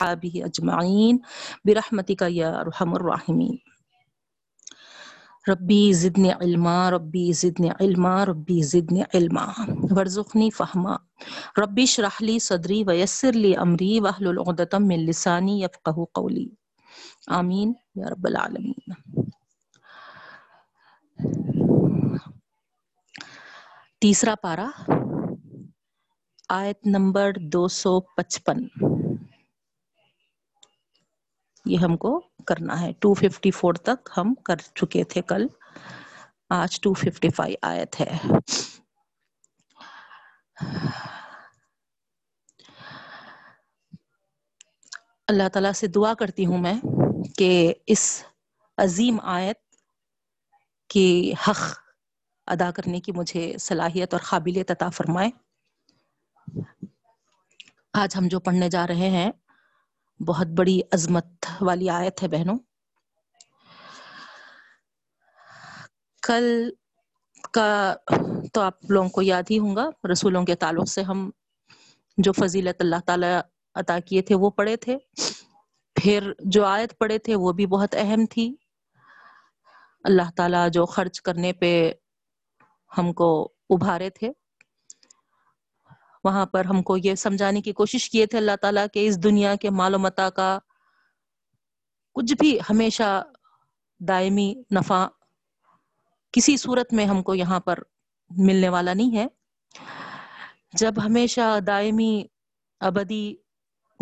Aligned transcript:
وأصحابه 0.00 0.42
أجمعين 0.44 1.20
برحمتك 1.64 2.22
يا 2.22 2.60
أرحم 2.60 2.94
الراحمين 2.94 3.58
ربي 5.48 5.92
زدني 5.92 6.32
علما 6.32 6.90
ربي 6.90 7.32
زدني 7.32 7.70
علما 7.80 8.24
ربي 8.24 8.62
زدني 8.62 9.04
علما۔ 9.14 9.54
وارزقني 9.90 10.50
فهما 10.50 10.98
ربي 11.58 11.82
اشرح 11.84 12.22
لي 12.22 12.38
صدري 12.38 12.84
ويسر 12.84 13.30
لي 13.30 13.58
أمري 13.58 14.00
واحلل 14.00 14.38
عقدة 14.38 14.78
من 14.78 15.06
لساني 15.06 15.60
يفقه 15.62 16.06
قولي 16.14 16.50
آمين 17.30 17.74
يا 17.96 18.06
رب 18.06 18.26
العالمين 18.26 18.74
تیسرا 24.00 24.34
پارا 24.42 24.68
آیت 26.48 26.86
نمبر 26.86 27.32
دو 27.52 27.68
سو 27.68 28.00
پچپن۔ 28.00 28.58
یہ 31.64 31.78
ہم 31.78 31.96
کو 31.96 32.20
کرنا 32.46 32.80
ہے۔ 32.80 32.92
ٹو 32.92 33.14
ففٹی 33.14 33.50
فور 33.50 33.74
تک 33.74 34.08
ہم 34.16 34.34
کر 34.34 34.56
چکے 34.56 35.04
تھے 35.04 35.22
کل۔ 35.22 35.46
آج 36.50 36.80
ٹو 36.80 36.94
ففٹی 36.94 37.28
فائیو 37.28 37.56
آیت 37.62 38.00
ہے۔ 38.00 38.18
اللہ 45.26 45.48
تعالیٰ 45.48 45.72
سے 45.72 45.86
دعا 45.86 46.14
کرتی 46.14 46.46
ہوں 46.46 46.58
میں 46.58 46.74
کہ 47.38 47.74
اس 47.86 48.24
عظیم 48.76 49.20
آیت 49.22 49.56
کی 50.90 51.32
حق 51.48 51.60
ادا 52.46 52.70
کرنے 52.70 53.00
کی 53.00 53.12
مجھے 53.12 53.56
صلاحیت 53.60 54.14
اور 54.14 54.20
قابلیت 54.20 54.70
عطا 54.70 54.88
فرمائے۔ 54.88 55.30
آج 57.92 58.16
ہم 58.16 58.28
جو 58.28 58.40
پڑھنے 58.40 58.68
جا 58.68 58.86
رہے 58.86 59.10
ہیں 59.10 59.30
بہت 60.26 60.46
بڑی 60.46 60.80
عظمت 60.92 61.46
والی 61.60 61.90
آیت 61.90 62.22
ہے 62.22 62.28
بہنوں۔ 62.28 62.58
کل 66.22 66.70
کا 67.52 67.94
تو 68.52 68.60
آپ 68.60 68.90
لوگوں 68.90 69.08
کو 69.08 69.22
یاد 69.22 69.42
ہی 69.50 69.58
ہوں 69.58 69.76
گا، 69.76 69.88
رسولوں 70.12 70.44
کے 70.44 70.54
تعلق 70.54 70.88
سے 70.88 71.02
ہم 71.02 71.30
جو 72.18 72.32
فضیلت 72.32 72.80
اللہ 72.80 72.96
تعالی 73.06 73.26
عطا 73.74 73.98
کیے 73.98 74.22
تھے 74.22 74.34
وہ 74.34 74.50
پڑھے 74.50 74.76
تھے۔ 74.76 74.96
پھر 75.94 76.32
جو 76.38 76.64
آیت 76.64 76.98
پڑھے 76.98 77.18
تھے 77.18 77.36
وہ 77.36 77.52
بھی 77.52 77.66
بہت 77.66 77.94
اہم 77.98 78.26
تھی۔ 78.26 78.54
اللہ 80.04 80.30
تعالیٰ 80.36 80.70
جو 80.70 80.86
خرچ 80.86 81.20
کرنے 81.20 81.52
پہ 81.52 81.92
ہم 82.98 83.12
کو 83.12 83.52
ابھارے 83.70 84.10
تھے۔ 84.10 84.32
وہاں 86.24 86.46
پر 86.46 86.64
ہم 86.64 86.82
کو 86.82 86.96
یہ 86.96 87.14
سمجھانے 87.14 87.60
کی 87.60 87.72
کوشش 87.72 88.10
کیے 88.10 88.26
تھے 88.26 88.38
اللہ 88.38 88.56
تعالیٰ 88.62 88.86
کہ 88.92 89.08
اس 89.08 89.22
دنیا 89.22 89.54
کے 89.54 89.70
مال 89.70 89.94
و 89.94 89.98
متا 89.98 90.30
کا۔ 90.30 90.58
کچھ 92.14 92.34
بھی 92.40 92.58
ہمیشہ 92.70 93.22
دائمی 94.00 94.54
نفع 94.74 95.06
کسی 96.32 96.56
صورت 96.56 96.92
میں 96.92 97.06
ہم 97.06 97.22
کو 97.22 97.34
یہاں 97.34 97.60
پر 97.60 97.78
ملنے 98.30 98.68
والا 98.68 98.94
نہیں 98.94 99.16
ہے۔ 99.16 99.26
جب 100.72 100.92
ہمیشہ 101.04 101.60
دائمی 101.66 102.24
ابدی 102.80 103.36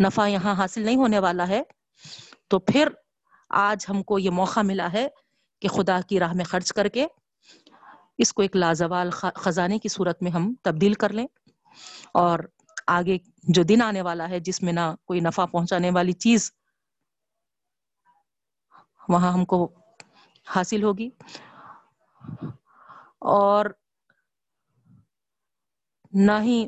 نفع 0.03 0.27
یہاں 0.27 0.53
حاصل 0.53 0.81
نہیں 0.81 0.95
ہونے 0.95 1.19
والا 1.19 1.47
ہے، 1.47 1.63
تو 2.47 2.59
پھر 2.59 2.87
آج 3.49 3.85
ہم 3.89 4.03
کو 4.03 4.19
یہ 4.19 4.29
موقع 4.29 4.59
ملا 4.59 4.93
ہے 4.93 5.07
کہ 5.59 5.67
خدا 5.67 5.99
کی 6.07 6.19
راہ 6.19 6.33
میں 6.33 6.45
خرچ 6.45 6.73
کر 6.73 6.87
کے 6.87 7.07
اس 8.17 8.33
کو 8.33 8.41
ایک 8.41 8.55
لازوال 8.55 9.09
خزانے 9.35 9.79
کی 9.79 9.89
صورت 9.89 10.23
میں 10.23 10.31
ہم 10.31 10.53
تبدیل 10.61 10.93
کر 10.93 11.09
لیں۔ 11.09 11.27
اور 12.13 12.39
آگے 12.87 13.17
جو 13.43 13.63
دن 13.63 13.81
آنے 13.81 14.01
والا 14.01 14.29
ہے، 14.29 14.39
جس 14.39 14.63
میں 14.63 14.73
نہ 14.73 14.95
کوئی 15.05 15.19
نفع 15.19 15.45
پہنچانے 15.45 15.91
والی 15.91 16.13
چیز، 16.13 16.51
وہاں 19.09 19.31
ہم 19.31 19.45
کو 19.45 19.73
حاصل 20.47 20.83
ہوگی۔ 20.83 21.09
اور 23.19 23.65
نہ 26.13 26.31
ہی 26.41 26.67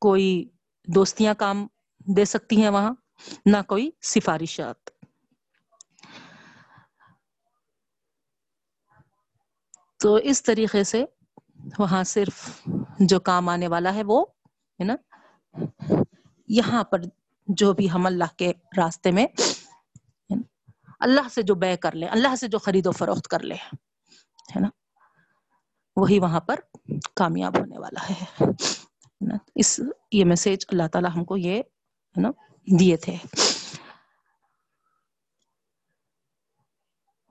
کوئی 0.00 0.48
دوستیاں 0.94 1.34
کام 1.34 1.66
دے 2.16 2.24
سکتی 2.24 2.62
ہیں 2.62 2.70
وہاں، 2.70 2.92
نہ 3.46 3.56
کوئی 3.68 3.90
سفارشات۔ 4.02 4.90
تو 9.96 10.14
اس 10.14 10.42
طریقے 10.42 10.84
سے 10.84 11.04
وہاں 11.78 12.04
صرف 12.04 12.50
جو 12.98 13.20
کام 13.20 13.48
آنے 13.48 13.68
والا 13.68 13.94
ہے 13.94 14.02
وہ، 14.02 14.24
ہے 14.80 14.84
نا، 14.84 14.96
یہاں 16.48 16.84
پر 16.84 17.00
جو 17.48 17.72
بھی 17.72 17.90
ہم 17.90 18.06
اللہ 18.06 18.34
کے 18.36 18.52
راستے 18.76 19.10
میں 19.10 19.26
اللہ 21.00 21.28
سے 21.34 21.42
جو 21.42 21.54
بے 21.54 21.76
کر 21.76 21.92
لیں، 21.92 22.08
اللہ 22.08 22.36
سے 22.36 22.48
جو 22.48 22.58
خرید 22.58 22.86
و 22.86 22.92
فروخت 22.92 23.28
کر 23.28 23.40
لیں، 23.40 23.58
ہے 24.56 24.60
نا، 24.60 24.68
وہی 25.96 26.18
وہاں 26.18 26.40
پر 26.40 26.60
کامیاب 27.14 27.58
ہونے 27.58 27.78
والا 27.78 28.08
ہے 28.10 28.44
اس 29.54 29.80
یہ 30.12 30.24
میسج 30.24 30.64
اللہ 30.68 30.88
تعالی 30.92 31.08
ہم 31.16 31.24
کو 31.24 31.36
یہ، 31.36 31.58
ہے 32.16 32.20
نا، 32.20 32.30
دیے 32.78 32.96
تھے۔ 32.96 33.16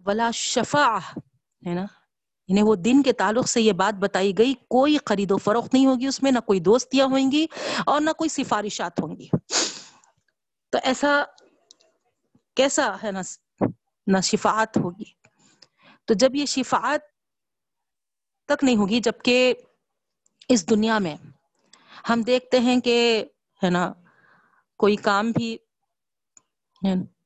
ولا 0.06 0.32
شفا 0.32 0.98
ہے 1.68 1.74
نا 1.74 1.86
یعنی 2.48 2.62
وہ 2.62 2.76
دن 2.76 3.02
کے 3.04 3.14
تعلق 3.14 3.48
سے 3.50 3.62
یہ 3.62 3.72
بات 3.72 3.94
بتائی 4.00 4.38
گئی، 4.38 4.54
کوئی 4.70 4.98
خرید 5.06 5.32
و 5.32 5.38
فروخت 5.38 5.74
نہیں 5.74 5.86
ہوگی 5.86 6.08
اس 6.08 6.24
میں، 6.24 6.32
نہ 6.32 6.40
کوئی 6.40 6.60
دوستیاں 6.60 7.08
ہوئیں 7.08 7.32
گی 7.32 7.46
اور 7.86 8.02
نہ 8.02 8.12
کوئی 8.12 8.30
سفارشات 8.30 9.00
ہوں 9.00 9.16
گی۔ 9.16 9.28
تو 10.70 10.78
ایسا 10.84 11.24
کیسا 12.56 12.96
ہے 13.04 13.12
نا 13.12 13.22
نہ 14.08 14.22
شفاعت 14.24 14.78
ہوگی؟ 14.78 15.12
تو 16.06 16.14
جب 16.14 16.36
یہ 16.36 16.46
شفاعت 16.46 17.02
تک 18.50 18.64
نہیں 18.64 18.76
ہوگی، 18.76 19.00
جبکہ 19.00 19.54
اس 20.50 20.70
دنیا 20.70 20.98
میں 21.00 21.16
ہم 22.10 22.22
دیکھتے 22.22 22.60
ہیں 22.60 22.80
کہ 22.82 23.26
ہے 23.64 23.70
نا 23.70 23.92
کوئی 24.80 24.96
کام 24.96 25.32
بھی 25.32 25.58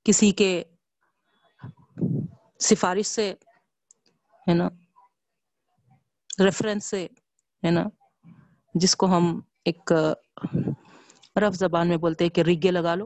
کسی 0.03 0.31
کے 0.31 0.63
سفارش 2.59 3.07
سے 3.07 3.34
ہے 4.47 4.53
نا 4.53 4.68
ریفرنس 6.39 6.85
سے 6.85 7.07
ہے 7.66 7.72
نا؟ 7.72 7.83
جس 8.75 8.95
کو 8.95 9.05
ہم 9.05 9.41
ایک 9.66 9.91
رف 11.35 11.53
زبان 11.53 11.88
میں 11.88 11.97
بولتے 11.97 12.23
ہیں 12.23 12.31
کہ 12.31 12.41
ریگے 12.41 12.72
لگا 12.72 12.95
لو، 12.95 13.05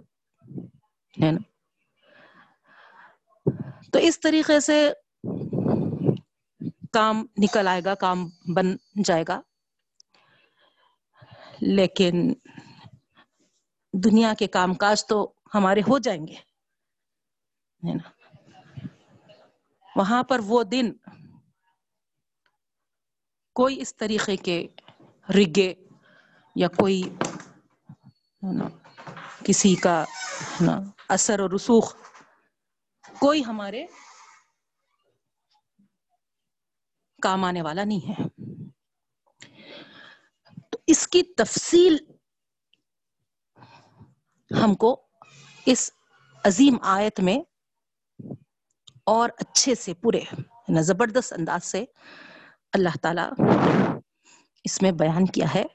ہے 1.23 1.31
نا؟ 1.31 1.41
تو 3.91 3.99
اس 3.99 4.19
طریقے 4.19 4.59
سے 4.59 4.91
کام 6.93 7.25
نکل 7.37 7.67
آئے 7.67 7.81
گا، 7.85 7.95
کام 7.95 8.29
بن 8.55 8.75
جائے 9.03 9.23
گا۔ 9.27 9.41
لیکن 11.61 12.33
دنیا 13.93 14.33
کے 14.39 14.47
کام 14.47 14.73
کاج 14.73 15.05
تو 15.05 15.33
ہمارے 15.55 15.79
ہو 15.79 15.97
جائیں 15.97 16.27
گے، 16.27 16.35
ہے 17.83 17.93
نا؟ 17.93 18.09
وہاں 19.95 20.23
پر 20.23 20.39
وہ 20.45 20.63
دن 20.63 20.91
کوئی 23.55 23.81
اس 23.81 23.95
طریقے 23.95 24.35
کے 24.37 24.67
رگے 25.29 25.73
یا 26.55 26.67
کوئی 26.67 27.01
کسی 29.45 29.75
کا 29.75 30.03
نا 30.61 30.79
اثر 31.09 31.39
و 31.39 31.47
رسوخ، 31.55 31.95
کوئی 33.19 33.43
ہمارے 33.45 33.85
کام 37.21 37.43
آنے 37.43 37.61
والا 37.61 37.83
نہیں 37.83 38.09
ہے۔ 38.09 38.23
تو 40.71 40.79
اس 40.87 41.07
کی 41.07 41.23
تفصیل 41.23 41.97
ہم 44.51 44.75
کو 44.75 44.95
اس 45.65 45.91
عظیم 46.43 46.77
آیت 46.81 47.19
میں 47.19 47.37
اور 49.05 49.29
اچھے 49.37 49.75
سے 49.75 49.93
پورے 49.93 50.19
زبردست 50.81 51.33
انداز 51.33 51.65
سے 51.65 51.85
اللہ 52.73 52.97
تعالی 53.01 53.43
اس 54.63 54.81
میں 54.81 54.91
بیان 54.91 55.25
کیا 55.25 55.53
ہے۔ 55.55 55.65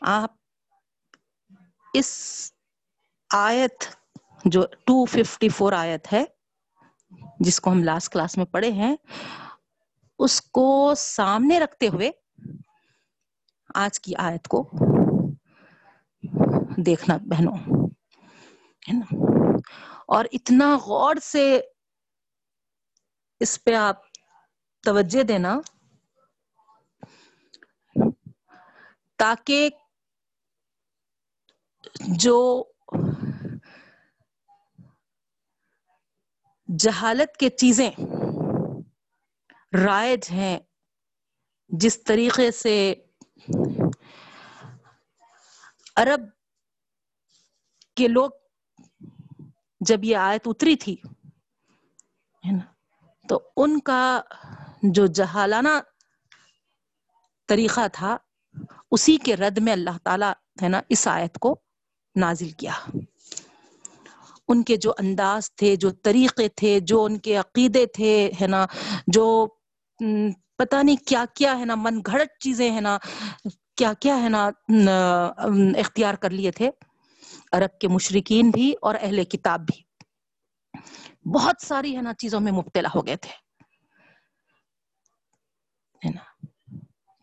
آپ 0.00 0.30
اس 1.94 2.10
آیت 3.34 3.84
جو 4.44 4.62
ٹو 4.84 5.04
ففٹی 5.04 5.48
فور 5.48 5.72
آیت 5.72 6.12
ہے، 6.12 6.24
جس 7.40 7.60
کو 7.60 7.70
ہم 7.70 7.82
لاسٹ 7.82 8.12
کلاس 8.12 8.36
میں 8.36 8.44
پڑھے 8.44 8.70
ہیں، 8.70 8.96
اس 10.18 10.42
کو 10.42 10.94
سامنے 10.96 11.60
رکھتے 11.60 11.88
ہوئے 11.88 12.10
آج 13.74 14.00
کی 14.00 14.14
آیت 14.16 14.48
کو 14.48 14.70
دیکھنا 16.76 17.16
بہنوں، 17.16 17.56
ہے 18.88 18.92
نا؟ 18.92 19.16
اور 20.06 20.24
اتنا 20.32 20.76
غور 20.76 21.14
سے 21.22 21.60
اس 23.40 23.64
پہ 23.64 23.74
آپ 23.74 23.96
توجہ 24.82 25.22
دینا۔ 25.22 25.60
تاکہ 29.18 29.68
جو 32.18 32.64
جہالت 36.68 37.36
کے 37.36 37.50
چیزیں 37.50 37.90
رائج 39.84 40.30
ہیں، 40.30 40.58
جس 41.70 42.02
طریقے 42.04 42.50
سے 42.50 42.94
عرب 45.96 46.20
کے 47.96 48.08
لوگ 48.08 48.30
جب 49.80 50.04
یہ 50.04 50.16
آیت 50.16 50.46
اتری 50.46 50.76
تھی 50.76 50.96
تو 53.28 53.50
ان 53.56 53.80
کا 53.80 54.20
جو 54.82 55.06
جہالانہ 55.06 55.80
طریقہ 57.48 57.86
تھا 57.92 58.16
اسی 58.90 59.16
کے 59.16 59.36
رد 59.36 59.58
میں 59.58 59.72
اللہ 59.72 59.98
تعالیٰ 60.04 60.32
ہے 60.62 60.68
نا 60.68 60.80
اس 60.88 61.08
آیت 61.08 61.38
کو 61.38 61.60
نازل 62.16 62.50
کیا۔ 62.50 62.72
ان 64.48 64.62
کے 64.62 64.76
جو 64.76 64.92
انداز 64.98 65.54
تھے، 65.54 65.76
جو 65.76 65.90
طریقے 65.90 66.48
تھے، 66.48 66.80
جو 66.80 67.04
ان 67.04 67.18
کے 67.18 67.36
عقیدے 67.36 67.86
تھے، 67.86 68.30
ہے 68.40 68.46
نا، 68.46 68.66
جو 69.06 69.46
پتہ 70.58 70.76
نہیں 70.82 70.96
کیا 70.96 71.24
کیا 71.34 71.58
ہے 71.58 71.64
نا، 71.64 71.74
من 71.74 72.00
گھڑت 72.06 72.38
چیزیں 72.40 72.74
ہے 72.74 72.80
نا، 72.80 72.98
کیا 73.76 73.92
کیا 73.92 74.22
ہے 74.22 74.28
نا 74.28 74.50
اختیار 75.78 76.14
کر 76.14 76.30
لیے 76.30 76.50
تھے۔ 76.50 76.70
عرب 77.52 77.78
کے 77.78 77.88
مشرقین 77.88 78.50
بھی 78.50 78.74
اور 78.82 78.94
اہل 79.00 79.24
کتاب 79.24 79.60
بھی۔ 79.60 79.82
بہت 81.34 81.54
ساری 81.62 81.96
ہے 81.96 82.02
نا 82.02 82.14
چیزوں 82.14 82.40
میں 82.40 82.52
مبتلا 82.52 82.88
ہو 82.94 83.06
گئے 83.06 83.16
تھے۔ 83.16 83.46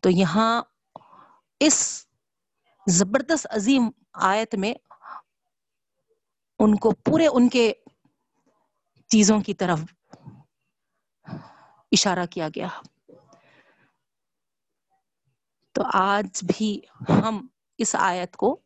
تو 0.01 0.09
یہاں 0.09 0.61
اس 1.65 2.07
زبردست 2.87 3.47
عظیم 3.49 3.89
آیت 4.13 4.55
میں 4.55 4.73
ان 6.59 6.75
کو 6.75 6.91
پورے 6.91 7.27
ان 7.27 7.49
کے 7.49 7.73
چیزوں 9.09 9.39
کی 9.41 9.53
طرف 9.53 9.79
اشارہ 11.91 12.25
کیا 12.25 12.47
گیا۔ 12.55 12.67
تو 15.75 15.83
آج 15.93 16.43
بھی 16.43 16.79
ہم 17.09 17.47
اس 17.77 17.95
آیت 17.99 18.35
کو 18.35 18.57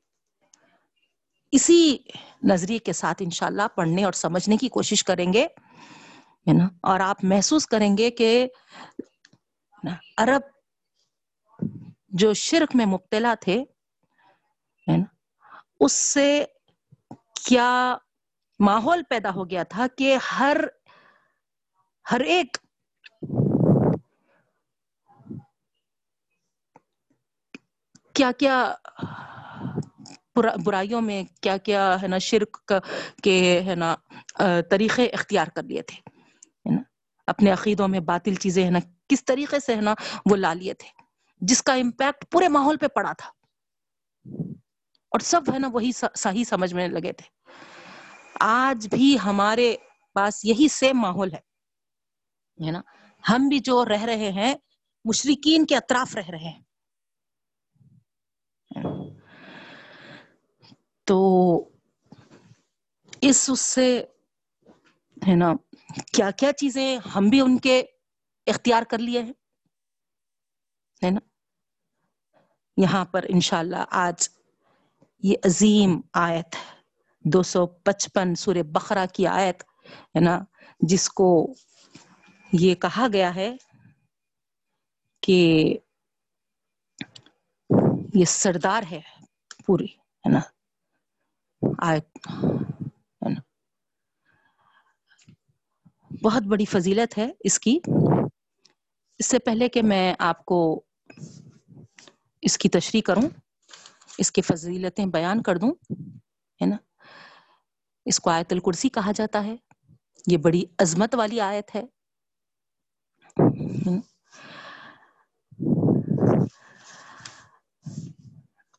اسی 1.53 1.97
نظریے 2.43 2.79
کے 2.79 2.93
ساتھ 2.93 3.21
انشاءاللہ 3.21 3.67
پڑھنے 3.75 4.03
اور 4.03 4.13
سمجھنے 4.13 4.57
کی 4.57 4.69
کوشش 4.69 5.03
کریں 5.03 5.33
گے 5.33 5.47
اور 6.83 6.99
آپ 6.99 7.23
محسوس 7.23 7.67
کریں 7.67 7.97
گے 7.97 8.11
کہ 8.11 8.47
عرب 10.17 10.41
جو 12.19 12.33
شرک 12.33 12.75
میں 12.75 12.85
مبتلا 12.85 13.33
تھے 13.41 13.63
اس 15.79 15.93
سے 15.93 16.27
کیا 17.45 17.69
ماحول 18.59 19.01
پیدا 19.09 19.29
ہو 19.35 19.49
گیا 19.49 19.63
تھا 19.63 19.87
کہ 19.97 20.17
ہر 20.31 20.57
ہر 22.05 22.21
ایک 22.35 22.57
کیا 28.15 28.31
کیا 28.39 28.55
برائیوں 30.65 31.01
میں 31.01 31.23
کیا 31.41 31.57
کیا، 31.57 31.83
ہے 32.01 32.07
نا، 32.07 32.17
شرک 32.17 32.73
کے، 33.23 33.37
ہے 33.65 33.75
نا 33.75 33.95
طریقے 34.69 35.05
اختیار 35.07 35.47
کر 35.55 35.63
لیے 35.63 35.81
تھے 35.81 36.01
اپنے 37.27 37.51
عقیدوں 37.51 37.87
میں 37.87 37.99
باطل 38.11 38.35
چیزیں، 38.35 38.63
ہے 38.65 38.69
نا، 38.69 38.79
کس 39.09 39.25
طریقے 39.25 39.59
سے، 39.59 39.75
ہے 39.75 39.81
نا، 39.81 39.93
وہ 40.31 40.35
لا 40.35 40.53
لیے 40.53 40.73
تھے۔ 40.73 40.89
جس 41.37 41.63
کا 41.63 41.73
امپیکٹ 41.73 42.25
پورے 42.31 42.47
ماحول 42.47 42.77
پہ 42.77 42.87
پڑا 42.87 43.13
تھا۔ 43.13 43.29
اور 45.09 45.19
سب 45.19 45.41
ہے 45.53 45.59
نا 45.59 45.69
وہی 45.73 45.91
صحیح 46.15 46.43
سمجھ 46.43 46.73
میں 46.73 46.87
لگے 46.87 47.13
تھے۔ 47.13 47.51
آج 48.39 48.87
بھی 48.87 49.17
ہمارے 49.23 49.75
پاس 50.13 50.45
یہی 50.45 50.67
سیم 50.67 50.97
ماحول 50.97 51.33
ہے۔ 51.33 52.71
نا؟ 52.71 52.81
ہم 53.29 53.47
بھی 53.49 53.59
جو 53.59 53.85
رہ 53.85 54.03
رہے 54.03 54.31
ہیں، 54.31 54.55
مشرقین 55.05 55.65
کے 55.65 55.77
اطراف 55.77 56.15
رہ 56.15 56.29
رہے 56.29 56.49
ہیں۔ 56.49 56.61
تو 61.03 61.57
اس 63.21 63.49
اس 63.49 63.61
سے 63.61 64.05
ہے 65.27 65.35
نا 65.35 65.53
کیا 66.13 66.31
کیا 66.31 66.53
چیزیں 66.53 66.97
ہم 67.15 67.29
بھی 67.29 67.41
ان 67.41 67.57
کے 67.57 67.83
اختیار 68.47 68.83
کر 68.83 68.97
لیے 68.97 69.21
ہیں؟ 69.21 69.33
ہے 71.03 71.09
نا؟ 71.09 71.19
یہاں 72.77 73.05
پر 73.05 73.25
انشاءاللہ 73.29 73.83
آج 73.89 74.29
یہ 75.23 75.35
عظیم 75.43 76.01
آیت 76.13 76.55
دو 77.19 77.43
سو 77.43 77.67
پچپن 77.67 78.35
سورہ 78.35 78.63
بقرہ 78.65 79.05
کی 79.13 79.27
آیت 79.27 79.63
ہے 79.89 80.19
نا؟ 80.19 80.39
جس 80.79 81.09
کو 81.09 81.53
یہ 82.53 82.75
کہا 82.75 83.07
گیا 83.13 83.35
ہے 83.35 83.55
کہ 85.21 85.77
یہ 88.13 88.25
سردار 88.25 88.83
ہے 88.91 89.01
پوری، 89.65 89.85
ہے 89.85 90.29
نا؟ 90.29 90.39
آیت 91.77 92.17
ہے 93.21 93.29
نا؟ 93.29 93.41
بہت 96.23 96.43
بڑی 96.43 96.65
فضیلت 96.65 97.17
ہے 97.17 97.31
اس 97.39 97.59
کی۔ 97.59 97.79
اس 99.19 99.25
سے 99.25 99.39
پہلے 99.39 99.69
کہ 99.69 99.81
میں 99.81 100.15
آپ 100.19 100.45
کو 100.45 100.83
اس 102.41 102.57
کی 102.57 102.69
تشریح 102.69 103.01
کروں، 103.01 103.29
اس 104.17 104.31
کی 104.31 104.41
فضیلتیں 104.41 105.05
بیان 105.05 105.41
کر 105.41 105.57
دوں، 105.57 105.73
ہے 106.61 106.65
نا؟ 106.65 106.77
اس 108.05 108.19
کو 108.19 108.29
آیت 108.29 108.53
الکرسی 108.53 108.89
کہا 108.89 109.11
جاتا 109.11 109.43
ہے۔ 109.43 109.55
یہ 110.27 110.37
بڑی 110.37 110.63
عظمت 110.79 111.15
والی 111.15 111.41
آیت 111.41 111.75
ہے۔ 111.75 111.85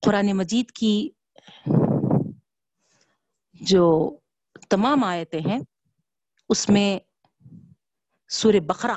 قرآن 0.02 0.32
مجید 0.32 0.70
کی 0.70 1.08
جو 3.54 4.16
تمام 4.70 5.04
آیتیں 5.04 5.40
ہیں، 5.40 5.58
اس 6.48 6.68
میں 6.68 6.98
سور 8.28 8.54
بقرہ 8.66 8.96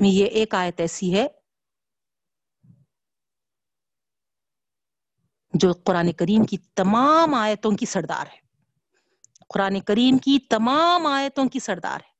میں 0.00 0.08
یہ 0.08 0.26
ایک 0.26 0.54
آیت 0.54 0.80
ایسی 0.80 1.14
ہے 1.14 1.26
جو 5.54 5.72
قرآن 5.72 6.12
کریم 6.12 6.44
کی 6.44 6.56
تمام 6.58 7.34
آیتوں 7.34 7.76
کی 7.76 7.86
سردار 7.86 8.26
ہے۔ 8.26 8.38
قرآن 9.48 9.80
کریم 9.80 10.18
کی 10.18 10.38
تمام 10.38 11.06
آیتوں 11.06 11.48
کی 11.48 11.58
سردار 11.58 12.00
ہے۔ 12.00 12.18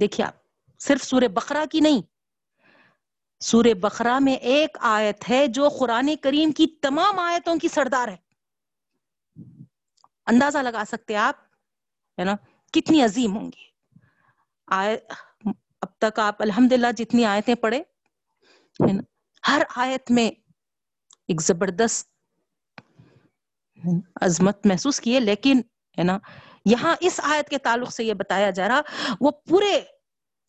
دیکھیے 0.00 0.26
آپ، 0.26 0.34
صرف 0.78 1.04
سور 1.04 1.22
بقرہ 1.22 1.64
کی 1.66 1.80
نہیں 1.80 2.02
سور 3.40 3.64
بقرہ 3.80 4.18
میں 4.18 4.34
ایک 4.34 4.76
آیت 4.80 5.30
ہے 5.30 5.46
جو 5.46 5.68
قرآن 5.68 6.16
کریم 6.22 6.52
کی 6.52 6.66
تمام 6.66 7.18
آیتوں 7.18 7.56
کی 7.56 7.68
سردار 7.68 8.08
ہے۔ 8.08 8.16
اندازہ 10.26 10.58
لگا 10.58 10.82
سکتے 10.88 11.16
آپ، 11.16 11.34
ہے 12.18 12.24
نا؟ 12.24 12.34
کتنی 12.72 13.02
عظیم 13.02 13.36
ہوں 13.36 13.46
گی۔ 13.46 13.66
آئے 14.66 14.98
تک 16.08 16.18
آپ 16.18 16.42
الحمدللہ 16.42 16.86
جتنی 16.96 17.24
آیتیں 17.24 17.54
پڑھے 17.54 17.82
ہر 19.48 19.62
آیت 19.76 20.10
میں 20.10 20.30
ایک 21.28 21.42
زبردست 21.42 22.10
عظمت 24.20 24.66
محسوس 24.66 25.00
کیے 25.00 25.20
لیکن، 25.20 25.60
ہے 25.98 26.02
نا، 26.02 26.18
یہاں 26.64 26.96
اس 27.00 27.20
آیت 27.22 27.48
کے 27.48 27.58
تعلق 27.58 27.92
سے 27.92 28.04
یہ 28.04 28.14
بتایا 28.14 28.50
جا 28.50 28.68
رہا، 28.68 28.80
وہ 29.20 29.30
پورے 29.30 29.80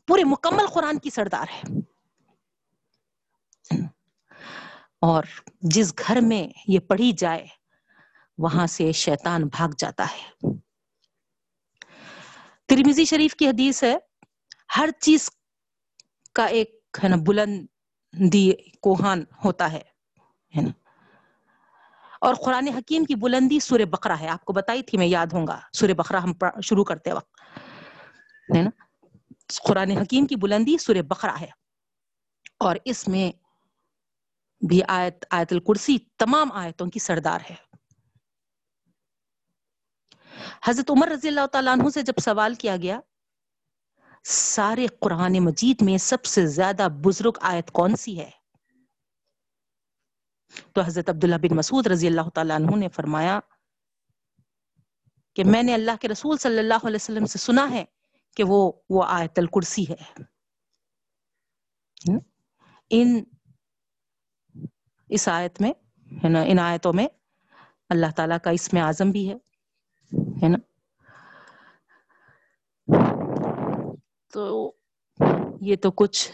پورے 0.07 0.23
مکمل 0.23 0.67
قرآن 0.67 0.99
کی 0.99 1.09
سردار 1.09 1.45
ہے۔ 1.53 1.61
اور 5.01 5.23
جس 5.61 5.93
گھر 6.07 6.17
میں 6.21 6.59
یہ 6.67 6.79
پڑھی 6.79 7.11
جائے، 7.11 7.47
وہاں 8.37 8.67
سے 8.67 8.91
شیطان 8.91 9.47
بھاگ 9.47 9.69
جاتا 9.77 10.05
ہے۔ 10.05 10.49
ترمیزی 12.65 13.05
شریف 13.05 13.35
کی 13.35 13.47
حدیث 13.47 13.83
ہے، 13.83 13.97
ہر 14.77 14.89
چیز 14.99 15.29
کا 16.37 16.45
ایک 16.45 16.97
ہے 17.03 17.09
نا 17.09 17.15
بلندی 17.27 18.51
کوہان 18.81 19.23
ہوتا 19.45 19.71
ہے 19.71 19.81
نا؟ 20.55 20.71
اور 22.21 22.35
قرآن 22.35 22.67
حکیم 22.67 23.03
کی 23.03 23.15
بلندی 23.15 23.59
سور 23.59 23.79
بقرہ 23.79 24.15
ہے۔ 24.19 24.27
آپ 24.27 24.45
کو 24.45 24.53
بتائی 24.53 24.83
تھی 24.83 24.97
میں 24.97 25.07
یاد 25.07 25.25
ہوں 25.33 25.47
گا 25.47 25.59
سور 25.73 25.89
بقرہ 25.89 26.17
ہم 26.17 26.33
شروع 26.63 26.83
کرتے 26.83 27.11
وقت، 27.11 27.41
ہے 28.55 28.61
نا؟ 28.61 28.69
قرآن 29.63 29.91
حکیم 29.91 30.25
کی 30.25 30.35
بلندی 30.35 30.77
سور 30.77 30.95
بقرہ 30.95 31.35
ہے۔ 31.41 31.49
اور 32.59 32.75
اس 32.85 33.07
میں 33.07 33.31
بھی 34.67 34.81
آیت 34.87 35.25
آیت 35.29 35.53
الکرسی 35.53 35.97
تمام 36.17 36.51
آیتوں 36.51 36.87
کی 36.87 36.99
سردار 36.99 37.39
ہے۔ 37.49 37.55
حضرت 40.65 40.91
عمر 40.91 41.07
رضی 41.07 41.27
اللہ 41.27 41.45
تعالیٰ 41.45 41.73
عنہ 41.73 41.89
سے 41.89 42.01
جب 42.01 42.13
سوال 42.21 42.53
کیا 42.53 42.75
گیا 42.77 42.99
سارے 44.29 44.87
قرآن 44.87 45.35
مجید 45.39 45.81
میں 45.81 45.97
سب 45.97 46.25
سے 46.25 46.47
زیادہ 46.47 46.87
بزرگ 47.03 47.31
آیت 47.41 47.71
کون 47.71 47.95
سی 47.95 48.19
ہے؟ 48.19 48.31
تو 50.73 50.81
حضرت 50.81 51.09
عبداللہ 51.09 51.35
بن 51.35 51.55
مسعود 51.55 51.87
رضی 51.87 52.07
اللہ 52.07 52.29
تعالیٰ 52.29 52.55
عنہ 52.55 52.75
نے 52.75 52.89
فرمایا 52.89 53.39
کہ 55.35 55.43
میں 55.43 55.63
نے 55.63 55.73
اللہ 55.73 55.91
کے 56.01 56.07
رسول 56.07 56.37
صلی 56.37 56.59
اللہ 56.59 56.85
علیہ 56.85 56.95
وسلم 56.95 57.25
سے 57.25 57.39
سنا 57.39 57.71
ہے 57.71 57.85
کہ 58.35 58.43
وہ 58.43 58.71
وہ 58.89 59.03
آیت 59.07 59.39
الکرسی 59.39 59.85
ہے۔ 59.89 60.21
ان، 62.89 63.23
اس 65.09 65.27
آیت 65.27 65.61
میں، 65.61 65.73
ہے 66.23 66.29
نا، 66.29 66.41
ان 66.41 66.59
آیتوں 66.59 66.93
میں 66.93 67.07
اللہ 67.89 68.11
تعالیٰ 68.15 68.37
کا 68.43 68.49
اس 68.49 68.73
میں 68.73 68.81
اعظم 68.81 69.11
بھی 69.11 69.31
ہے 69.31 70.47
نا؟ 70.47 70.57
تو 74.37 74.71
یہ 75.61 75.75
تو 75.75 75.91
کچھ 75.91 76.31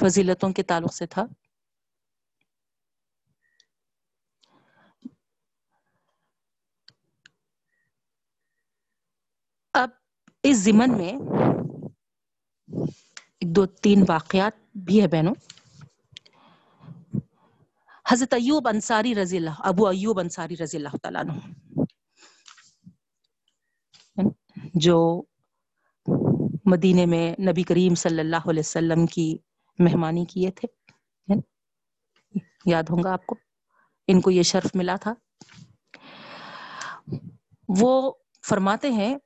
فضیلتوں 0.00 0.52
کے 0.52 0.62
تعلق 0.62 0.94
سے 0.94 1.06
تھا۔ 1.06 1.24
اب 9.72 9.90
اس 10.42 10.56
زمن 10.56 10.98
میں 10.98 11.12
ایک 13.38 13.56
دو 13.56 13.66
تین 13.66 14.04
واقعات 14.08 14.76
بھی 14.76 15.02
ہے 15.02 15.06
بہنوں۔ 15.06 15.34
حضرت 18.08 18.34
ایوب 18.34 18.68
انصاری 18.68 19.14
رضی 19.14 19.36
اللہ، 19.36 19.56
ابو 19.58 19.86
ایوب 19.86 20.20
انصاری 20.20 20.56
رضی 20.56 20.76
اللہ 20.76 20.96
تعالیٰ 21.02 21.20
عنہ۔ 21.20 21.32
جو 24.74 25.22
مدینے 26.64 27.06
میں 27.06 27.32
نبی 27.40 27.62
کریم 27.62 27.94
صلی 27.94 28.20
اللہ 28.20 28.48
علیہ 28.48 28.60
وسلم 28.60 29.06
کی 29.06 29.36
مہمانی 29.78 30.24
کیے 30.24 30.50
تھے 30.50 30.80
یاد 32.66 32.82
ہوں 32.82 33.02
گا 33.04 33.12
آپ 33.12 33.26
کو؟ 33.26 33.34
ان 34.08 34.20
کو 34.20 34.30
یہ 34.30 34.42
شرف 34.42 34.70
ملا 34.74 34.96
تھا۔ 34.96 35.14
وہ 37.68 38.12
فرماتے 38.48 38.90
ہیں 38.90 39.16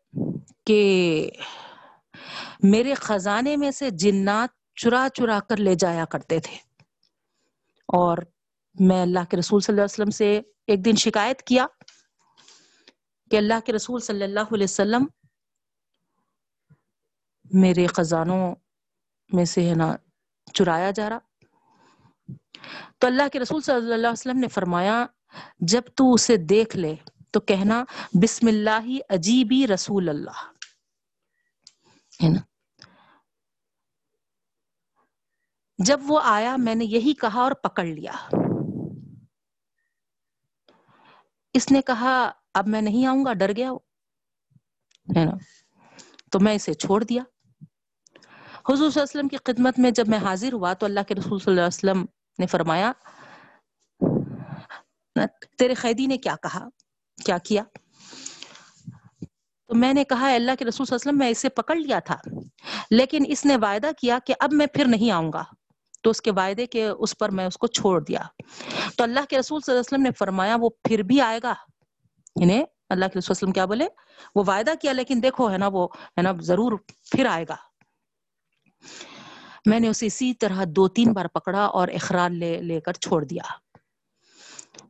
کہ 0.66 1.30
میرے 2.62 2.94
خزانے 2.94 3.56
میں 3.56 3.70
سے 3.70 3.90
جنات 3.90 4.48
چرا 4.74 5.08
چرا 5.14 5.38
کر 5.48 5.56
لے 5.56 5.74
جایا 5.74 6.04
کرتے 6.04 6.40
تھے۔ 6.40 6.56
اور 7.88 8.18
میں 8.80 9.02
اللہ 9.02 9.20
کے 9.30 9.36
رسول 9.36 9.60
صلی 9.60 9.72
اللہ 9.72 9.82
علیہ 9.82 9.94
وسلم 9.94 10.10
سے 10.10 10.40
ایک 10.66 10.84
دن 10.84 10.96
شکایت 10.96 11.42
کیا 11.42 11.66
کہ 13.30 13.36
اللہ 13.36 13.54
کے 13.66 13.72
رسول 13.72 14.00
صلی 14.00 14.24
اللہ 14.24 14.40
علیہ 14.40 14.64
وسلم 14.64 15.06
میرے 17.52 17.86
خزانوں 17.86 18.54
میں 19.32 19.44
سے 19.44 19.70
ہے 19.70 19.74
نا 19.74 19.96
چرایا 20.52 20.90
جا 20.90 21.08
رہا۔ 21.08 21.18
تو 22.98 23.06
اللہ 23.06 23.28
کے 23.32 23.40
رسول 23.40 23.60
صلی 23.60 23.74
اللہ 23.74 23.94
علیہ 23.94 24.08
وسلم 24.08 24.38
نے 24.38 24.48
فرمایا، 24.48 25.06
جب 25.58 25.82
تو 25.94 26.14
اسے 26.14 26.36
دیکھ 26.36 26.76
لے 26.76 26.94
تو 27.30 27.40
کہنا، 27.40 27.84
بسم 28.22 28.46
اللہ 28.46 28.88
عجیبی 29.08 29.66
رسول 29.66 30.08
اللہ۔ 30.08 30.52
ہے 32.22 32.28
نا؟ 32.28 32.40
جب 35.78 36.00
وہ 36.02 36.20
آیا، 36.24 36.56
میں 36.58 36.74
نے 36.74 36.84
یہی 36.84 37.14
کہا 37.14 37.40
اور 37.40 37.52
پکڑ 37.52 37.84
لیا۔ 37.84 38.12
اس 41.52 41.72
نے 41.72 41.82
کہا، 41.82 42.30
اب 42.54 42.68
میں 42.68 42.82
نہیں 42.82 43.06
آؤں 43.06 43.24
گا، 43.24 43.32
ڈر 43.32 43.52
گیا 43.56 43.70
ہے 45.16 45.24
نا؟ 45.24 45.32
تو 46.30 46.40
میں 46.40 46.54
اسے 46.54 46.74
چھوڑ 46.74 47.04
دیا۔ 47.04 47.22
حضور 48.68 48.90
صلی 48.90 49.00
اللہ 49.00 49.02
علیہ 49.02 49.02
وسلم 49.02 49.28
کی 49.28 49.36
خدمت 49.44 49.78
میں 49.78 49.90
جب 49.90 50.08
میں 50.08 50.18
حاضر 50.18 50.52
ہوا 50.52 50.72
تو 50.72 50.86
اللہ 50.86 51.00
کے 51.08 51.14
رسول 51.14 51.38
صلی 51.38 51.52
اللہ 51.52 51.60
علیہ 51.60 51.66
وسلم 51.66 52.04
نے 52.38 52.46
فرمایا، 52.46 52.92
تیرے 55.58 55.74
قیدی 55.74 56.06
نے 56.06 56.18
کیا 56.18 56.36
کہا؟ 56.42 56.68
کیا 57.24 57.38
کیا؟ 57.38 57.62
تو 59.68 59.74
میں 59.74 59.92
نے 59.92 60.04
کہا 60.04 60.34
اللہ 60.34 60.52
کے 60.58 60.64
رسول 60.64 60.86
صلی 60.86 60.94
اللہ 60.94 61.02
علیہ 61.02 61.10
وسلم، 61.10 61.18
میں 61.18 61.28
اسے 61.28 61.48
پکڑ 61.48 61.76
لیا 61.76 61.98
تھا، 61.98 62.16
لیکن 62.90 63.24
اس 63.28 63.44
نے 63.44 63.56
وعدہ 63.56 63.90
کیا 63.98 64.18
کہ 64.26 64.34
اب 64.40 64.52
میں 64.52 64.66
پھر 64.66 64.84
نہیں 64.84 65.10
آؤں 65.10 65.32
گا۔ 65.32 65.44
تو 66.02 66.10
اس 66.10 66.22
کے 66.22 66.30
وعدے 66.30 66.66
کے 66.66 66.88
اس 66.88 67.18
پر 67.18 67.28
میں 67.28 67.46
اس 67.46 67.56
کو 67.56 67.66
چھوڑ 67.66 68.00
دیا۔ 68.04 68.20
تو 68.96 69.04
اللہ 69.04 69.20
کے 69.28 69.38
رسول 69.38 69.60
صلی 69.60 69.72
اللہ 69.72 69.80
علیہ 69.80 69.80
وسلم 69.80 70.02
نے 70.02 70.10
فرمایا، 70.18 70.56
وہ 70.60 70.68
پھر 70.68 71.02
بھی 71.02 71.20
آئے 71.20 71.40
گا۔ 71.42 71.54
انہیں 72.42 72.64
اللہ 72.90 73.04
کے 73.04 73.18
رسول 73.18 73.30
وسلم 73.30 73.52
کیا 73.52 73.64
بولے؟ 73.64 73.86
وہ 74.34 74.44
وعدہ 74.46 74.72
کیا، 74.80 74.92
لیکن 74.92 75.20
دیکھو، 75.22 75.50
ہے 75.52 75.58
نا 75.58 75.68
وہ، 75.68 75.88
ہے 75.94 76.22
نا، 76.22 76.32
ضرور 76.40 76.72
پھر 77.10 77.26
آئے 77.26 77.44
گا۔ 77.48 77.56
میں 79.66 79.80
نے 79.80 79.88
اسے 79.88 80.06
اسی 80.06 80.34
طرح 80.34 80.64
دو 80.68 80.88
تین 80.88 81.12
بار 81.12 81.24
پکڑا 81.24 81.64
اور 81.64 81.88
اخرار 81.88 82.30
لے 82.30 82.62
لے 82.62 82.80
کر 82.80 82.92
چھوڑ 82.92 83.24
دیا۔ 83.24 83.42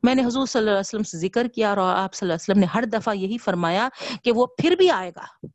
میں 0.03 0.15
نے 0.15 0.25
حضور 0.25 0.47
صلی 0.47 0.59
اللہ 0.59 0.71
علیہ 0.71 0.81
وسلم 0.81 1.03
سے 1.03 1.19
ذکر 1.19 1.49
کیا 1.49 1.69
اور 1.69 1.77
آپ 1.77 2.15
صلی 2.15 2.27
اللہ 2.27 2.33
علیہ 2.33 2.53
وسلم 2.53 2.61
نے 2.61 2.67
ہر 2.67 2.85
دفعہ 2.85 3.15
یہی 3.15 3.39
فرمایا 3.39 3.89
کہ 4.25 4.33
وہ 4.33 4.47
پھر 4.47 4.71
بھی 4.71 4.91
آئے 4.91 5.11
گا۔ 5.11 5.47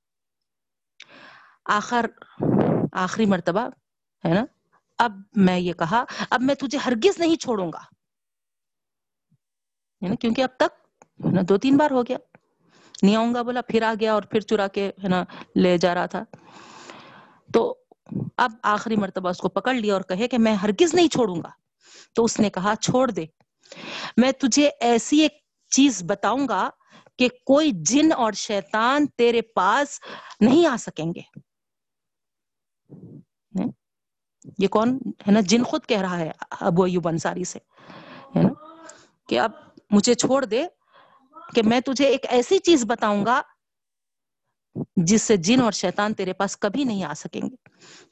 آخر، 1.66 2.06
آخری 2.92 3.26
مرتبہ، 3.26 3.70
ہے 4.26 4.34
نا؟ 4.34 4.46
اب 4.98 5.22
میں 5.36 5.60
یہ 5.60 5.74
کہا، 5.74 6.04
اب 6.30 6.42
میں 6.42 6.56
تجھے 6.56 6.78
ہرگز 6.78 7.20
نہیں 7.20 7.36
چھوڑوں 7.36 7.72
گا۔ 7.74 7.82
کیونکہ 10.16 10.42
اب 10.42 10.50
تک 10.58 11.04
دو 11.18 11.58
تین 11.58 11.78
بار 11.78 11.92
ہو 11.92 12.04
گیا۔ 12.04 12.18
نہیں 13.02 13.16
آؤں 13.16 13.34
گا، 13.34 13.42
بولا 13.42 13.62
پھر 13.62 13.82
آ 13.82 13.94
گیا 14.00 14.14
اور 14.14 14.24
پھر 14.24 14.40
چرا 14.40 14.68
کے، 14.68 14.92
ہے 15.04 15.08
نا، 15.08 15.24
لے 15.56 15.78
جا 15.78 15.94
رہا 15.94 16.06
تھا۔ 16.06 16.24
تو 17.54 17.79
اب 18.38 18.52
آخری 18.64 18.96
مرتبہ 18.96 19.30
اس 19.30 19.38
کو 19.38 19.50
پکڑ 19.50 19.74
لیا 19.74 19.94
اور 19.94 20.02
کہے 20.02 20.28
کہ 20.28 20.38
میں 20.38 20.54
ہرگز 20.54 20.94
نہیں 20.94 21.08
چھوڑوں 21.08 21.36
گا۔ 21.36 21.50
تو 22.14 22.24
اس 22.24 22.40
نے 22.40 22.50
کہا، 22.50 22.74
چھوڑ 22.82 23.12
دے۔ 23.12 23.26
میں 24.18 24.32
تجھے 24.32 24.70
ایسی 24.80 25.22
ایک 25.22 25.32
چیز 25.70 26.04
بتاؤں 26.08 26.48
گا 26.48 26.70
کہ 27.18 27.28
کوئی 27.46 27.72
جن 27.76 28.14
اور 28.14 28.34
شیطان 28.34 29.08
تیرے 29.08 29.42
پاس 29.42 30.00
نہیں 30.40 30.68
آ 30.68 30.76
سکیں 30.80 31.14
گے۔ 31.14 31.22
یہ 34.58 34.68
کون 34.68 35.00
ہے 35.28 35.32
نا؟ 35.32 35.40
جن 35.44 35.64
خود 35.64 35.86
کہہ 35.86 36.02
رہا 36.02 36.20
ہے 36.20 36.32
ابو 36.60 36.84
ایوب 36.84 37.08
انصاری 37.08 37.44
سے۔ 37.44 37.60
ہے 38.36 38.44
نا؟ 38.44 38.50
کہ 39.28 39.40
اب 39.40 39.52
مجھے 39.92 40.14
چھوڑ 40.14 40.46
دے 40.46 40.66
کہ 41.56 41.64
میں 41.64 41.80
تجھے 41.80 42.06
ایک 42.06 42.26
ایسی 42.30 42.60
چیز 42.60 42.86
بتاؤں 42.88 43.26
گا 43.26 43.42
جس 44.96 45.22
سے 45.22 45.38
جن 45.38 45.62
اور 45.62 45.72
شیطان 45.72 46.14
تیرے 46.14 46.34
پاس 46.34 46.58
کبھی 46.58 46.84
نہیں 46.84 47.04
آ 47.04 47.14
سکیں 47.14 47.42
گے۔ 47.42 47.56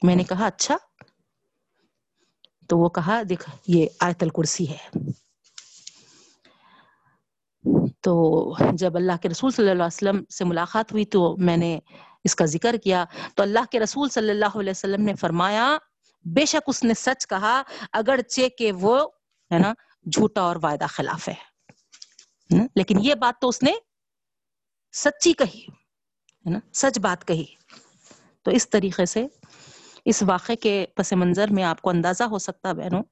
میں 0.02 0.16
نے 0.16 0.24
کہا 0.24 0.46
اچھا۔ 0.46 0.76
تو 2.68 2.78
وہ 2.78 2.88
کہا، 2.88 3.22
دیکھ، 3.28 3.50
یہ 3.66 3.86
آیت 4.00 4.22
الکرسی 4.22 4.70
ہے۔ 4.70 4.88
تو 8.00 8.54
جب 8.72 8.96
اللہ 8.96 9.12
کے 9.22 9.28
رسول 9.28 9.50
صلی 9.50 9.70
اللہ 9.70 9.82
علیہ 9.82 10.08
وسلم 10.08 10.24
سے 10.24 10.44
ملاقات 10.44 10.92
ہوئی 10.92 11.04
تو 11.04 11.36
میں 11.36 11.56
نے 11.56 11.78
اس 12.24 12.36
کا 12.36 12.44
ذکر 12.44 12.76
کیا۔ 12.84 13.04
تو 13.34 13.42
اللہ 13.42 13.58
کے 13.70 13.80
رسول 13.80 14.08
صلی 14.08 14.30
اللہ 14.30 14.58
علیہ 14.58 14.70
وسلم 14.70 15.04
نے 15.04 15.14
فرمایا، 15.14 15.78
بے 16.24 16.44
شک 16.44 16.62
اس 16.66 16.84
نے 16.84 16.94
سچ 16.94 17.26
کہا، 17.26 17.62
اگرچہ 17.92 18.48
کہ 18.58 18.72
وہ، 18.72 19.08
ہے 19.54 19.58
نا، 19.58 19.72
جھوٹا 20.12 20.40
اور 20.40 20.56
وعدہ 20.56 20.86
خلاف 20.88 21.28
ہے۔ 21.28 21.34
لیکن 22.76 22.98
یہ 23.00 23.14
بات 23.14 23.40
تو 23.40 23.48
اس 23.48 23.62
نے 23.62 23.72
سچی 24.92 25.32
کہی۔ 25.32 25.77
ہے 26.48 26.52
نا؟ 26.52 26.58
سچ 26.72 26.98
بات 26.98 27.26
کہی۔ 27.28 27.44
تو 28.46 28.50
اس 28.50 28.70
طریقے 28.70 29.06
سے 29.06 29.26
اس 30.04 30.22
واقعے 30.22 30.56
کے 30.56 30.86
پس 30.94 31.12
منظر 31.12 31.50
میں 31.50 31.64
آپ 31.64 31.80
کو 31.82 31.90
اندازہ 31.90 32.24
ہو 32.24 32.38
سکتا 32.38 32.72
بہنوں 32.72 33.02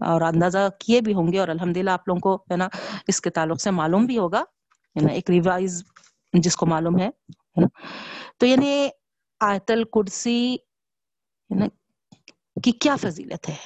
اور 0.00 0.20
اندازہ 0.22 0.68
کیے 0.78 1.00
بھی 1.00 1.14
ہوں 1.14 1.32
گے 1.32 1.38
اور 1.38 1.48
الحمدللہ 1.48 1.90
آپ 1.90 2.08
لوگوں 2.08 2.20
کو 2.20 2.34
ہے 2.50 2.56
نا، 2.56 2.68
اس 3.08 3.20
کے 3.20 3.30
تعلق 3.30 3.60
سے 3.60 3.70
معلوم 3.70 4.06
بھی 4.06 4.18
ہوگا، 4.18 4.40
ہے 4.96 5.00
نا؟ 5.00 5.12
ایک 5.12 5.30
ریوائز 5.30 5.82
جس 6.32 6.56
کو 6.56 6.66
معلوم 6.66 6.98
ہے 6.98 7.10
تو 8.38 8.46
یعنی 8.46 8.88
آیت 9.40 9.70
الکرسی 9.70 10.56
کی 12.62 12.72
کیا 12.72 12.96
فضیلت 12.96 13.48
ہے؟ 13.48 13.56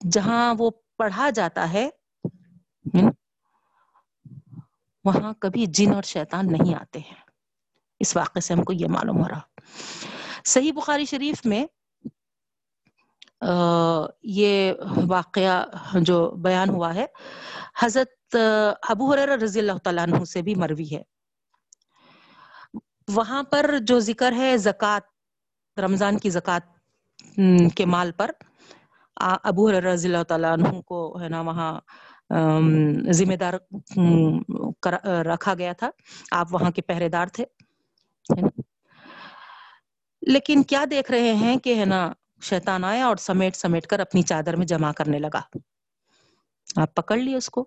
جہاں 0.00 0.54
وہ 0.58 0.70
پڑھا 0.96 1.30
جاتا 1.30 1.72
ہے 1.72 1.88
وہاں 5.04 5.32
کبھی 5.40 5.66
جن 5.66 5.92
اور 5.94 6.02
شیطان 6.06 6.52
نہیں 6.52 6.74
آتے 6.74 6.98
ہیں۔ 7.00 7.20
اس 8.00 8.16
واقعے 8.16 8.40
سے 8.40 8.54
ہم 8.54 8.62
کو 8.64 8.72
یہ 8.72 8.88
معلوم 8.88 9.22
ہو 9.22 9.28
رہا۔ 9.28 9.40
صحیح 10.44 10.72
بخاری 10.72 11.04
شریف 11.04 11.44
میں 11.46 11.64
یہ 14.30 14.72
واقعہ 15.08 15.98
جو 16.00 16.18
بیان 16.44 16.68
ہوا 16.70 16.94
ہے، 16.94 17.06
حضرت 17.82 18.36
ابو 18.88 19.12
حریر 19.12 19.28
رضی 19.42 19.60
اللہ 19.60 19.78
تعالیٰ 19.84 20.04
عنہ 20.06 20.24
سے 20.24 20.42
بھی 20.42 20.54
مروی 20.54 20.88
ہے۔ 20.94 21.02
وہاں 23.08 23.42
پر 23.42 23.70
جو 23.88 23.98
ذکر 24.00 24.32
ہے، 24.32 24.56
زکوٰۃ، 24.58 25.04
رمضان 25.76 26.18
کی 26.18 26.30
زکوٰۃ 26.30 26.64
کے 27.76 27.86
مال 27.86 28.12
پر 28.12 28.30
ابو 29.16 29.68
حریر 29.68 29.84
رضی 29.84 30.08
اللہ 30.08 30.22
تعالیٰ 30.28 30.52
عنہ 30.52 30.80
کو 30.82 31.00
ہے 31.20 31.28
نا، 31.28 31.40
وہاں 31.40 31.72
ذمہ 33.12 33.36
دار 33.36 33.54
رکھا 35.26 35.54
گیا 35.54 35.72
تھا۔ 35.72 35.90
آپ 36.30 36.46
وہاں 36.50 36.70
کے 36.70 36.82
پہرے 36.82 37.08
دار 37.08 37.26
تھے 37.26 37.44
لیکن 40.22 40.62
کیا 40.62 40.84
دیکھ 40.90 41.10
رہے 41.10 41.32
ہیں 41.34 41.56
کہ 41.56 41.78
ہے 41.80 41.84
نا 41.84 42.12
شیطان 42.42 42.84
آیا 42.84 43.06
اور 43.06 43.16
سمیٹ 43.16 43.56
سمیٹ 43.56 43.86
کر 43.86 44.00
اپنی 44.00 44.22
چادر 44.22 44.56
میں 44.56 44.66
جمع 44.66 44.92
کرنے 44.92 45.18
لگا۔ 45.18 45.40
آپ 46.76 46.94
پکڑ 46.94 47.16
لیے 47.16 47.36
اس 47.36 47.48
کو 47.50 47.60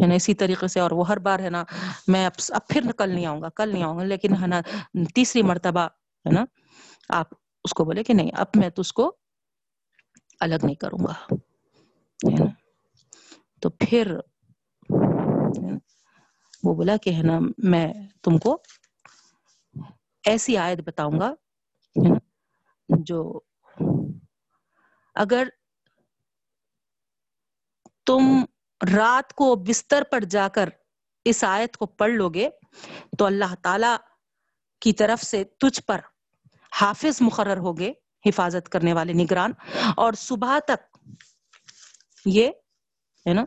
ہے 0.00 0.06
نا؟ 0.06 0.14
اسی 0.14 0.34
طریقے 0.34 0.68
سے 0.68 0.80
اور 0.80 0.90
وہ 0.90 1.08
ہر 1.08 1.16
بار 1.16 1.40
ہے 1.40 1.50
نا 1.50 1.64
میں 2.08 2.26
اب 2.26 2.32
اب 2.48 2.66
پھر 2.68 2.92
کل 2.92 3.10
نہیں 3.10 3.26
آؤں 3.26 3.42
گا 3.42 3.48
کل 3.56 3.72
نہیں 3.72 3.82
آؤں 3.82 3.98
گا 3.98 4.04
لیکن 4.04 4.34
ہے 4.42 4.46
نا 4.46 4.60
تیسری 5.14 5.42
مرتبہ 5.42 5.86
ہے 6.24 6.30
نا 6.30 6.44
آپ 7.08 7.34
اس 7.64 7.74
کو 7.74 7.84
بولے 7.84 8.02
کہ 8.04 8.14
نہیں 8.14 8.30
اب 8.34 8.46
میں 8.54 8.68
تو 8.68 8.80
اس 8.80 8.92
کو 8.92 9.16
الگ 10.40 10.64
نہیں 10.64 10.74
کروں 10.74 11.04
گا 11.06 11.12
ہے 11.12 12.34
نا؟ 12.34 12.44
تو 13.62 13.70
پھر 13.80 14.16
وہ 16.62 16.74
بولا 16.74 16.96
کہ 17.02 17.10
ہے 17.14 17.22
نا، 17.22 17.38
میں 17.70 17.92
تم 18.24 18.38
کو 18.38 18.56
ایسی 20.24 20.56
آیت 20.58 20.80
بتاؤں 20.86 21.20
گا 21.20 21.34
جو 22.88 23.22
اگر 25.16 25.48
تم 28.06 28.44
رات 28.80 29.32
کو 29.34 29.54
بستر 29.66 30.02
پر 30.10 30.24
جا 30.30 30.48
کر 30.54 30.68
اس 31.26 31.42
آیت 31.44 31.76
کو 31.76 31.86
پڑھ 31.86 32.10
لو 32.10 32.28
گے 32.30 32.48
تو 33.18 33.24
اللہ 33.26 33.54
تعالی 33.62 33.94
کی 34.82 34.92
طرف 34.92 35.22
سے 35.22 35.42
تجھ 35.60 35.80
پر 35.86 36.00
حافظ 36.72 37.20
مقرر 37.20 37.58
ہوگے 37.58 37.92
حفاظت 38.24 38.68
کرنے 38.68 38.92
والے 38.92 39.12
نگران، 39.12 39.52
اور 39.96 40.12
صبح 40.18 40.58
تک 40.66 40.98
یہ 42.26 42.50
ہے 43.26 43.32
نا؟ 43.34 43.44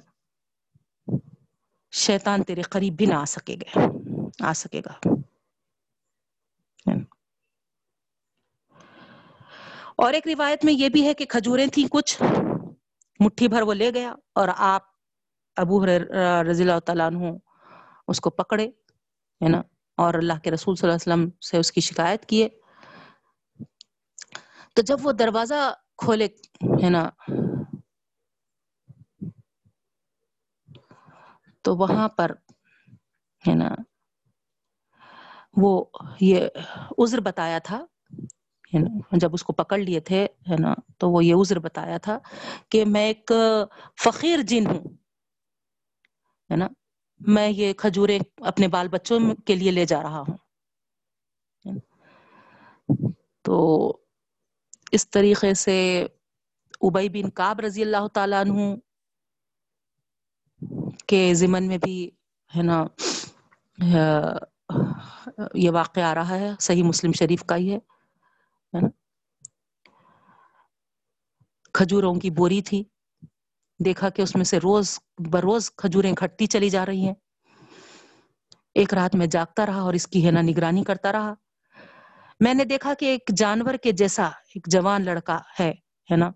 شیطان 1.92 2.44
تیرے 2.44 2.62
قریب 2.62 2.96
بھی 2.96 3.06
نہ 3.06 3.14
آ 3.14 3.26
سکے 3.26 3.56
گا، 3.56 3.80
آ 4.50 4.54
سکے 4.54 4.82
گا۔ 4.86 4.94
اور 9.96 10.14
ایک 10.14 10.28
روایت 10.28 10.66
میں 10.66 10.74
یہ 10.74 10.90
بھی 10.90 11.06
ہے 11.08 11.14
کہ 11.14 11.26
کھجوریں 11.26 11.68
تھیں 11.68 11.88
کچھ، 11.92 12.22
مٹھی 13.20 13.48
بھر 13.48 13.62
وہ 13.62 13.74
لے 13.74 13.92
گیا 13.94 14.14
اور 14.36 14.48
آپ 14.56 14.84
ابو 15.56 15.86
رضی 15.86 16.64
اللہ 16.64 16.80
تعالیٰ 16.80 17.08
عنہ 17.08 17.26
اس 18.08 18.22
کو 18.22 18.30
پکڑے، 18.30 18.66
ہے 18.66 19.50
نا؟ 19.50 19.62
اور 19.98 20.14
اللہ 20.14 20.40
کے 20.44 20.52
رسول 20.52 20.76
صلی 20.76 20.90
اللہ 20.90 20.98
علیہ 20.98 21.14
وسلم 21.14 21.30
سے 21.42 21.58
اس 21.58 21.72
کی 21.72 21.82
شکایت 21.82 22.26
کیے۔ 22.26 22.50
تو 24.74 24.82
جب 24.82 24.98
وہ 25.04 25.12
دروازہ 25.12 25.74
کھولے، 25.98 26.26
ہے 26.84 26.90
نا؟ 26.90 27.10
تو 31.66 31.76
وہاں 31.78 32.08
پر 32.18 32.32
ہے 33.44 33.54
نا، 33.56 33.70
وہ 35.54 35.84
یہ 36.22 36.48
عذر 37.04 37.20
بتایا 37.22 37.60
تھا 37.64 37.86
جب 39.14 39.34
اس 39.34 39.44
کو 39.44 39.54
پکڑ 39.54 39.78
لیے 39.78 40.00
تھے، 40.00 40.24
ہے 40.50 40.56
نا، 40.60 40.74
تو 40.98 41.10
وہ 41.12 41.24
یہ 41.26 41.36
عذر 41.42 41.60
بتایا 41.60 41.98
تھا 41.98 42.18
کہ 42.72 42.84
میں 42.86 43.06
ایک 43.08 43.32
فقیر 44.04 44.42
جن 44.48 44.66
ہوں، 44.68 44.84
ہے 46.50 46.56
نا، 46.56 46.68
میں 47.22 47.50
یہ 47.50 47.74
کھجورے 47.74 48.18
اپنے 48.48 48.68
بال 48.68 48.88
بچوں 48.88 49.20
کے 49.46 49.56
لیے 49.56 49.72
لے 49.72 49.86
جا 49.86 50.02
رہا 50.04 50.20
ہوں۔ 50.20 50.38
تو 53.46 53.58
اس 54.92 55.10
طریقے 55.10 55.54
سے 55.54 55.78
ابئی 56.82 57.10
بن 57.10 57.30
کاب 57.32 57.60
رضی 57.60 57.82
اللہ 57.82 58.08
تعالیٰ 58.14 58.42
عنہ 58.42 58.76
کے 61.08 61.34
ضمن 61.36 61.68
میں 61.68 61.78
بھی 61.78 62.10
ہے 62.52 62.62
نا 62.64 62.84
یہ 65.56 65.70
واقع 65.72 66.00
آ 66.02 66.14
رہا 66.16 66.40
ہے، 66.40 66.50
صحیح 66.60 66.84
مسلم 66.84 67.12
شریف 67.12 67.44
کا 67.44 67.56
ہی 67.56 67.74
ہے 67.74 67.80
کھجوروں 71.76 72.14
کی 72.16 72.30
بوری 72.30 72.62
تھی، 72.62 72.84
دیکھا 73.80 74.10
کہ 74.10 74.22
اس 74.22 74.36
میں 74.36 74.46
سے 74.46 74.58
روز 74.58 74.98
بروز 75.32 75.72
کھجوریں 75.78 76.12
گھٹتی 76.14 76.46
چلی 76.48 76.70
جا 76.70 76.86
رہی 76.86 77.06
ہیں۔ 77.06 77.14
ایک 78.76 78.94
رات 78.94 79.16
میں 79.16 79.28
جاگتا 79.28 79.66
رہا 79.66 79.82
اور 79.82 79.94
اس 79.94 80.08
کی 80.08 80.26
ہے 80.26 80.32
نا 80.32 80.42
نگرانی 80.42 80.84
کرتا 80.84 81.12
رہا۔ 81.12 81.34
میں 82.40 82.54
نے 82.54 82.64
دیکھا 82.66 82.94
کہ 83.00 83.06
ایک 83.06 83.32
جانور 83.38 83.74
کے 83.84 83.92
جیسا 83.92 84.26
ایک 84.56 84.68
جوان 84.72 85.06
لڑکا 85.06 85.40
ہے 85.60 85.70
ہے 86.10 86.16
نا، 86.16 86.30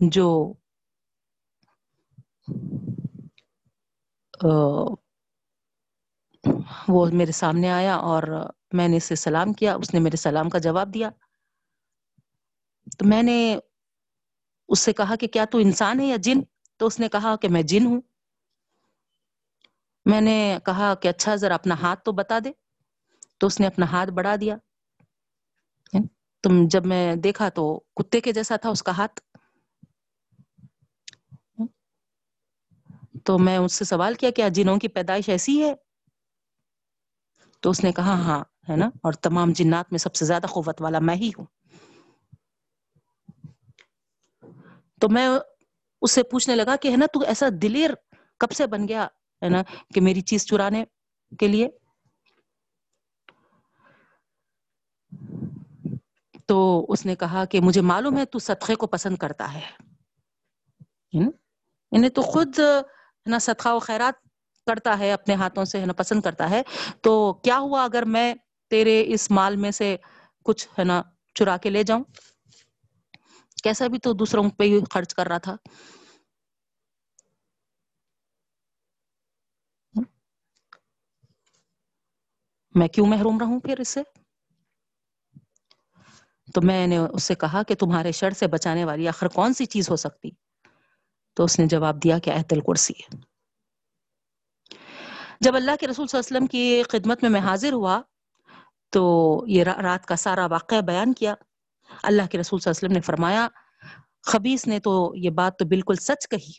جو 0.00 0.28
وہ 6.88 7.06
میرے 7.06 7.32
سامنے 7.32 7.70
آیا 7.70 7.96
اور 7.96 8.22
میں 8.72 8.88
نے 8.88 8.96
اسے 8.96 9.14
سلام 9.14 9.52
کیا، 9.52 9.74
اس 9.74 9.94
نے 9.94 10.00
میرے 10.00 10.16
سلام 10.16 10.50
کا 10.50 10.58
جواب 10.58 10.94
دیا۔ 10.94 11.10
تو 12.98 13.06
میں 13.06 13.22
نے 13.22 13.58
اس 14.68 14.78
سے 14.78 14.92
کہا 14.92 15.16
کہ 15.16 15.26
کیا 15.26 15.44
تو 15.44 15.58
انسان 15.58 16.00
ہے 16.00 16.06
یا 16.06 16.16
جن؟ 16.16 16.40
تو 16.76 16.86
اس 16.86 17.00
نے 17.00 17.08
کہا 17.08 17.36
کہ 17.36 17.48
میں 17.48 17.62
جن 17.62 17.86
ہوں۔ 17.86 18.00
میں 20.04 20.20
نے 20.20 20.58
کہا 20.64 20.94
کہ 20.94 21.08
اچھا 21.08 21.36
ذرا 21.36 21.54
اپنا 21.54 21.74
ہاتھ 21.82 22.04
تو 22.04 22.12
بتا 22.12 22.38
دے۔ 22.44 22.52
تو 23.38 23.46
اس 23.46 23.60
نے 23.60 23.66
اپنا 23.66 23.86
ہاتھ 23.86 24.10
بڑھا 24.10 24.36
دیا۔ 24.40 24.56
یعنی 25.92 26.06
تم 26.42 26.68
جب 26.68 26.86
میں 26.86 27.16
دیکھا 27.16 27.48
تو 27.48 27.78
کتے 27.78 28.20
کے 28.20 28.32
جیسا 28.32 28.56
تھا 28.56 28.70
اس 28.70 28.82
کا 28.82 28.92
ہاتھ۔ 28.92 29.20
تو 33.28 33.38
میں 33.38 33.58
اس 33.58 33.72
سے 33.72 33.84
سوال 33.84 34.14
کیا 34.14 34.30
کیا 34.30 34.48
جنوں 34.48 34.76
کی 34.76 34.88
پیدائش 34.88 35.28
ایسی 35.28 35.64
ہے؟ 35.64 35.74
تو 37.60 37.70
اس 37.70 37.84
نے 37.84 37.92
کہا 37.92 38.12
ہاں 38.12 38.44
ہے 38.68 38.76
نا؟ 38.76 38.86
اور 38.86 39.12
تمام 39.12 39.52
جنات 39.52 39.86
میں 39.90 39.98
سب 39.98 40.14
سے 40.14 40.24
زیادہ 40.24 40.46
قوت 40.46 40.82
والا 40.82 40.98
میں 40.98 41.14
ہی 41.14 41.30
ہوں۔ 41.38 41.46
تو 45.00 45.08
میں 45.08 45.28
اس 46.02 46.12
سے 46.12 46.22
پوچھنے 46.22 46.56
لگا 46.56 46.76
کہ، 46.76 46.90
ہے 46.90 46.96
نا، 46.96 47.06
تو 47.06 47.20
ایسا 47.20 47.46
دلیر 47.62 47.90
کب 48.38 48.52
سے 48.52 48.66
بن 48.66 48.88
گیا، 48.88 49.04
ہے 49.42 49.48
نا، 49.48 49.62
کہ 49.94 50.00
میری 50.00 50.20
چیز 50.20 50.46
چرانے 50.46 50.84
کے 51.38 51.48
لیے؟ 51.48 51.68
تو 56.46 56.86
اس 56.88 57.06
نے 57.06 57.16
کہا 57.16 57.44
کہ 57.44 57.60
مجھے 57.60 57.80
معلوم 57.80 58.18
ہے 58.18 58.24
تو 58.24 58.38
صدقے 58.38 58.74
کو 58.74 58.86
پسند 58.86 59.16
کرتا 59.16 59.54
ہے۔ 59.54 59.70
انہیں 61.12 61.30
یعنی 61.92 62.08
تو 62.08 62.22
خود 62.22 62.58
نا 63.26 63.38
صدقہ 63.38 63.68
و 63.68 63.78
خیرات 63.78 64.14
کرتا 64.66 64.98
ہے، 64.98 65.12
اپنے 65.12 65.34
ہاتھوں 65.34 65.64
سے 65.64 65.84
نا، 65.86 65.92
پسند 65.92 66.20
کرتا 66.20 66.50
ہے۔ 66.50 66.62
تو 67.02 67.32
کیا 67.32 67.58
ہوا 67.58 67.84
اگر 67.84 68.02
میں 68.04 68.34
تیرے 68.70 69.04
اس 69.06 69.30
مال 69.30 69.56
میں 69.56 69.70
سے 69.70 69.96
کچھ 70.44 70.68
ہے 70.78 70.84
نا 70.84 71.02
چرا 71.34 71.56
کے 71.56 71.70
لے 71.70 71.82
جاؤں؟ 71.82 72.04
کیسا 73.62 73.86
بھی 73.86 73.98
تو 73.98 74.12
دوسروں 74.12 74.50
پہ 74.50 74.64
ہی 74.64 74.78
خرچ 74.90 75.14
کر 75.14 75.26
رہا 75.28 75.38
تھا۔ 75.38 75.56
میں 82.74 82.88
کیوں 82.88 83.06
محروم 83.06 83.38
رہوں 83.40 83.60
پھر 83.60 83.80
اس 83.80 83.88
سے؟ 83.88 84.02
تو 86.54 86.60
میں 86.60 86.86
نے 86.86 86.98
اس 86.98 87.24
سے 87.24 87.34
کہا 87.34 87.62
کہ 87.62 87.74
تمہارے 87.74 88.12
شر 88.12 88.30
سے 88.30 88.46
بچانے 88.46 88.84
والی 88.84 89.08
آخر 89.08 89.28
کون 89.28 89.54
سی 89.54 89.66
چیز 89.66 89.90
ہو 89.90 89.96
سکتی؟ 89.96 90.30
تو 91.38 91.44
اس 91.44 91.58
نے 91.58 91.66
جواب 91.66 92.04
دیا 92.04 92.18
کہ 92.18 92.30
ایت 92.30 92.52
الکرسی 92.52 92.92
جب 95.40 95.56
اللہ 95.56 95.70
کے 95.80 95.86
رسول 95.86 96.06
صلی 96.06 96.18
اللہ 96.18 96.28
علیہ 96.28 96.36
وسلم 96.36 96.46
کی 96.46 96.82
خدمت 96.82 97.22
میں 97.22 97.30
میں 97.30 97.40
حاضر 97.40 97.72
ہوا، 97.72 98.02
تو 98.90 99.44
یہ 99.46 99.64
رات 99.64 100.06
کا 100.06 100.16
سارا 100.16 100.46
واقعہ 100.46 100.80
بیان 100.80 101.12
کیا۔ 101.12 101.34
اللہ 102.02 102.22
کے 102.30 102.38
رسول 102.38 102.60
صلی 102.60 102.70
اللہ 102.70 102.78
علیہ 102.78 102.88
وسلم 102.88 102.92
نے 102.92 103.00
فرمایا 103.00 103.48
خبیص 104.22 104.66
نے 104.66 104.80
تو 104.80 105.12
یہ 105.16 105.30
بات 105.30 105.58
تو 105.58 105.64
بالکل 105.64 105.94
سچ 105.94 106.28
کہی۔ 106.28 106.52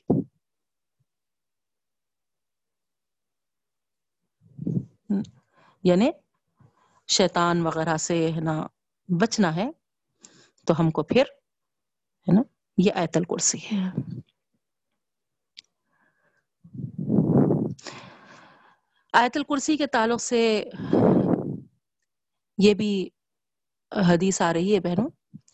یعنی 5.84 6.12
شیطان 7.08 7.65
وغیرہ 7.65 7.98
سے 7.98 8.32
ہے 8.32 8.39
نا 8.39 8.68
بچنا 9.08 9.56
ہے، 9.56 9.70
تو 10.68 10.80
ہم 10.80 10.92
کو 10.92 11.04
پھر 11.04 11.24
ہے 12.28 12.34
نا 12.34 12.42
یہ 12.78 12.92
ایت 12.96 13.18
الکرسی 13.18 13.58
ہے۔ 13.58 13.89
آیت 19.13 19.38
الکرسی 19.38 19.78
کے 19.78 19.88
تعلق 19.88 20.22
سے 20.22 20.63
یہ 22.58 22.74
بھی 22.74 23.10
حدیث 23.91 24.41
آ 24.41 24.54
رہی 24.54 24.76
ہے 24.76 24.80
بہنوں 24.80 25.10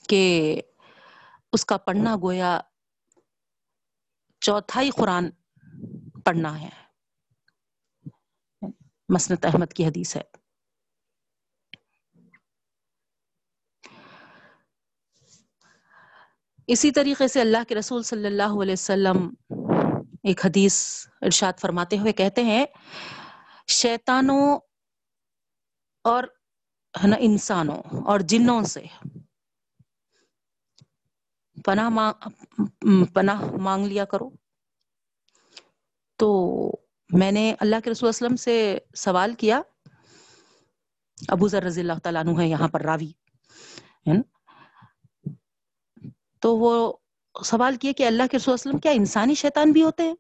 کہ 0.10 0.62
اس 1.54 1.66
کا 1.66 1.78
پڑھنا 1.78 2.16
گویا 2.16 2.60
چوتھائی 4.42 4.90
قرآن 4.90 5.30
پڑھنا 6.26 6.62
ہے۔ 6.62 6.70
مسنت 9.10 9.46
احمد 9.46 9.74
کی 9.74 9.86
حدیث 9.86 10.16
ہے۔ 10.16 10.22
اسی 16.68 16.92
طریقے 16.92 17.28
سے 17.28 17.42
اللہ 17.42 17.64
کے 17.70 17.76
رسول 17.76 18.04
صلی 18.04 18.26
اللہ 18.26 18.62
علیہ 18.62 18.74
وسلم 18.74 19.30
ایک 20.24 20.46
حدیث 20.46 21.08
ارشاد 21.22 21.54
فرماتے 21.62 21.98
ہوئے 21.98 22.14
کہتے 22.14 22.44
ہیں 22.44 22.66
شیطانوں 23.68 24.60
اور 26.04 26.24
ہے 27.04 27.08
نا 27.08 27.16
انسانوں 27.20 27.82
اور 28.06 28.20
جنوں 28.20 28.64
سے 28.64 28.86
پناہ 31.66 32.12
پناہ 33.14 33.42
مانگ 33.42 33.86
لیا 33.86 34.06
کرو۔ 34.06 34.30
تو 36.18 36.72
میں 37.10 37.32
نے 37.32 37.56
اللہ 37.60 37.76
کے 37.84 37.92
رسول 37.92 38.10
وسلم 38.10 38.36
سے 38.36 38.78
سوال 38.96 39.34
کیا۔ 39.34 39.62
ابو 41.28 41.48
ذر 41.48 41.64
رضی 41.64 41.82
اللہ 41.82 42.00
تعالیٰ 42.04 42.28
عنہ 42.28 42.42
ہے 42.42 42.48
یہاں 42.48 42.68
پر 42.68 42.82
راوی۔ 42.82 43.12
تو 46.40 46.58
وہ 46.58 46.94
سوال 47.44 47.76
کیا 47.76 47.92
کہ 47.98 48.08
اللہ 48.08 48.24
کے 48.32 48.38
رسول 48.38 48.54
وسلم 48.54 48.80
کیا 48.80 48.92
انسانی 48.92 49.36
شیطان 49.36 49.72
بھی 49.72 49.84
ہوتے 49.84 50.04
ہیں؟ 50.04 50.16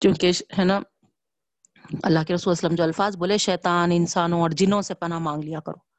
کیونکہ 0.00 0.30
ہے 0.58 0.64
نا 0.64 0.80
اللہ 2.02 2.18
کے 2.26 2.34
رسول 2.34 2.50
وسلم 2.50 2.74
جو 2.74 2.84
الفاظ 2.84 3.16
بولے، 3.16 3.38
شیطان، 3.38 3.90
انسانوں 3.92 4.40
اور 4.40 4.50
جنوں 4.50 4.82
سے 4.82 4.94
پناہ 4.94 5.18
مانگ 5.18 5.42
لیا 5.42 5.60
کرو۔ 5.60 5.94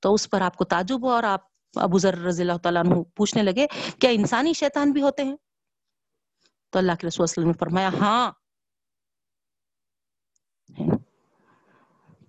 تو 0.00 0.14
اس 0.14 0.30
پر 0.30 0.40
آپ 0.40 0.56
کو 0.56 0.64
تعجب 0.64 1.02
ہوا 1.02 1.14
اور 1.14 1.22
آپ 1.22 1.40
ابو 1.74 1.98
ذر 1.98 2.18
رضی 2.18 2.42
اللہ 2.42 2.56
تعالیٰ 2.62 2.84
عنہ 2.84 2.94
پوچھنے 3.14 3.42
لگے، 3.42 3.66
کیا 4.00 4.10
انسانی 4.10 4.52
شیطان 4.52 4.92
بھی 4.92 5.02
ہوتے 5.02 5.24
ہیں؟ 5.24 5.36
تو 6.70 6.78
اللہ 6.78 6.92
کے 7.00 7.06
رسول 7.06 7.24
وسلم 7.24 7.46
نے 7.46 7.52
فرمایا 7.52 7.90
ہاں۔ 8.00 8.32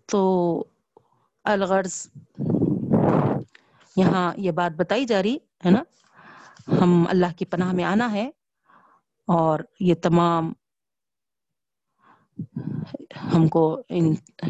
تو 0.05 0.63
الغرض، 1.43 2.07
یہاں 3.95 4.33
یہ 4.37 4.51
بات 4.51 4.71
بتائی 4.71 5.05
جا 5.05 5.23
رہی، 5.23 5.35
ہے 5.35 5.69
نا؟ 5.69 5.83
ہم 6.81 7.05
اللہ 7.09 7.25
کی 7.37 7.45
پناہ 7.45 7.71
میں 7.71 7.83
آنا 7.83 8.11
ہے 8.11 8.27
اور 9.27 9.59
یہ 9.79 9.95
تمام 9.95 10.53
ہم 13.35 13.47
کو 13.47 13.81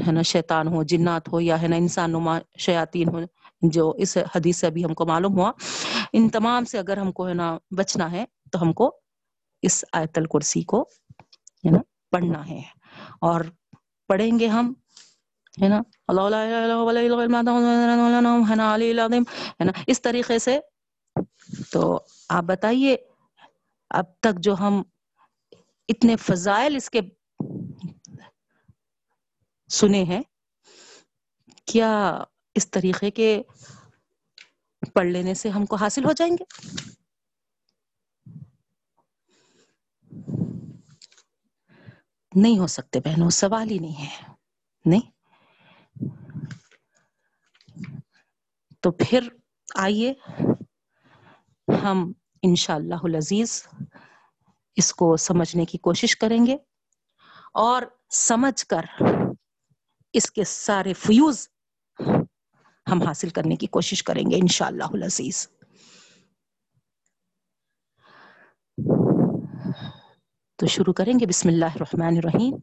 ہے 0.08 0.12
نا، 0.12 0.22
شیطان 0.22 0.68
ہو، 0.68 0.84
جنات 0.84 1.34
ہو، 1.34 1.42
یا 1.42 1.62
ہے 1.62 1.68
نا 1.68 1.76
انسان 1.76 2.12
نما، 2.12 2.40
شیاطین 2.58 3.08
ہو، 3.08 3.20
جو 3.62 3.92
اس 3.92 4.18
حدیث 4.36 4.58
سے 4.58 4.68
ابھی 4.68 4.86
ہم 4.86 4.94
کو 4.94 5.06
معلوم 5.06 5.40
ہوا۔ 5.40 5.52
ان 6.14 6.30
تمام 6.30 6.66
سے 6.66 6.80
اگر 6.80 6.98
ہم 6.98 7.12
کو، 7.12 7.28
ہے 7.28 7.34
نا، 7.34 7.58
بچنا 7.78 8.12
ہے، 8.12 8.26
تو 8.52 8.62
ہم 8.62 8.74
کو 8.74 8.96
اس 9.62 9.86
آیت 9.94 10.18
الکرسی 10.18 10.62
کو، 10.62 10.82
ہے 11.66 11.72
نا، 11.72 11.78
پڑھنا 12.12 12.50
ہے۔ 12.50 12.62
اور 13.22 13.42
پڑھیں 14.08 14.40
گے 14.40 14.48
ہم، 14.48 14.74
ہے 15.62 15.68
نا، 15.68 15.82
اللہ 16.08 16.22
اس 19.88 20.02
طریقے 20.02 20.40
سے۔ 20.40 20.60
تو 21.72 22.00
آپ 22.30 22.44
بتائیے، 22.44 22.96
اب 23.90 24.06
تک 24.20 24.40
جو 24.40 24.56
ہم 24.60 24.84
اتنے 25.90 26.16
فضائل 26.16 26.76
اس 26.76 26.90
کے 26.90 27.02
سنے 29.68 30.04
ہیں۔ 30.04 30.22
کیا 31.66 32.24
اس 32.56 32.72
طریقے 32.72 33.12
کے 33.12 33.42
پڑھ 34.94 35.08
لینے 35.08 35.34
سے 35.34 35.50
ہم 35.50 35.66
کو 35.66 35.76
حاصل 35.76 36.06
ہو 36.06 36.12
جائیں 36.12 36.34
گے؟ 36.34 36.44
نہیں 42.36 42.60
ہو 42.60 42.68
سکتے 42.68 43.00
بہنوں، 43.00 43.30
سوال 43.30 43.70
ہی 43.70 43.80
نہیں 43.80 44.06
ہے۔ 44.06 44.34
نہیں؟ 44.86 45.12
تو 48.80 48.92
پھر 48.92 49.28
آئیے، 49.76 50.14
ہم 51.84 52.12
انشاءاللہ 52.42 52.96
العزیز 53.04 53.68
اس 54.76 54.94
کو 54.94 55.18
سمجھنے 55.18 55.66
کی 55.66 55.78
کوشش 55.78 56.18
کریں 56.18 56.46
گے 56.46 56.58
اور 57.54 57.82
سمجھ 58.10 58.66
کر 58.66 58.82
اس 60.14 60.32
کے 60.32 60.44
سارے 60.44 60.94
فیوز 60.94 61.50
ہم 62.92 63.02
حاصل 63.02 63.30
کرنے 63.30 63.56
کی 63.56 63.68
کوشش 63.68 64.04
کریں 64.04 64.32
گے 64.32 64.36
انشاءاللہ 64.36 64.84
العزیز۔ 64.84 65.48
تو 70.56 70.66
شروع 70.66 70.94
کریں 70.94 71.14
گے۔ 71.20 71.26
بسم 71.26 71.50
اللہ 71.50 71.66
الرحمن 71.66 72.18
الرحیم۔ 72.18 72.56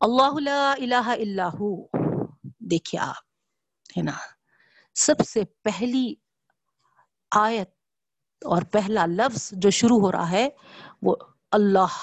اللہ 0.00 0.40
لا 0.40 0.72
الہ 0.72 1.08
الا 1.08 1.48
ہو۔ 1.48 1.86
دیکھیے 2.60 3.00
آپ، 3.00 3.22
ہے 3.98 4.02
نا؟ 4.02 4.12
سب 4.94 5.14
سے 5.28 5.44
پہلی 5.44 6.14
آیت 7.30 7.70
اور 8.44 8.62
پہلا 8.62 9.06
لفظ 9.06 9.50
جو 9.52 9.70
شروع 9.70 10.00
ہو 10.00 10.12
رہا 10.12 10.30
ہے، 10.30 10.48
وہ 11.02 11.16
اللہ 11.50 11.96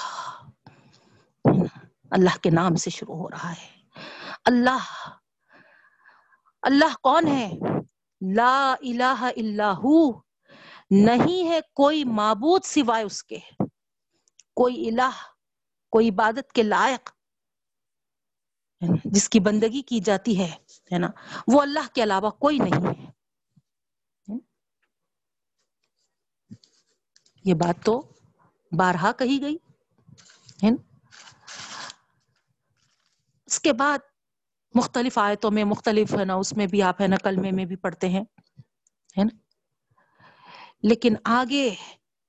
اللہ 2.11 2.37
کے 2.41 2.49
نام 2.49 2.75
سے 2.75 2.89
شروع 2.89 3.15
ہو 3.15 3.29
رہا 3.29 3.51
ہے۔ 3.51 3.72
اللہ۔ 4.45 5.09
اللہ 6.61 6.95
کون 7.03 7.27
ہے؟ 7.27 7.51
لا 8.35 8.75
الہ 8.81 9.23
الا 9.37 9.71
ہو۔ 9.71 10.21
نہیں 10.91 11.49
ہے 11.49 11.59
کوئی 11.73 12.03
معبود 12.03 12.63
سوائے 12.63 13.03
اس 13.03 13.23
کے۔ 13.23 13.39
کوئی 14.55 14.89
الہ، 14.89 15.11
کوئی 15.91 16.09
عبادت 16.09 16.51
کے 16.53 16.63
لائق 16.63 17.11
جس 19.05 19.29
کی 19.29 19.39
بندگی 19.39 19.81
کی 19.81 19.99
جاتی 19.99 20.43
ہے 20.43 20.97
نا؟ 20.97 21.07
وہ 21.47 21.61
اللہ 21.61 21.93
کے 21.93 22.03
علاوہ 22.03 22.29
کوئی 22.29 22.59
نہیں 22.59 22.87
ہے۔ 22.87 23.11
یہ 27.43 27.53
بات 27.53 27.85
تو 27.85 28.13
بارہا 28.71 29.11
کہی 29.11 29.41
گئی، 29.41 29.57
ہے 30.63 30.69
اس 33.45 33.59
کے 33.59 33.73
بعد 33.73 33.97
مختلف 34.75 35.17
آیتوں 35.17 35.51
میں 35.51 35.63
مختلف 35.63 36.13
ہے 36.19 36.25
نا، 36.25 36.33
اس 36.33 36.53
میں 36.57 36.67
بھی 36.67 36.81
آپ 36.81 37.01
ہے 37.01 37.07
نا 37.07 37.15
کلمے 37.23 37.51
میں 37.51 37.65
بھی 37.65 37.75
پڑھتے 37.75 38.09
ہیں، 38.09 38.23
ہے 39.17 39.23
نا؟ 39.23 39.37
لیکن 40.83 41.15
آگے 41.23 41.75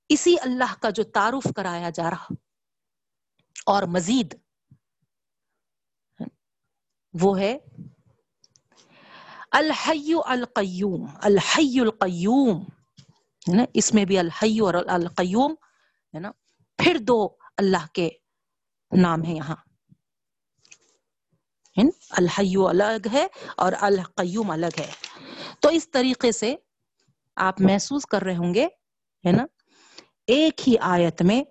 اسی 0.08 0.34
اللہ 0.42 0.74
کا 0.80 0.90
جو 0.90 1.02
تعارف 1.04 1.46
کرایا 1.56 1.90
جا 1.90 2.10
رہا 2.10 2.34
اور 3.66 3.82
مزید، 3.82 4.34
وہ 7.14 7.38
ہے 7.40 7.58
الحی 9.50 10.12
القیوم 10.24 11.06
الحی 11.22 11.80
القیوم، 11.80 12.62
ہے 13.48 13.56
نا؟ 13.56 13.64
اس 13.74 13.94
میں 13.94 14.04
بھی 14.04 14.18
الحی 14.18 14.58
اور 14.60 14.74
القیوم، 14.74 15.54
ہے 16.14 16.18
نا؟ 16.18 16.30
پھر 16.78 16.98
دو 16.98 17.28
اللہ 17.56 17.86
کے 17.92 18.08
نام 18.92 19.24
ہے 19.24 19.32
یہاں۔ 19.32 19.56
الحی 22.10 22.54
الگ 22.68 23.06
ہے 23.12 23.26
اور 23.56 23.72
القیوم 23.80 24.50
الگ 24.50 24.80
ہے۔ 24.80 24.92
تو 25.60 25.68
اس 25.68 25.90
طریقے 25.90 26.32
سے 26.32 26.56
آپ 27.36 27.60
محسوس 27.60 28.06
کر 28.06 28.22
رہے 28.22 28.36
ہوں 28.36 28.54
گے، 28.54 28.66
ہے 29.26 29.32
نا؟ 29.32 29.46
ایک 30.26 30.68
ہی 30.68 30.74
آیت 30.80 31.22
میں 31.22 31.44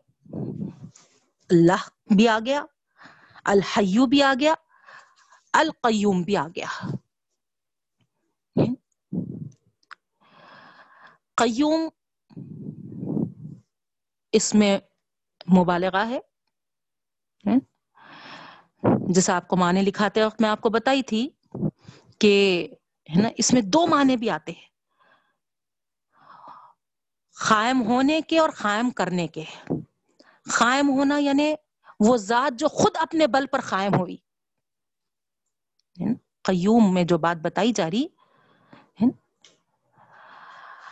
اللہ 1.49 1.89
بھی 2.15 2.27
آ 2.27 2.39
گیا 2.45 2.65
الحیو 3.45 4.05
بھی 4.05 4.23
آ 4.23 4.33
گیا، 4.39 4.53
القیوم 5.53 6.21
بھی 6.21 6.37
آ 6.37 6.47
گیا۔ 6.47 6.87
قیوم 11.35 11.89
اس 14.31 14.55
میں 14.55 14.79
مبالغہ 15.57 16.09
ہے۔ 16.09 16.19
جیسے 18.83 19.31
آپ 19.31 19.47
کو 19.47 19.55
معنی 19.55 19.81
لکھاتے 19.81 20.25
وقت 20.25 20.41
میں 20.41 20.49
آپ 20.49 20.61
کو 20.61 20.69
بتائی 20.69 21.03
تھی 21.03 21.29
کہ، 22.19 22.67
ہے 23.17 23.21
نا، 23.21 23.29
اس 23.37 23.53
میں 23.53 23.61
دو 23.61 23.87
معنی 23.87 24.17
بھی 24.17 24.29
آتے 24.29 24.51
ہیں۔ 24.51 24.73
قائم 27.47 27.81
ہونے 27.81 28.21
کے 28.21 28.39
اور 28.39 28.49
قائم 28.49 28.89
کرنے 28.89 29.27
کے۔ 29.27 29.43
قائم 30.57 30.89
ہونا 30.89 31.17
یعنی 31.17 31.53
وہ 31.99 32.17
ذات 32.17 32.59
جو 32.59 32.67
خود 32.67 32.91
اپنے 32.95 33.27
بل 33.27 33.45
پر 33.45 33.59
قائم 33.61 33.93
ہوئی۔ 33.95 34.17
قیوم 36.41 36.93
میں 36.93 37.03
جو 37.03 37.17
بات 37.17 37.37
بتائی 37.37 37.71
جا 37.71 37.91
رہی 37.91 38.07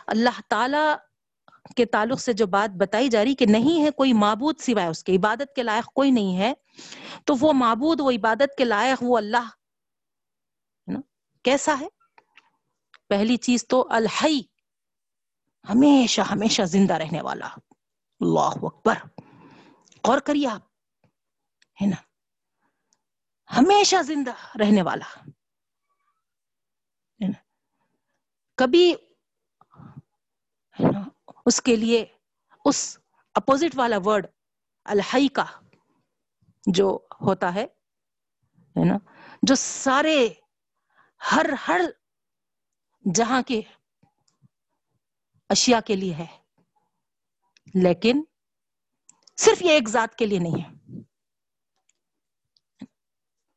اللہ 0.06 0.40
تعالی 0.48 0.94
کے 1.76 1.84
تعلق 1.84 2.20
سے 2.20 2.32
جو 2.32 2.46
بات 2.46 2.70
بتائی 2.76 3.08
جا 3.08 3.24
رہی 3.24 3.34
کہ 3.34 3.46
نہیں 3.46 3.84
ہے 3.84 3.90
کوئی 3.90 4.12
معبود 4.12 4.60
سوائے 4.60 4.88
اس 4.88 5.04
کے، 5.04 5.16
عبادت 5.16 5.54
کے 5.56 5.62
لائق 5.62 5.84
کوئی 5.84 6.10
نہیں 6.10 6.38
ہے۔ 6.38 6.54
تو 7.26 7.34
وہ 7.40 7.52
معبود 7.52 8.00
وہ 8.00 8.10
عبادت 8.10 8.58
کے 8.58 8.64
لائق 8.64 8.98
وہ 9.00 9.18
اللہ 9.18 9.50
کیسا 11.44 11.74
ہے؟ 11.80 11.88
پہلی 13.08 13.36
چیز 13.36 13.66
تو 13.68 13.86
الحی، 13.90 14.40
ہمیشہ 15.68 16.20
ہمیشہ 16.20 16.62
زندہ 16.62 16.94
رہنے 16.94 17.22
والا۔ 17.22 17.46
اللہ 18.20 18.50
اکبر۔ 18.62 18.94
غور 20.04 20.18
کریے 20.18 20.48
آپ، 20.48 20.62
ہے 21.82 21.86
نا؟ 21.86 22.02
ہمیشہ 23.58 24.02
زندہ 24.02 24.34
رہنے 24.60 24.82
والا 24.82 25.28
کبھی 28.54 28.94
اس 31.46 31.62
کے 31.62 31.76
لیے، 31.76 32.06
اس 32.64 32.98
اپوزٹ 33.34 33.72
والا 33.74 33.96
ورڈ 34.04 34.26
الحی 34.84 35.28
کا۔ 35.28 35.44
جو 36.66 36.98
ہوتا 37.20 37.54
ہے 37.54 37.66
نا؟ 38.84 38.98
جو 39.42 39.54
سارے، 39.54 40.28
ہر 41.32 41.46
ہر 41.68 41.80
جہاں 43.14 43.42
کے 43.42 43.60
اشیاء 45.48 45.80
کے 45.80 45.96
لیے 45.96 46.14
ہے، 46.14 46.26
لیکن 47.74 48.22
صرف 49.36 49.62
یہ 49.62 49.70
ایک 49.70 49.88
ذات 49.88 50.14
کے 50.14 50.26
لیے 50.26 50.38
نہیں 50.38 50.62
ہے۔ 50.62 51.00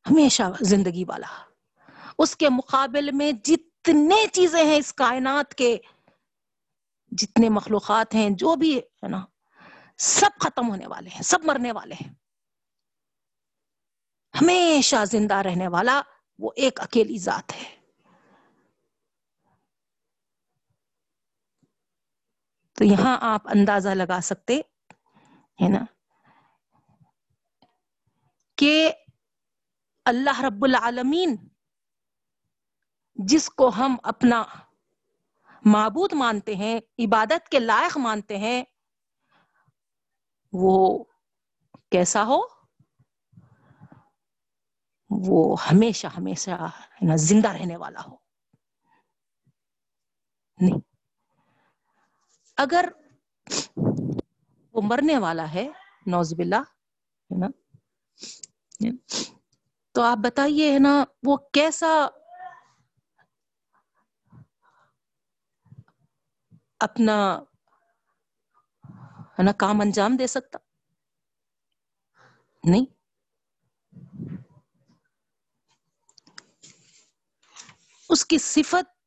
ہمیشہ 0.06 0.44
زندگی 0.62 1.04
والا، 1.08 1.46
اس 2.18 2.36
کے 2.38 2.50
مقابل 2.50 3.12
میں 3.12 3.32
جتنے 3.32 4.28
چیزیں 4.28 4.66
ہیں 4.66 4.78
اس 4.78 4.94
کائنات 4.94 5.56
کے، 5.56 5.78
جتنے 7.12 7.50
مخلوقات 7.50 8.16
ہیں، 8.16 8.30
جو 8.30 8.56
بھی 8.56 8.78
ہے 8.78 9.08
نا، 9.08 9.26
سب 9.98 10.40
ختم 10.40 10.70
ہونے 10.70 10.88
والے 10.88 11.10
ہیں، 11.10 11.22
سب 11.22 11.40
مرنے 11.44 11.72
والے 11.72 11.96
ہیں۔ 11.96 12.25
ہمیشہ 14.42 15.06
زندہ 15.06 15.36
رہنے 15.36 15.68
والا 15.68 16.02
وہ 16.40 16.52
ایک 16.56 16.82
اکیلی 16.82 17.18
ذات 17.18 17.56
ہے۔ 17.56 17.76
تو 22.74 22.84
یہاں 22.84 23.18
آپ 23.22 23.48
اندازہ 23.48 23.90
لگا 23.90 24.20
سکتے 24.24 24.62
ہے 25.60 25.70
نا 25.70 25.86
کہ 28.58 28.92
اللہ 30.06 30.42
رب 30.42 30.64
العالمین 30.64 31.36
جس 33.16 33.50
کو 33.50 33.70
ہم 33.70 33.96
اپنا 34.04 34.44
معبود 35.66 36.14
مانتے 36.14 36.56
ہیں، 36.56 36.80
عبادت 37.00 37.50
کے 37.50 37.60
لائق 37.60 37.98
مانتے 37.98 38.38
ہیں، 38.38 38.64
وہ 40.54 41.04
کیسا 41.92 42.24
ہو؟ 42.26 42.55
وہ 45.10 45.56
ہمیشہ 45.72 46.08
ہمیشہ 46.08 46.70
زندہ 47.16 47.50
رہنے 47.50 47.78
والا 47.78 48.00
ہو۔ 48.08 48.16
نہیں۔ 50.62 50.80
اگر 52.58 52.86
وہ 54.74 54.82
مرنے 54.82 55.18
والا 55.18 55.54
ہے 55.54 55.72
نوز 56.06 56.34
باللہ، 56.34 56.56
ہے 56.56 57.40
نا۔ 57.40 57.48
تو 59.92 60.02
آپ 60.02 60.18
بتائیے، 60.18 60.74
ہے 60.74 60.80
نا، 60.80 61.04
وہ 61.24 61.38
کیسا 61.38 62.08
اپنا، 66.80 67.42
ہے 69.40 69.44
نا، 69.44 69.52
کام 69.52 69.82
انجام 69.82 70.16
دے 70.16 70.28
سکتا؟ 70.28 70.60
نہیں۔ 72.64 72.95
اس 78.10 78.26
کی 78.26 78.38
صفت 78.38 79.00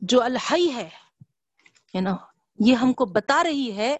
جو 0.00 0.22
الحی 0.22 0.72
ہے 0.74 0.88
نا 2.00 2.16
یہ 2.58 2.74
ہم 2.74 2.92
کو 2.92 3.04
بتا 3.04 3.44
رہی 3.44 3.76
ہے 3.76 3.96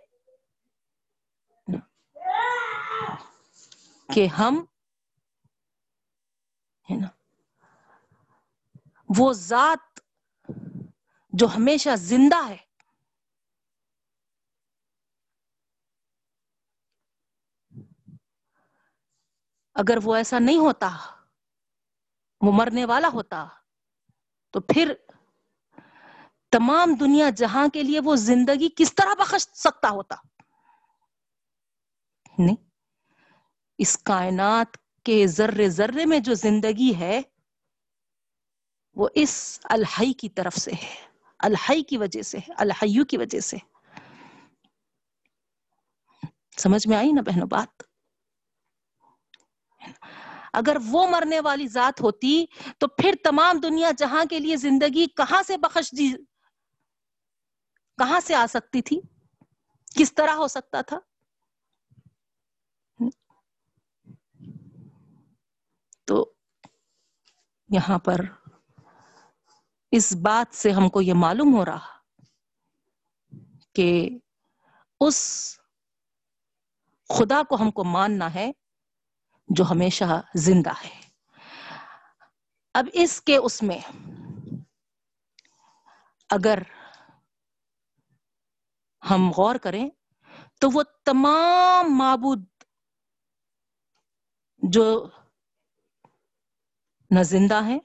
کہ 4.15 4.27
ہم 4.27 4.65
وہ 9.19 9.33
ذات 9.33 10.01
جو 11.33 11.47
ہمیشہ 11.47 11.97
زندہ 11.97 12.49
ہے۔ 12.49 12.57
اگر 19.75 19.97
وہ 20.03 20.15
ایسا 20.15 20.39
نہیں 20.39 20.59
ہوتا، 20.59 20.97
وہ 22.41 22.53
مرنے 22.53 22.85
والا 22.85 23.09
ہوتا۔ 23.13 23.62
تو 24.53 24.61
پھر 24.61 24.95
تمام 26.51 26.95
دنیا 26.95 27.31
جہاں 27.31 27.69
کے 27.69 27.83
لیے 27.83 28.01
وہ 28.01 28.17
زندگی 28.17 28.69
کس 28.77 28.95
طرح 28.95 29.15
بخش 29.15 29.43
سکتا 29.55 29.89
ہوتا؟ 29.89 30.17
نہیں۔ 32.39 32.57
اس 33.79 33.99
کائنات 33.99 34.77
کے 35.05 35.27
ذرے 35.27 35.69
ذرے 35.69 36.07
میں 36.07 36.19
جو 36.19 36.35
زندگی 36.35 36.93
ہے، 36.99 37.21
وہ 38.95 39.09
اس 39.15 39.61
الحی 39.65 40.13
کی 40.13 40.29
طرف 40.29 40.57
سے 40.57 40.73
ہے۔ 40.73 41.09
الحی 41.39 41.83
کی 41.83 41.97
وجہ 41.97 42.23
سے 42.23 42.39
الحیو 42.59 43.05
کی 43.05 43.17
وجہ 43.17 43.41
سے۔ 43.41 43.57
سمجھ 46.59 46.89
میں 46.89 46.97
آئی 46.97 47.13
نا 47.13 47.23
بہنوں 47.23 47.47
بات؟ 47.47 47.92
اگر 50.53 50.77
وہ 50.87 51.07
مرنے 51.09 51.41
والی 51.41 51.67
ذات 51.67 52.01
ہوتی 52.01 52.47
تو 52.79 52.87
پھر 52.87 53.15
تمام 53.25 53.61
دنیا 53.63 53.91
جہاں 53.99 54.25
کے 54.31 54.39
لیے 54.39 54.57
زندگی 54.57 55.07
کہاں 55.07 55.43
سے 55.43 55.57
بخش 55.57 55.91
دی 55.99 56.13
کہاں 57.99 58.21
سے 58.21 58.35
آ 58.35 58.47
سکتی 58.49 58.83
تھی؟ 58.83 59.01
کس 59.97 60.15
طرح 60.15 60.35
ہو 60.35 60.49
سکتا 60.49 60.81
تھا؟ 60.81 60.99
تو 66.05 66.33
یہاں 67.71 67.99
پر 67.99 68.21
اس 69.93 70.13
بات 70.23 70.55
سے 70.55 70.71
ہم 70.71 70.89
کو 70.89 71.01
یہ 71.01 71.15
معلوم 71.15 71.55
ہو 71.55 71.65
رہا 71.65 71.99
کہ 73.75 74.19
اس 75.01 75.19
خدا 77.11 77.43
کو 77.43 77.57
ہم 77.57 77.71
کو 77.71 77.85
ماننا 77.85 78.35
ہے 78.35 78.51
جو 79.57 79.65
ہمیشہ 79.65 80.05
زندہ 80.35 80.71
ہے۔ 80.71 81.01
اب 82.75 82.87
اس 82.93 83.23
کے 83.23 83.37
اس 83.37 83.63
میں 83.63 83.81
اگر 86.31 86.59
ہم 89.11 89.31
غور 89.31 89.57
کریں 89.57 89.91
تو 90.61 90.69
وہ 90.73 90.83
تمام 90.83 91.99
معبود 91.99 92.47
جو 94.63 95.09
نہ 97.11 97.23
زندہ 97.23 97.65
ہے 97.65 97.79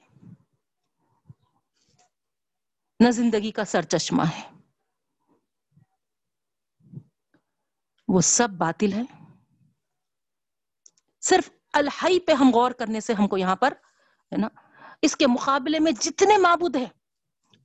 نہ 3.00 3.10
زندگی 3.10 3.50
کا 3.50 3.64
سر 3.64 3.82
چشمہ 3.82 4.22
ہے۔ 4.22 4.50
وہ 8.08 8.20
سب 8.20 8.48
باطل 8.50 8.92
ہے 8.92 9.02
صرف 11.20 11.50
الحی 11.74 12.18
پہ 12.20 12.32
ہم 12.32 12.50
غور 12.54 12.70
کرنے 12.70 13.00
سے 13.00 13.12
ہم 13.12 13.28
کو 13.28 13.36
یہاں 13.36 13.56
پر، 13.56 13.72
ہے 14.32 14.36
نا؟ 14.36 14.48
اس 15.02 15.16
کے 15.16 15.26
مقابلے 15.26 15.78
میں 15.78 15.92
جتنے 15.92 16.36
معبود 16.36 16.76
ہیں، 16.76 16.86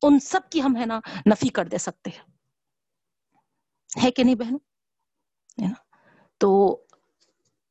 ان 0.01 0.19
سب 0.19 0.49
کی 0.49 0.61
ہم، 0.61 0.75
ہے 0.77 0.85
نا، 0.85 0.99
نفی 1.25 1.49
کر 1.49 1.65
دے 1.65 1.77
سکتے 1.77 2.09
ہیں۔ 2.09 2.23
ہے 4.03 4.11
کہ 4.11 4.23
نہیں 4.23 4.35
بہن 4.35 4.57
تو 6.37 6.49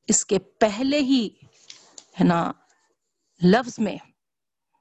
اس 0.09 0.25
کے 0.27 0.39
پہلے 0.39 0.99
ہی، 0.99 1.29
ہے 2.21 2.25
نا، 2.25 2.53
لفظ 3.41 3.79
میں 3.79 3.97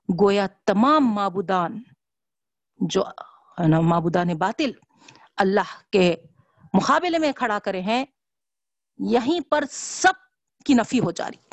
گویا 0.09 0.47
تمام 0.65 1.13
معبودان 1.13 1.81
جو، 2.79 3.03
ہے 3.59 3.67
نا، 3.67 3.79
معبودان 3.81 4.27
باطل 4.37 4.71
اللہ 5.37 5.75
کے 5.91 6.15
مقابلے 6.73 7.17
میں 7.17 7.31
کھڑا 7.31 7.59
کرے 7.59 7.81
ہیں، 7.81 8.05
یہیں 8.99 9.39
پر 9.49 9.63
سب 9.71 10.13
کی 10.65 10.73
نفی 10.73 10.99
ہو 10.99 11.11
جا 11.11 11.29
رہی 11.29 11.49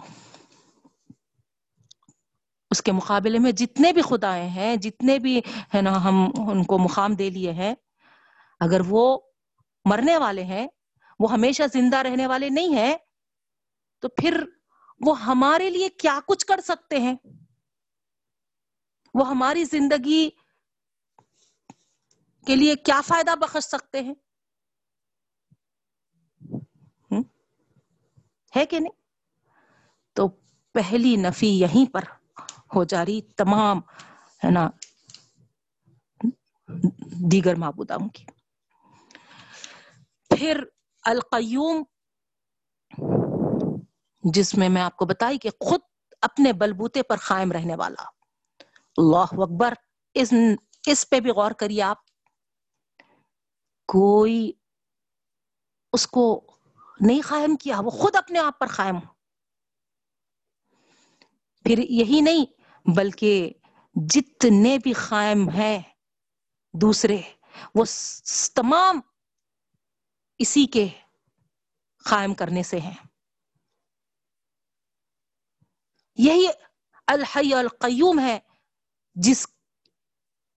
اس 2.71 2.83
کے 2.83 2.93
مقابلے 2.93 3.39
میں 3.39 3.53
جتنے 3.53 3.93
بھی 3.93 4.03
خدائے 4.03 4.49
ہیں، 4.49 4.77
جتنے 4.77 5.19
بھی 5.19 5.41
ہے 5.75 5.83
نا، 5.83 6.05
ہم 6.05 6.25
ان 6.49 6.65
کو 6.65 6.79
مقام 6.79 7.15
دے 7.15 7.31
لیے 7.31 7.53
ہیں، 7.53 7.75
اگر 8.61 8.81
وہ 8.89 9.19
مرنے 9.85 10.17
والے 10.17 10.45
ہیں، 10.45 10.67
وہ 11.21 11.33
ہمیشہ 11.33 11.63
زندہ 11.73 11.97
رہنے 11.97 12.27
والے 12.27 12.49
نہیں 12.49 12.75
ہیں، 12.75 12.97
تو 14.01 14.09
پھر 14.09 14.45
وہ 15.07 15.25
ہمارے 15.25 15.71
لیے 15.71 15.89
کیا 15.89 16.21
کچھ 16.27 16.47
کر 16.47 16.61
سکتے 16.61 16.99
ہیں؟ 16.99 17.15
وہ 19.15 19.29
ہماری 19.29 19.65
زندگی 19.65 20.31
کے 22.47 22.57
لیے 22.57 22.77
کیا 22.77 23.01
فائدہ 23.01 23.35
بخش 23.35 23.65
سکتے 23.65 24.01
ہیں؟ 24.01 24.15
ہے 28.57 28.67
کہ 28.67 28.79
نہیں؟ 28.81 28.93
تو 30.13 30.29
پہلی 30.73 31.17
نفی 31.17 31.61
یہیں 31.61 31.93
پر 31.93 32.05
ہو 32.75 32.85
جا 32.85 33.05
رہی، 33.05 33.21
تمام، 33.23 33.79
ہے 34.45 34.51
نا، 34.51 34.71
دیگر 37.33 37.55
معبوداؤں 37.55 38.09
کی۔ 38.09 38.25
پھر 40.37 40.65
القیوم، 41.03 41.83
جس 44.25 44.55
میں 44.55 44.69
میں 44.69 44.83
آپ 44.83 44.97
کو 44.97 45.07
بتائی 45.07 45.39
کہ 45.39 45.51
خود 45.51 45.81
اپنے 46.23 46.53
بلبوتے 46.53 47.03
پر 47.03 47.17
قائم 47.17 47.53
رہنے 47.53 47.77
والا۔ 47.77 48.03
اللہ 48.97 49.43
اکبر، 49.43 49.75
اس 50.15 50.35
اس 50.87 51.11
پہ 51.11 51.21
بھی 51.21 51.31
غور 51.31 51.51
کریے 51.51 51.83
آپ۔ 51.83 51.99
کوئی 53.89 54.53
اس 55.93 56.07
کو 56.07 56.48
نہیں 57.01 57.21
قائم 57.29 57.57
کیا، 57.57 57.81
وہ 57.81 57.91
خود 57.91 58.17
اپنے 58.17 58.39
آپ 58.39 58.59
پر 58.59 58.67
قائم 58.67 58.97
ہو۔ 58.97 59.13
پھر 61.65 61.79
یہی 61.79 62.21
نہیں، 62.21 62.45
بلکہ 62.97 63.53
جتنے 63.95 64.79
بھی 64.79 64.93
قائم 64.93 65.49
ہیں 65.49 65.83
دوسرے، 66.81 67.21
وہ 67.75 67.85
تمام 68.55 69.01
اسی 70.39 70.67
کے 70.67 70.89
قائم 72.05 72.35
کرنے 72.35 72.63
سے 72.63 72.81
ہیں۔ 72.81 72.95
یہی 76.15 76.47
الحی 77.07 77.55
القیوم 77.55 78.21
ہے، 78.21 78.39
جس 79.15 79.47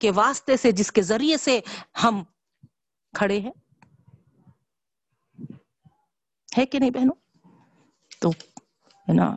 کے 0.00 0.10
واسطے 0.10 0.56
سے، 0.56 0.72
جس 0.72 0.92
کے 0.92 1.02
ذریعے 1.02 1.36
سے 1.36 1.60
ہم 2.02 2.24
کھڑے 3.18 3.40
ہیں۔ 3.40 3.71
ہے 6.58 6.66
کہ 6.66 6.78
نہیں 6.78 6.90
بہنوں 6.90 7.14
تو 8.20 8.30
ہے 9.08 9.12
نا 9.12 9.34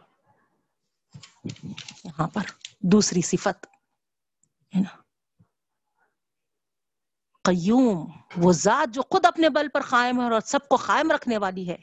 یہاں 2.04 2.28
پر 2.28 2.52
دوسری 2.80 3.22
صفت 3.22 3.66
ہے 4.74 4.82
نا 4.82 4.96
قیوم 7.46 8.06
وہ 8.38 8.52
ذات 8.52 8.94
جو 8.94 9.02
خود 9.02 9.26
اپنے 9.26 9.50
بل 9.50 9.68
پر 9.70 9.82
قائم 9.82 10.20
ہے 10.20 10.24
اور 10.24 10.42
سب 10.42 10.68
کو 10.68 10.76
قائم 10.76 11.12
رکھنے 11.12 11.38
والی 11.38 11.68
ہے 11.70 11.78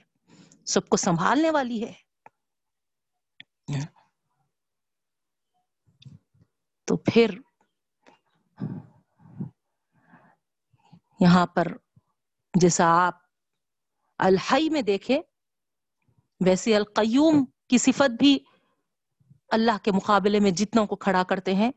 سب 0.66 0.88
کو 0.88 0.97
سنبھالنے 0.97 1.51
والی 1.51 1.85
ہے 1.85 1.92
تو 6.88 6.97
پھر 6.97 7.38
یہاں 11.21 11.47
پر 11.47 11.68
جیسا 12.55 12.85
آپ 13.07 13.22
الحی 14.25 14.69
میں 14.71 14.83
دیکھے 14.83 15.21
ویسے 16.47 16.77
القیوم 16.77 17.45
کی 17.69 17.79
صفت 17.79 18.11
بھی 18.11 18.39
اللہ 19.49 19.79
کے 19.83 19.93
مقابلے 19.93 20.41
میں 20.41 20.51
جتنوں 20.51 20.87
کو 20.87 20.97
کھڑا 20.97 21.23
کرتے 21.23 21.55
ہیں، 21.55 21.73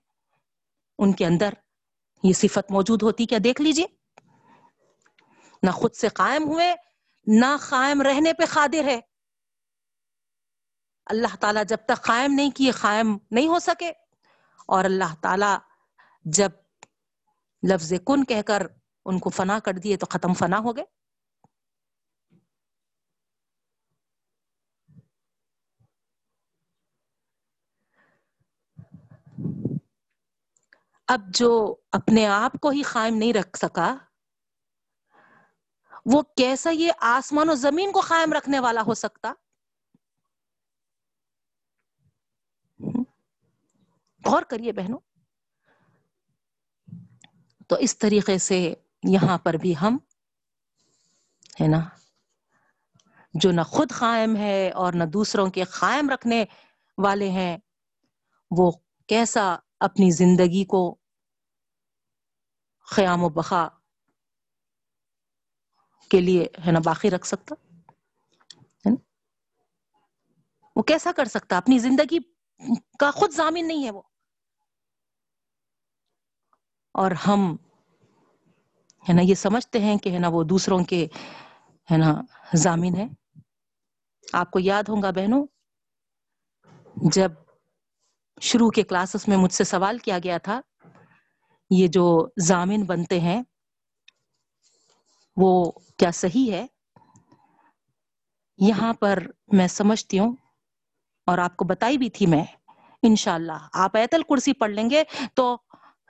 ان 1.00 1.14
کے 1.14 1.26
اندر 1.26 1.54
یہ 2.24 2.34
صفت 2.34 2.72
موجود 2.72 3.04
ہوتی، 3.04 3.26
کیا 3.26 3.38
دیکھ 3.44 3.62
لیجیے؟ 3.62 3.86
نہ 5.64 5.72
خود 5.72 5.94
سے 5.94 6.08
قائم 6.08 6.44
ہوئے، 6.44 6.76
نہ 7.28 7.58
قائم 7.70 8.02
رہنے 8.02 8.34
پہ 8.34 8.44
قادر 8.50 8.84
ہے۔ 8.84 9.00
اللہ 11.06 11.36
تعالیٰ 11.40 11.64
جب 11.68 11.78
تک 11.86 12.04
قائم 12.04 12.34
نہیں 12.34 12.52
کیے، 12.52 12.72
قائم 12.72 13.18
نہیں 13.32 13.48
ہو 13.48 13.60
سکے۔ 13.60 13.90
اور 14.68 14.86
اللہ 14.86 15.16
تعالیٰ 15.22 15.58
جب 16.26 16.50
لفظ 17.70 17.94
کن 18.06 18.24
کہہ 18.24 18.42
کر 18.42 18.68
ان 19.06 19.20
کو 19.20 19.30
فنا 19.30 19.60
کر 19.60 19.74
دیے 19.74 19.98
تو 19.98 20.06
ختم 20.10 20.34
فنا 20.34 20.60
ہو 20.60 20.76
گئے۔ 20.76 21.05
اب 31.08 31.22
جو 31.30 31.52
اپنے 31.91 32.26
آپ 32.28 32.54
کو 32.62 32.70
ہی 32.70 32.82
قائم 32.82 33.15
نہیں 33.15 33.34
رکھ 33.34 33.58
سکا، 33.58 33.96
وہ 36.06 36.22
کیسا 36.38 36.70
یہ 36.70 36.91
آسمان 37.08 37.50
و 37.50 37.56
زمین 37.56 37.91
کو 37.91 38.00
قائم 38.00 38.34
رکھنے 38.34 38.60
والا 38.60 38.82
ہو 38.82 38.94
سکتا؟ 38.94 39.34
غور 44.24 44.44
کریے 44.44 44.72
بہنوں، 44.72 45.00
تو 47.70 47.76
اس 47.76 47.98
طریقے 47.98 48.38
سے 48.38 48.60
یہاں 49.04 49.38
پر 49.38 49.54
بھی 49.54 49.74
ہم، 49.82 49.98
ہے 51.62 51.68
نا، 51.68 51.80
جو 53.34 53.52
نہ 53.52 53.62
خود 53.68 53.91
قائم 53.91 54.36
ہے 54.36 54.70
اور 54.72 54.94
نہ 54.94 55.04
دوسروں 55.04 55.50
کے 55.50 55.63
قائم 55.72 56.10
رکھنے 56.10 56.44
والے 56.98 57.30
ہیں، 57.30 57.58
وہ 58.52 58.72
کیسا 59.10 59.56
اپنی 59.86 60.12
زندگی 60.12 60.65
کو 60.65 60.95
خیام 62.80 63.24
و 63.24 63.30
بخا 63.30 63.67
کے 66.10 66.21
لیے 66.21 66.48
ہے 66.67 66.71
نا 66.71 66.80
باقی 66.86 67.10
رکھ 67.10 67.28
سکتا؟ 67.28 67.56
وہ 70.76 70.84
کیسا 70.84 71.12
کر 71.15 71.26
سکتا؟ 71.26 71.58
اپنی 71.58 71.80
زندگی 71.80 72.19
کا 73.00 73.12
خود 73.12 73.32
ضامن 73.32 73.67
نہیں 73.67 73.86
ہے 73.86 73.91
وہ۔ 73.91 74.02
اور 76.93 77.12
ہم 77.12 77.56
ہے 79.10 79.13
نا 79.13 79.21
یہ 79.21 79.36
سمجھتے 79.36 79.80
ہیں 79.80 79.98
کہ 79.98 80.10
ہے 80.10 80.19
نا 80.19 80.28
وہ 80.28 80.43
دوسروں 80.43 80.84
کے 80.84 81.08
ہے 81.91 81.98
نا 81.98 82.21
ضامن 82.56 82.95
ہے 82.95 83.08
آپ 84.34 84.52
کو 84.52 84.60
یاد 84.60 84.84
ہوگا 84.89 85.12
بہنوں، 85.12 85.48
جب 86.95 87.32
شروع 88.41 88.69
کے 88.69 88.84
کلاسز 88.84 89.28
میں 89.28 89.38
مجھ 89.38 89.54
سے 89.54 89.63
سوال 89.63 89.98
کیا 89.98 90.17
گیا 90.24 90.38
تھا، 90.38 90.60
یہ 91.69 91.88
جو 91.88 92.06
ضامن 92.41 92.84
بنتے 92.84 93.19
ہیں، 93.19 93.41
وہ 95.38 95.71
کیا 95.98 96.12
صحیح 96.12 96.52
ہے؟ 96.52 96.65
یہاں 98.60 98.93
پر 98.93 99.19
میں 99.48 99.67
سمجھتی 99.67 100.19
ہوں، 100.19 100.36
اور 101.28 101.38
آپ 101.38 101.56
کو 101.58 101.65
بتائی 101.65 101.98
بھی 101.98 102.10
تھی 102.10 102.26
میں، 102.26 102.43
انشاءاللہ۔ 103.04 103.58
آپ 103.74 103.98
ایت 103.98 104.13
الکرسی 104.13 104.54
پڑھ 104.54 104.71
لیں 104.71 104.89
گے 104.89 105.04
تو، 105.34 105.54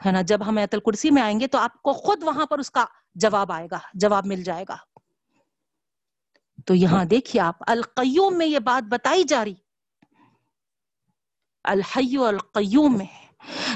ہے 0.05 0.11
نا، 0.11 0.21
جب 0.21 0.47
ہم 0.47 0.57
ایت 0.57 0.73
الکرسی 0.73 1.11
میں 1.11 1.21
آئیں 1.21 1.39
گے 1.39 1.47
تو 1.47 1.57
آپ 1.57 1.81
کو 1.81 1.93
خود 1.93 2.23
وہاں 2.23 2.45
پر 2.45 2.59
اس 2.59 2.71
کا 2.71 2.85
جواب 3.15 3.51
آئے 3.51 3.67
گا، 3.71 3.79
جواب 3.93 4.25
مل 4.25 4.43
جائے 4.43 4.65
گا۔ 4.69 4.77
تو 6.65 6.75
یہاں 6.75 7.05
دیکھیے 7.05 7.41
آپ، 7.41 7.55
القیوم 7.67 8.37
میں 8.37 8.47
یہ 8.47 8.59
بات 8.59 8.87
بتائی 8.89 9.23
جا 9.23 9.45
رہی۔ 9.45 9.55
الحی 11.65 12.17
القیوم 12.17 12.97
میں 12.97 13.05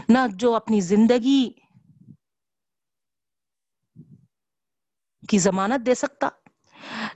نہ 0.09 0.19
جو 0.33 0.55
اپنی 0.55 0.81
زندگی 0.81 1.49
کی 5.29 5.37
ضمانت 5.37 5.85
دے 5.85 5.95
سکتا، 5.95 6.29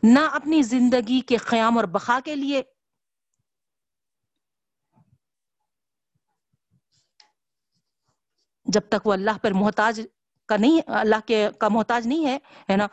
نہ 0.04 0.20
اپنی 0.20 0.62
زندگی 0.62 1.22
کے 1.22 1.38
قیام 1.38 1.78
اور 1.78 1.86
بقا 1.86 2.20
کے 2.26 2.36
لیے۔ 2.36 2.62
جب 8.66 8.82
تک 8.90 9.08
وہ 9.08 9.14
اللہ 9.14 9.38
پر 9.42 9.52
محتاج 9.52 10.02
کا 10.46 10.58
نہیں، 10.58 10.80
اللہ 10.88 11.16
کے، 11.26 11.48
کا 11.60 11.68
محتاج 11.68 12.08
نہیں 12.08 12.26
ہے 12.26 12.38
ہے 12.70 12.78
نا، 12.78 12.88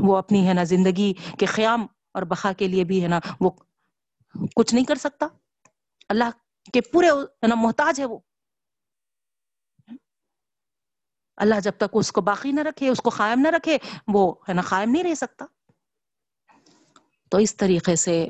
وہ 0.00 0.16
اپنی، 0.16 0.48
ہے 0.48 0.54
نا، 0.54 0.64
زندگی 0.64 1.12
کے 1.38 1.46
قیام 1.46 1.86
اور 2.14 2.22
بقا 2.22 2.52
کے 2.52 2.68
لیے 2.68 2.84
بھی، 2.84 3.02
ہے 3.02 3.08
نا، 3.08 3.20
وہ 3.40 3.50
کچھ 4.56 4.74
نہیں 4.74 4.84
کر 4.84 4.94
سکتا۔ 4.94 5.26
اللہ 6.08 6.30
کے 6.72 6.80
پورے 6.80 7.06
نا 7.46 7.54
محتاج 7.54 8.00
ہے 8.00 8.04
وہ۔ 8.04 8.18
اللہ 11.36 11.60
جب 11.60 11.72
تک 11.76 11.90
اس 11.92 12.12
کو 12.12 12.20
باقی 12.20 12.52
نہ 12.52 12.60
رکھے، 12.60 12.88
اس 12.88 12.98
کو 12.98 13.10
قائم 13.10 13.40
نہ 13.40 13.48
رکھے، 13.48 13.78
وہ 14.08 14.34
ہے 14.48 14.54
نا 14.54 14.62
قائم 14.62 14.90
نہیں 14.90 15.04
رہ 15.04 15.14
سکتا۔ 15.14 15.44
تو 17.30 17.38
اس 17.38 17.56
طریقے 17.56 17.96
سے 17.96 18.28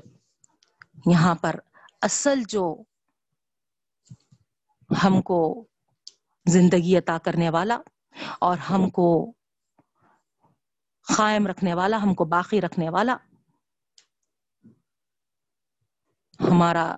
یہاں 1.06 1.34
پر 1.34 1.54
اصل 2.00 2.42
جو 2.48 2.82
ہم 5.04 5.22
کو 5.22 5.66
زندگی 6.46 6.98
عطا 6.98 7.18
کرنے 7.18 7.50
والا 7.50 7.78
اور 8.40 8.58
ہم 8.58 8.90
کو 8.90 9.32
قائم 11.16 11.46
رکھنے 11.46 11.74
والا، 11.74 11.96
ہم 11.96 12.14
کو 12.14 12.24
باقی 12.24 12.60
رکھنے 12.60 12.90
والا، 12.90 13.16
ہمارا 16.40 16.96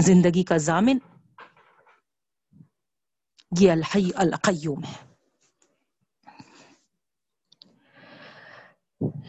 زندگی 0.00 0.44
کا 0.44 0.56
ضامن۔ 0.56 0.98
یہ 3.60 3.72
الحی 3.72 4.10
القیوم 4.14 4.84
ہے۔ 4.84 5.14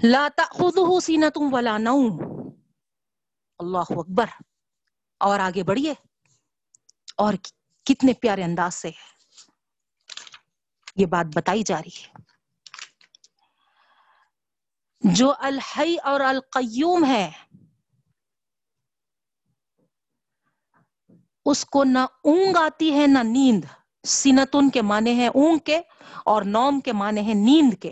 لا 0.04 0.28
تأخذه 0.38 1.00
سینتم 1.04 1.54
ولا 1.54 1.78
نوم۔ 1.78 2.22
اللہ 3.60 3.78
اکبر۔ 3.78 4.26
اور 5.20 5.40
آگے 5.40 5.64
بڑھیے۔ 5.64 5.94
اور 7.18 7.34
کتنے 7.86 8.14
پیارے 8.14 8.44
انداز 8.44 8.76
سے 8.76 8.88
ہے 8.88 9.12
یہ 10.96 11.06
بات 11.06 11.26
بتائی 11.36 11.64
جا 11.64 11.78
رہی 11.78 12.04
ہے۔ 12.04 12.22
جو 15.14 15.34
الحی 15.40 15.96
اور 16.04 16.22
القیوم 16.22 17.06
ہے 17.06 17.32
اس 21.46 21.66
کو 21.66 21.84
نہ 21.84 22.00
اونگ 22.24 22.58
آتی 22.58 22.94
ہے 22.94 23.08
نہ 23.08 23.20
نیند۔ 23.24 23.66
سینتن 24.04 24.70
کے 24.70 24.82
معنی 24.82 25.14
ہیں 25.14 25.28
اونگ 25.28 25.58
کے 25.58 25.82
اور 26.26 26.44
نوم 26.44 26.80
کے 26.80 26.94
معنی 26.94 27.22
ہیں 27.22 27.34
نیند 27.34 27.74
کے۔ 27.82 27.92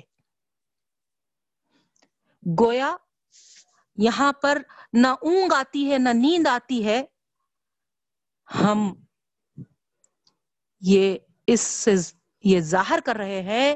گویا 2.59 2.95
یہاں 3.97 4.31
پر 4.33 4.57
نہ 4.93 5.07
اونگ 5.07 5.53
آتی 5.53 5.91
ہے 5.91 5.97
نہ 5.97 6.09
نیند 6.13 6.47
آتی 6.47 6.85
ہے، 6.85 7.03
ہم 8.47 8.93
یہ 10.81 11.17
اس 11.47 11.61
سے 11.61 11.93
یہ 12.43 12.59
ظاہر 12.59 12.99
کر 13.05 13.15
رہے 13.15 13.41
ہیں 13.41 13.75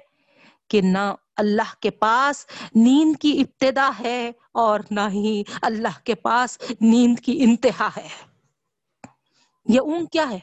کہ 0.67 0.81
نہ 0.81 1.13
اللہ 1.37 1.73
کے 1.79 1.91
پاس 1.91 2.45
نیند 2.75 3.15
کی 3.21 3.41
ابتدا 3.41 3.89
ہے 3.99 4.31
اور 4.51 4.79
نہ 4.91 5.07
ہی 5.09 5.43
اللہ 5.61 5.99
کے 6.03 6.15
پاس 6.15 6.57
نیند 6.81 7.19
کی 7.19 7.43
انتہا 7.43 7.89
ہے۔ 7.95 8.32
یہ 9.69 9.79
اونگ 9.79 10.05
کیا 10.05 10.29
ہے؟ 10.29 10.39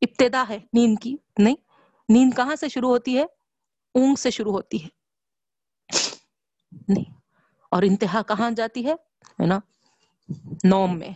ابتدا 0.00 0.44
ہے 0.48 0.58
نیند 0.72 1.02
کی، 1.02 1.16
نہیں؟ 1.38 1.56
نیند 2.08 2.34
کہاں 2.36 2.56
سے 2.56 2.68
شروع 2.68 2.88
ہوتی 2.88 3.18
ہے؟ 3.18 3.22
اونگ 3.94 4.14
سے 4.14 4.30
شروع 4.30 4.52
ہوتی 4.52 4.84
ہے۔ 4.84 4.88
نہیں۔ 6.88 7.14
اور 7.70 7.82
انتہا 7.82 8.22
کہاں 8.22 8.50
جاتی 8.50 8.86
ہے؟ 8.86 8.94
نا؟ 9.46 9.58
نوم 10.64 10.98
میں۔ 10.98 11.10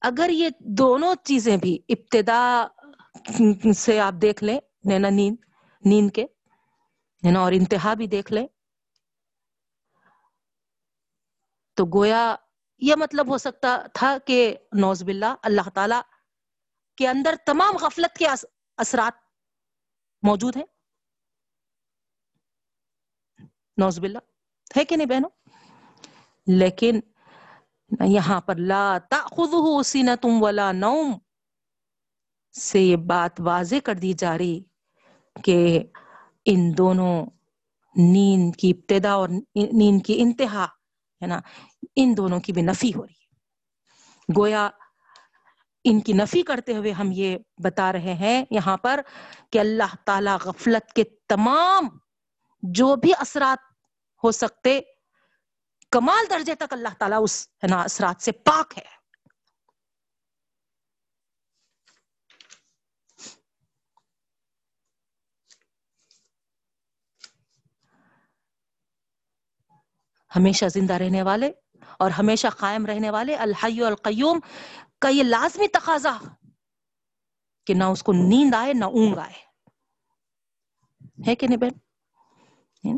اگر 0.00 0.30
یہ 0.32 0.48
دونوں 0.60 1.14
چیزیں 1.24 1.56
بھی 1.56 1.78
ابتدا 1.88 2.66
سے 3.76 4.00
آپ 4.00 4.14
دیکھ 4.22 4.44
لیں 4.44 4.58
نینا 4.84 5.08
نیند؟ 5.08 5.36
نیند 5.84 6.10
کے 6.10 6.26
نا؟ 7.32 7.40
اور 7.40 7.52
انتہا 7.52 7.94
بھی 7.94 8.06
دیکھ 8.06 8.32
لیں۔ 8.32 8.46
تو 11.76 11.84
گویا 11.84 12.36
یہ 12.82 12.94
مطلب 12.98 13.30
ہو 13.32 13.38
سکتا 13.38 13.76
تھا 13.94 14.16
کہ 14.26 14.38
نوز 14.80 15.02
باللہ 15.02 15.34
اللہ 15.42 15.68
تعالی 15.74 16.00
کے 16.98 17.08
اندر 17.08 17.34
تمام 17.46 17.76
غفلت 17.80 18.18
کے 18.18 18.26
اثرات 18.78 19.20
موجود 20.22 20.56
ہیں؟ 20.56 20.64
نوز 23.78 23.98
باللہ، 23.98 24.18
ہے 24.76 24.84
کہ 24.84 24.96
نہیں 24.96 25.06
بہنوں؟ 25.06 25.30
لیکن 26.46 27.00
یہاں 27.90 28.40
پر 28.40 28.56
لا 28.70 28.84
تأخذه 29.10 29.82
سینتم 29.82 30.42
ولا 30.42 30.70
نوم 30.72 31.12
سے 32.54 32.80
یہ 32.80 32.96
بات 33.06 33.40
واضح 33.40 33.84
کر 33.84 33.94
دی 34.02 34.12
جا 34.18 34.36
رہی 34.38 34.60
کہ 35.44 35.58
ان 36.46 36.70
دونوں 36.78 37.14
نیند 37.96 38.56
کی 38.56 38.70
ابتدا 38.70 39.12
اور 39.12 39.28
نیند 39.28 40.04
کی 40.06 40.16
انتہا، 40.22 40.64
ہے 41.20 41.26
نا؟ 41.26 41.40
ان 41.96 42.14
دونوں 42.16 42.40
کی 42.40 42.52
بھی 42.52 42.62
نفی 42.62 42.90
ہو 42.96 43.06
رہی 43.06 43.12
ہے۔ 43.12 43.18
گویا 44.38 44.70
ان 45.84 46.00
کی 46.00 46.12
نفی 46.12 46.42
کرتے 46.42 46.76
ہوئے 46.76 46.92
ہم 46.92 47.08
یہ 47.12 47.38
بتا 47.64 47.92
رہے 47.92 48.14
ہیں 48.14 48.44
یہاں 48.50 48.76
پر 48.76 49.00
کہ 49.52 49.58
اللہ 49.58 49.94
تعالی 50.04 50.30
غفلت 50.44 50.92
کے 50.92 51.04
تمام 51.04 51.88
جو 52.62 52.96
بھی 52.96 53.12
اثرات 53.18 53.72
ہو 54.24 54.30
سکتے، 54.30 54.80
کمال 55.90 56.30
درجے 56.30 56.54
تک 56.54 56.72
اللہ 56.72 56.88
تعالیٰ 56.98 57.18
اس 57.22 57.48
نا 57.70 57.82
اثرات 57.82 58.22
سے 58.22 58.32
پاک 58.32 58.78
ہے۔ 58.78 58.98
ہمیشہ 70.36 70.64
زندہ 70.68 70.94
رہنے 70.94 71.22
والے 71.22 71.50
اور 71.98 72.10
ہمیشہ 72.10 72.46
قائم 72.58 72.86
رہنے 72.86 73.10
والے 73.10 73.34
الحی 73.34 73.82
القیوم 73.82 74.40
کا 74.98 75.08
یہ 75.08 75.22
لازمی 75.22 75.68
تقاضا 75.68 76.18
کہ 77.66 77.74
نہ 77.74 77.84
اس 77.84 78.02
کو 78.02 78.12
نیند 78.12 78.54
آئے، 78.54 78.72
نہ 78.72 78.84
اونگ 78.84 79.18
آئے۔ 79.18 79.48
ہے 81.26 81.34
کہ 81.34 81.46
نہیں 81.46 81.58
بہن؟ 81.58 82.96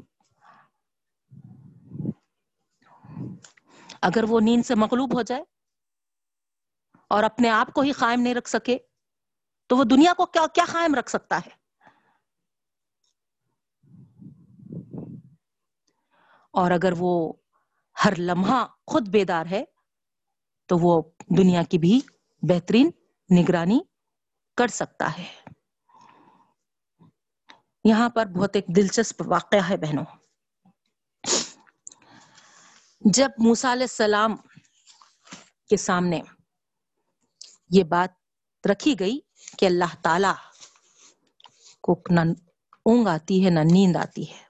اگر 4.03 4.24
وہ 4.28 4.40
نیند 4.40 4.66
سے 4.66 4.74
مغلوب 4.74 5.14
ہو 5.14 5.22
جائے 5.22 5.44
اور 7.09 7.22
اپنے 7.22 7.51
آپ 7.51 7.72
کو 7.72 7.80
ہی 7.80 7.92
قائم 7.92 8.20
نہیں 8.20 8.34
رکھ 8.34 8.48
سکے، 8.48 8.78
تو 9.66 9.76
وہ 9.76 9.84
دنیا 9.84 10.14
کو 10.14 10.26
کیا 10.26 10.46
کیا 10.55 10.64
قائم 10.72 10.94
رکھ 10.94 11.11
سکتا 11.11 11.38
ہے؟ 11.38 11.51
اور 16.51 16.70
اگر 16.70 16.92
وہ 16.98 17.32
ہر 18.05 18.12
لمحہ 18.18 18.66
خود 18.86 19.09
بیدار 19.09 19.46
ہے، 19.51 19.64
تو 20.66 20.76
وہ 20.78 21.03
دنیا 21.38 21.62
کی 21.62 21.78
بھی 21.78 22.01
بہترین 22.42 22.90
نگرانی 23.40 23.80
کر 24.57 24.66
سکتا 24.66 25.11
ہے۔ 25.18 25.24
یہاں 27.84 28.09
پر 28.09 28.26
بہت 28.26 28.57
ایک 28.57 28.66
دلچسپ 28.76 29.22
واقعہ 29.26 29.68
ہے 29.68 29.76
بہنوں۔ 29.76 30.05
جب 33.01 33.30
موسا 33.38 33.72
علیہ 33.72 33.82
السلام 33.82 34.36
کے 35.68 35.76
سامنے 35.76 36.20
یہ 37.70 37.84
بات 37.84 38.11
رکھی 38.66 39.01
گئی 39.01 39.20
کہ 39.59 39.66
اللہ 39.66 39.94
تعالی 40.03 40.32
کو 41.80 42.03
نہ 42.11 42.20
اونگ 42.84 43.09
آتی 43.09 43.44
ہے، 43.44 43.51
نہ 43.51 43.61
نیند 43.61 43.96
آتی 43.96 44.30
ہے 44.30 44.49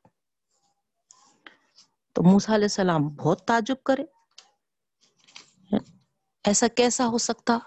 تو 2.17 2.23
موسا 2.23 2.55
علیہ 2.55 2.65
السلام 2.65 3.09
بہت 3.09 3.47
تعجب 3.47 3.83
کرے۔ 3.83 4.05
ایسا 6.45 6.69
کیسا 6.69 7.07
ہو 7.07 7.19
سکتا 7.19 7.59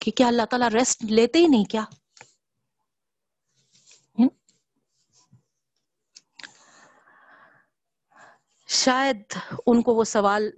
کہ 0.00 0.10
کیا 0.10 0.26
اللہ 0.26 0.42
تعالیٰ 0.50 0.68
ریسٹ 0.68 1.04
لیتے 1.04 1.38
ہی 1.38 1.46
نہیں 1.46 1.64
کیا؟ 1.64 1.84
شاید 8.68 9.34
ان 9.66 9.82
کو 9.82 9.94
وہ 9.94 10.04
سوال 10.04 10.50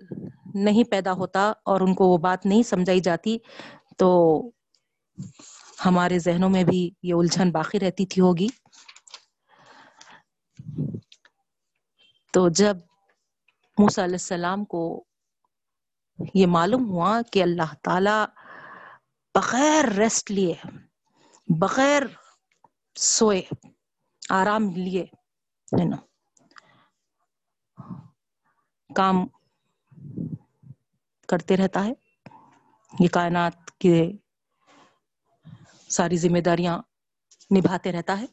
نہیں 0.55 0.85
پیدا 0.91 1.13
ہوتا 1.13 1.53
اور 1.65 1.81
ان 1.81 1.95
کو 1.95 2.07
وہ 2.09 2.19
بات 2.19 2.47
نہیں 2.47 2.63
سمجھائی 2.63 3.01
جاتی، 3.01 3.37
تو 3.99 4.09
ہمارے 5.85 6.19
ذہنوں 6.19 6.51
میں 6.51 6.65
بھی 6.65 6.91
یہ 7.03 7.15
الجھن 7.15 7.51
باقی 7.51 7.81
رہتی 7.81 8.07
تھی 8.07 8.23
ہوگی۔ 8.23 8.49
تو 12.33 12.49
جب 12.49 12.77
موسیٰ 13.79 14.05
علیہ 14.05 14.15
السلام 14.15 14.65
کو 14.65 15.05
یہ 16.35 16.47
معلوم 16.47 16.91
ہوا 16.91 17.21
کہ 17.33 17.43
اللہ 17.43 17.75
تعالی 17.83 18.25
بغیر 19.35 19.85
ریسٹ 19.85 20.31
لیے، 20.31 20.55
بغیر 21.49 22.03
سوئے، 22.97 23.43
آرام 24.31 24.71
لیے 24.77 25.07
نا 25.89 25.97
کام 28.95 29.27
کرتے 31.29 31.57
رہتا 31.57 31.85
ہے۔ 31.85 31.93
یہ 33.01 33.09
کائنات 33.09 33.71
کے 33.79 34.13
ساری 35.89 36.17
ذمہ 36.17 36.39
داریاں 36.39 36.79
نبھاتے 37.57 37.93
رہتا 37.93 38.21
ہے۔ 38.21 38.27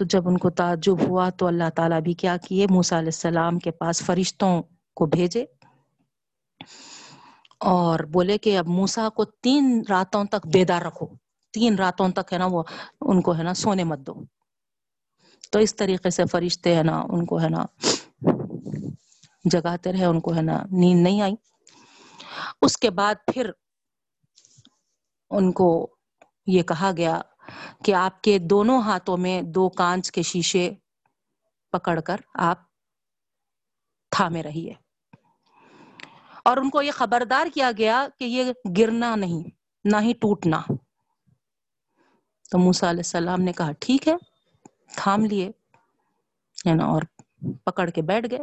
تو 0.00 0.06
جب 0.06 0.28
ان 0.28 0.38
کو 0.38 0.50
تعجب 0.50 1.08
ہوا 1.08 1.30
تو 1.30 1.46
اللہ 1.46 1.70
تعالیٰ 1.76 2.00
بھی 2.00 2.12
کیا 2.12 2.36
کیے؟ 2.36 2.66
موسیٰ 2.70 2.98
علیہ 2.98 3.06
السلام 3.06 3.58
کے 3.58 3.70
پاس 3.70 4.02
فرشتوں 4.02 4.62
کو 4.94 5.06
بھیجے 5.06 5.44
اور 7.58 8.00
بولے 8.00 8.38
کہ 8.38 8.58
اب 8.58 8.66
موسا 8.66 9.08
کو 9.08 9.24
تین 9.24 9.82
راتوں 9.88 10.24
تک 10.24 10.46
بیدار 10.52 10.82
رکھو۔ 10.82 11.06
تین 11.52 11.74
راتوں 11.74 12.08
تک 12.08 12.32
ہے 12.32 12.38
نا 12.38 12.46
وہ 12.46 12.62
ان 13.00 13.22
کو 13.22 13.36
ہے 13.36 13.42
نا 13.42 13.54
سونے 13.54 13.84
مت 13.84 13.98
دو۔ 13.98 14.14
تو 15.50 15.58
اس 15.58 15.76
طریقے 15.76 16.10
سے 16.10 16.24
فرشتے 16.24 16.76
ہے 16.76 16.82
نا 16.82 17.02
ان 17.08 17.26
کو 17.26 17.40
ہے 17.40 17.48
نا 17.48 17.66
جگاتے 19.44 19.92
رہے، 19.92 20.04
ان 20.04 20.20
کو 20.20 20.34
ہے 20.34 20.42
نا 20.42 20.62
نیند 20.70 21.02
نہیں 21.02 21.22
آئی۔ 21.22 21.34
اس 22.62 22.76
کے 22.76 22.90
بعد 22.90 23.14
پھر 23.34 23.50
ان 25.30 25.52
کو 25.52 25.96
یہ 26.46 26.62
کہا 26.62 26.90
گیا 26.96 27.20
کہ 27.84 27.94
آپ 27.94 28.22
کے 28.22 28.38
دونوں 28.38 28.82
ہاتھوں 28.82 29.16
میں 29.16 29.42
دو 29.42 29.68
کانچ 29.68 30.12
کے 30.12 30.22
شیشے 30.22 30.70
پکڑ 31.72 32.00
کر 32.00 32.16
آپ 32.34 32.58
تھامے 34.10 34.42
رہیے۔ 34.42 34.72
اور 36.44 36.56
ان 36.56 36.70
کو 36.70 36.82
یہ 36.82 36.90
خبردار 36.90 37.46
کیا 37.54 37.70
گیا 37.78 38.06
کہ 38.18 38.24
یہ 38.24 38.52
گرنا 38.78 39.16
نہیں، 39.16 39.50
نہ 39.84 39.96
ہی 40.00 40.12
ٹوٹنا۔ 40.12 40.60
تو 42.50 42.58
موسا 42.58 42.90
علیہ 42.90 43.00
السلام 43.00 43.40
نے 43.40 43.52
کہا، 43.52 43.72
ٹھیک 43.80 44.08
ہے، 44.08 44.14
تھام 44.96 45.24
لیے 45.24 45.50
نا، 46.74 46.84
اور 46.84 47.02
پکڑ 47.64 47.90
کے 47.90 48.02
بیٹھ 48.02 48.26
گئے۔ 48.30 48.38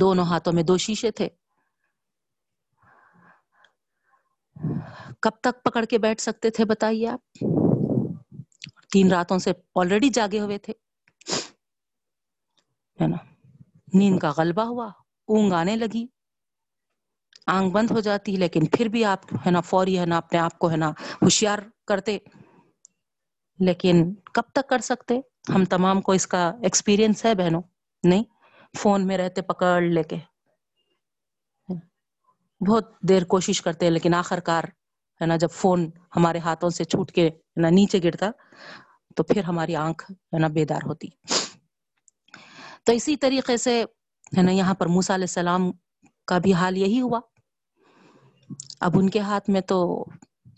دونوں 0.00 0.24
ہاتھوں 0.24 0.52
میں 0.52 0.62
دو 0.62 0.76
شیشے 0.76 1.10
تھے۔ 1.10 1.28
کب 5.22 5.30
تک 5.40 5.64
پکڑ 5.64 5.84
کے 5.84 5.98
بیٹھ 5.98 6.20
سکتے 6.20 6.50
تھے 6.50 6.64
بتائیے 6.64 7.08
آپ؟ 7.08 7.44
تین 8.92 9.12
راتوں 9.12 9.38
سے 9.38 9.52
آلریڈی 9.74 10.08
جاگے 10.08 10.40
ہوئے 10.40 10.58
تھے۔ 10.58 10.72
ہے 13.00 13.06
نا؟ 13.06 13.16
نیند 13.94 14.18
کا 14.18 14.32
غلبہ 14.36 14.62
ہوا، 14.62 14.86
اونگ 15.26 15.52
آنے 15.52 15.76
لگی۔ 15.76 16.06
آنکھ 17.46 17.74
بند 17.74 17.90
ہو 17.90 18.00
جاتی، 18.00 18.36
لیکن 18.36 18.66
پھر 18.66 18.88
بھی 18.88 19.04
آپ 19.04 19.18
ہے 19.46 19.50
نا 19.50 19.60
فوری 19.60 19.98
ہے 19.98 20.06
نا 20.06 20.16
اپنے 20.16 20.38
آپ 20.38 20.58
کو 20.58 20.70
ہے 20.70 20.76
نا 20.76 20.90
ہوشیار 20.90 21.58
کرتے۔ 21.86 22.18
لیکن 23.58 24.14
کب 24.14 24.42
تک 24.52 24.68
کر 24.68 24.78
سکتے؟ 24.78 25.20
ہم 25.54 25.64
تمام 25.64 26.00
کو 26.00 26.12
اس 26.12 26.26
کا 26.26 26.48
ایکسپیرئنس 26.48 27.24
ہے 27.24 27.34
بہنوں۔ 27.34 27.62
نہیں، 28.04 28.24
فون 28.78 29.06
میں 29.06 29.18
رہتے 29.18 29.42
پکڑ 29.42 29.80
لے 29.80 30.02
کے۔ 30.02 30.16
بہت 32.60 33.00
دیر 33.00 33.24
کوشش 33.24 33.62
کرتے 33.62 33.86
ہیں، 33.86 33.92
لیکن 33.92 34.14
آخر 34.14 34.40
کار 34.40 34.64
ہے 35.20 35.26
نا، 35.26 35.36
جب 35.36 35.50
فون 35.50 35.90
ہمارے 36.16 36.38
ہاتھوں 36.38 36.70
سے 36.70 36.84
چھوٹ 36.84 37.12
کے 37.12 37.30
نا، 37.56 37.70
نیچے 37.70 37.98
گرتا، 38.04 38.30
تو 39.16 39.22
پھر 39.22 39.44
ہماری 39.44 39.76
آنکھ، 39.76 40.10
ہے 40.10 40.38
نا، 40.38 40.46
بیدار 40.46 40.80
ہوتی۔ 40.86 41.08
تو 42.84 42.92
اسی 42.92 43.16
طریقے 43.16 43.56
سے، 43.56 43.84
ہے 44.38 44.42
نا، 44.42 44.50
یہاں 44.50 44.74
پر 44.74 44.86
موسا 44.86 45.14
علیہ 45.14 45.30
السلام 45.30 45.70
کا 46.26 46.38
بھی 46.38 46.52
حال 46.52 46.76
یہی 46.76 47.00
ہوا۔ 47.00 47.20
اب 48.80 48.98
ان 48.98 49.10
کے 49.10 49.18
ہاتھ 49.18 49.50
میں 49.50 49.60
تو 49.60 50.04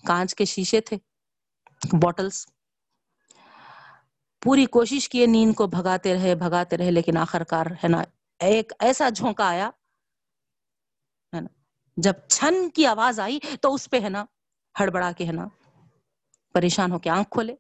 کانچ 0.07 0.35
کے 0.35 0.45
شیشے 0.45 0.81
تھے 0.81 0.97
بوٹلس 1.93 2.47
پوری 4.43 4.67
کوشش 4.67 5.09
کیے، 5.09 5.27
نیند 5.27 5.55
کو 5.55 5.67
بھگاتے 5.67 6.15
رہے 6.15 6.35
بھگاتے 6.35 6.77
رہے، 6.77 6.91
لیکن 6.91 7.17
آخر 7.17 7.45
کار 7.45 7.67
ہے 7.85 7.89
نا، 7.89 8.03
ایک 8.41 8.73
ایسا 8.79 9.09
جھونکا 9.09 9.49
آیا 9.49 9.71
جب 12.03 12.13
چھن 12.29 12.71
کی 12.71 12.87
آواز 12.87 13.21
آئی 13.21 13.39
تو 13.63 13.75
اس 13.75 13.91
پہ 13.91 14.01
ہے 14.01 14.09
نا، 14.09 14.25
ہڑبڑا 14.81 15.13
کے 15.13 15.27
ہے 15.27 15.33
نا، 15.33 15.47
پریشان 16.53 16.93
ہو 16.93 16.99
کے 16.99 17.11
آنکھ 17.11 17.31
کھولے۔ 17.31 17.57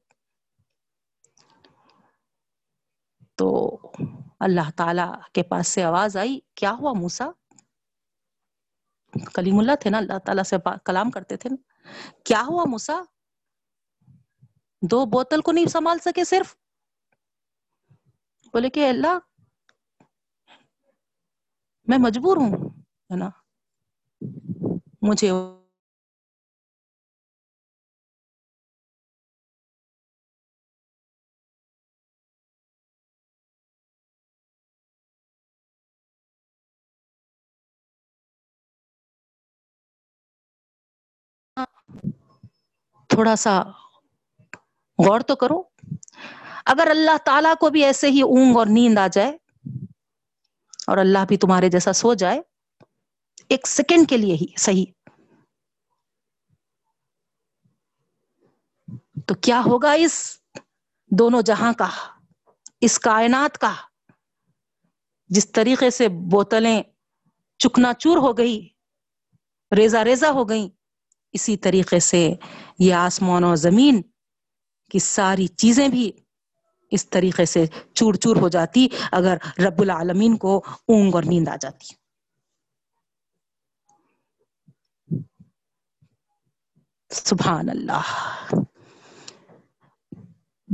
تو 3.34 3.78
اللہ 4.40 4.70
تعالی 4.76 5.02
کے 5.32 5.42
پاس 5.42 5.68
سے 5.68 5.82
آواز 5.82 6.16
آئی، 6.16 6.40
کیا 6.54 6.72
ہوا 6.72 6.92
موسا 6.92 7.30
کلیم 9.34 9.58
اللہ 9.58 9.76
تھے 9.80 9.90
نا، 9.90 9.98
اللہ 9.98 10.18
تعالیٰ 10.18 10.44
سے 10.44 10.56
کلام 10.84 11.10
کرتے 11.10 11.36
تھے 11.36 11.50
نا۔ 11.50 11.56
کیا 12.24 12.42
ہوا 12.48 12.64
موسا 12.68 13.00
دو 14.82 15.04
بوتل 15.06 15.40
کو 15.40 15.52
نہیں 15.52 15.66
سنبھال 15.66 15.98
سکے 15.98 16.24
صرف؟ 16.24 16.56
بولے 18.52 18.70
کہ 18.70 18.88
اللہ، 18.88 19.18
میں 21.86 21.98
مجبور 22.00 22.36
ہوں، 22.36 22.52
ہے 23.10 23.16
نا۔ 23.16 23.28
مجھے 25.02 25.30
تھوڑا 43.10 43.36
سا 43.36 43.60
غور 44.98 45.20
تو 45.20 45.36
کرو۔ 45.36 45.62
اگر 46.66 46.88
اللہ 46.90 47.16
تعالیٰ 47.24 47.54
کو 47.60 47.70
بھی 47.70 47.84
ایسے 47.84 48.08
ہی 48.10 48.22
اونگ 48.22 48.56
اور 48.56 48.66
نیند 48.70 48.98
آ 48.98 49.06
جائے 49.06 49.36
اور 50.88 50.98
اللہ 50.98 51.24
بھی 51.28 51.36
تمہارے 51.36 51.68
جیسا 51.70 51.92
سو 51.92 52.14
جائے 52.14 52.40
ایک 53.50 53.66
سیکنڈ 53.66 54.08
کے 54.08 54.16
لیے 54.16 54.34
ہی 54.34 54.46
صحیح۔ 54.58 54.84
تو 59.26 59.34
کیا 59.34 59.62
ہوگا 59.66 59.92
اس 59.92 60.36
دونوں 61.10 61.42
جہاں 61.42 61.72
کا، 61.72 61.88
اس 62.80 62.98
کائنات 62.98 63.58
کا؟ 63.58 63.74
جس 65.28 65.52
طریقے 65.52 65.90
سے 65.90 66.08
بوتلیں 66.08 66.82
چکنا 67.58 67.94
چور 67.94 68.16
ہو 68.16 68.38
گئی 68.38 68.68
ریزا 69.76 70.04
ریزا 70.04 70.30
ہو 70.30 70.48
گئی 70.48 70.68
اسی 71.32 71.56
طریقے 71.56 72.00
سے 72.00 72.34
یہ 72.78 72.94
آسمان 72.94 73.44
اور 73.44 73.56
زمین 73.56 74.02
کی 74.90 74.98
ساری 74.98 75.46
چیزیں 75.46 75.88
بھی 75.88 76.12
اس 76.90 77.10
طریقے 77.10 77.44
سے 77.44 77.66
چور 77.94 78.14
چور 78.14 78.36
ہو 78.36 78.48
جاتی، 78.48 78.88
اگر 79.12 79.36
رب 79.58 79.82
العالمین 79.82 80.36
کو 80.36 80.62
اونگ 80.88 81.14
اور 81.14 81.22
نیند 81.22 81.48
آ 81.48 81.56
جاتی۔ 81.60 81.99
سبحان 87.10 87.68
اللہ۔ 87.68 88.10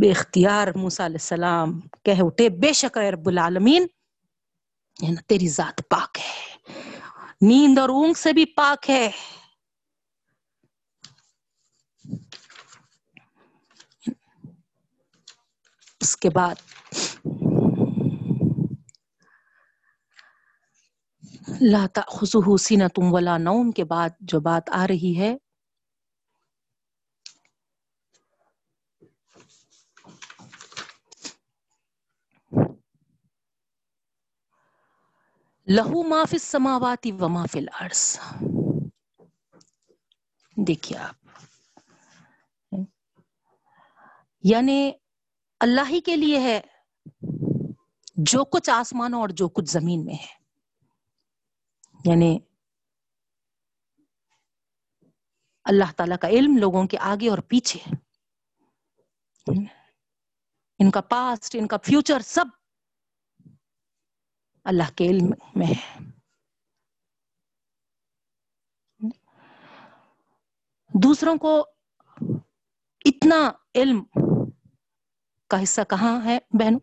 بے 0.01 0.11
اختیار 0.11 0.69
موسا 0.77 1.07
علیہ 1.07 1.17
السلام، 1.17 1.81
کہہ 1.81 2.23
اٹھے، 2.23 2.49
بے 2.49 2.73
شک 2.73 2.99
رب 2.99 3.29
العالمین 3.29 3.87
تیری 5.27 5.49
ذات 5.49 5.83
پاک 5.91 6.19
ہے۔ 6.19 6.57
نیند 7.41 7.79
اور 7.79 7.89
اونگ 7.89 8.15
سے 8.15 8.33
بھی 8.33 8.45
پاک 8.45 8.91
ہے۔ 8.91 9.11
اس 16.01 16.17
کے 16.17 16.31
بعد 16.31 16.55
لاتا 21.61 22.01
خصوصی 22.09 22.77
نہ 22.77 22.85
تم 22.95 23.15
ولا 23.15 23.39
نوم 23.39 23.71
کے 23.71 23.85
بعد 23.85 24.11
جو 24.21 24.41
بات 24.41 24.71
آ 24.71 24.87
رہی 24.87 25.19
ہے 25.19 25.37
لہو 35.67 36.03
مافل 36.03 36.39
سماواتی 36.39 37.13
و 37.13 37.29
مافل 37.29 37.67
ارس 37.81 38.21
دیکھیے 40.57 40.99
آپ۔ 40.99 41.15
یعنی 44.43 44.93
اللہ 45.61 45.81
ہی 45.89 46.01
کے 46.01 46.17
لیے 46.17 46.41
ہے 46.41 46.61
جو 48.17 48.45
کچھ 48.45 48.71
آسمانوں 48.71 49.21
اور 49.21 49.29
جو 49.29 49.49
کچھ 49.49 49.71
زمین 49.71 50.05
میں 50.05 50.15
ہے۔ 50.15 50.35
یعنی 52.05 52.39
اللہ 55.65 55.93
تعالی 55.97 56.15
کا 56.21 56.29
علم 56.29 56.57
لوگوں 56.57 56.87
کے 56.87 56.99
آگے 56.99 57.31
اور 57.31 57.39
پیچھے۔ 57.39 57.81
ان 60.79 60.91
کا 60.91 61.01
پاسٹ 61.01 61.57
ان 61.59 61.67
کا 61.67 61.77
فیوچر 61.85 62.21
سب۔ 62.21 62.45
اللہ 64.67 64.91
کے 64.97 65.07
علم 65.07 65.31
میں 65.57 65.67
ہے 65.67 66.05
دوسروں 70.93 71.37
کو 71.37 71.53
اتنا 73.05 73.37
علم 73.75 74.03
کا 75.51 75.63
حصہ 75.63 75.81
کہاں 75.91 76.19
ہے 76.25 76.39
بہنوں 76.53 76.81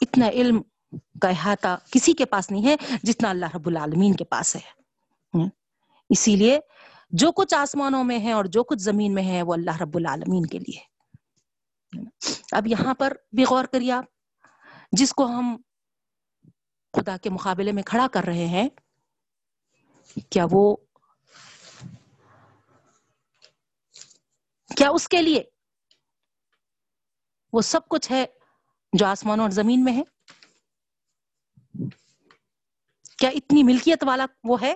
اتنا 0.00 0.28
علم 0.28 0.62
کا 1.20 1.28
احاطہ 1.28 1.76
کسی 1.90 2.12
کے 2.12 2.24
پاس 2.24 2.50
نہیں 2.50 2.66
ہے 2.66 2.96
جتنا 3.02 3.30
اللہ 3.30 3.54
رب 3.54 3.66
العالمین 3.66 4.14
کے 4.14 4.24
پاس 4.24 4.56
ہے 4.56 5.42
اسی 6.10 6.36
لیے 6.36 6.58
جو 7.12 7.32
کچھ 7.32 7.54
آسمانوں 7.54 8.04
میں 8.04 8.18
ہے 8.18 8.32
اور 8.32 8.44
جو 8.44 8.64
کچھ 8.64 8.82
زمین 8.82 9.14
میں 9.14 9.22
ہے 9.22 9.42
وہ 9.42 9.54
اللہ 9.54 9.80
رب 9.82 9.96
العالمین 9.96 10.46
کے 10.46 10.58
لیے 10.58 10.93
اب 12.52 12.66
یہاں 12.66 12.94
پر 12.94 13.12
بھی 13.32 13.44
غور 13.44 13.64
کریے 13.64 13.92
آپ، 13.92 14.04
جس 14.92 15.12
کو 15.12 15.26
ہم 15.26 15.56
خدا 16.94 17.16
کے 17.16 17.30
مقابلے 17.30 17.72
میں 17.72 17.82
کھڑا 17.82 18.06
کر 18.12 18.24
رہے 18.24 18.46
ہیں، 18.46 18.68
کیا 20.30 20.46
وہ، 20.50 20.76
کیا 24.76 24.88
اس 24.88 25.08
کے 25.08 25.22
لیے 25.22 25.42
وہ 27.52 27.60
سب 27.60 27.88
کچھ 27.88 28.12
ہے 28.12 28.26
جو 28.92 29.06
آسمان 29.06 29.40
اور 29.40 29.50
زمین 29.50 29.84
میں 29.84 29.92
ہے؟ 29.92 30.02
کیا 33.18 33.30
اتنی 33.30 33.62
ملکیت 33.62 34.04
والا 34.06 34.26
وہ 34.44 34.60
ہے؟ 34.60 34.74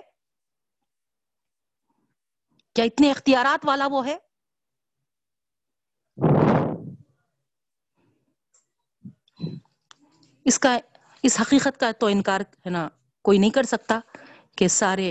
کیا 2.75 2.85
اتنے 2.85 3.11
اختیارات 3.11 3.65
والا 3.65 3.87
وہ 3.87 4.05
ہے؟ 4.05 4.17
اس 10.49 10.59
کا، 10.59 10.77
اس 11.23 11.39
حقیقت 11.41 11.79
کا 11.79 11.91
تو 11.91 12.05
انکار 12.05 12.41
ہے 12.41 12.69
نا، 12.69 12.87
کوئی 13.21 13.37
نہیں 13.37 13.49
کر 13.49 13.63
سکتا 13.63 13.99
کہ 14.57 14.67
سارے، 14.67 15.09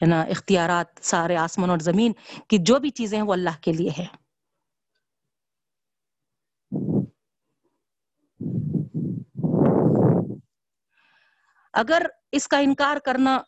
ہے 0.00 0.06
نا، 0.06 0.22
اختیارات، 0.22 0.86
سارے 1.02 1.36
آسمان 1.36 1.70
اور 1.70 1.78
زمین 1.78 2.12
کی 2.48 2.58
جو 2.58 2.78
بھی 2.78 2.90
چیزیں 2.90 3.18
ہیں 3.18 3.26
وہ 3.26 3.32
اللہ 3.32 3.60
کے 3.60 3.72
لیے 3.72 3.90
ہے 3.98 4.06
اگر 11.74 12.06
اس 12.32 12.48
کا 12.48 12.58
انکار 12.58 12.96
کرنا 12.96 13.38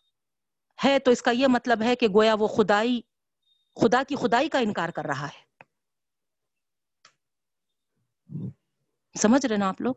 ہے 0.85 0.99
تو 0.99 1.11
اس 1.11 1.23
کا 1.23 1.31
یہ 1.31 1.47
مطلب 1.47 1.83
ہے 1.83 1.97
کہ 1.97 2.09
گویا 2.09 2.35
وہ 2.35 2.49
خدائی، 2.49 3.01
خدا 3.77 4.03
کی 4.09 4.17
خدائی 4.17 4.49
کا 4.49 4.59
انکار 4.59 4.89
کر 4.89 5.05
رہا 5.05 5.27
ہے۔ 5.27 5.41
سمجھ 9.17 9.47
رہے 9.47 9.57
نا 9.57 9.69
آپ 9.69 9.81
لوگ؟ 9.81 9.95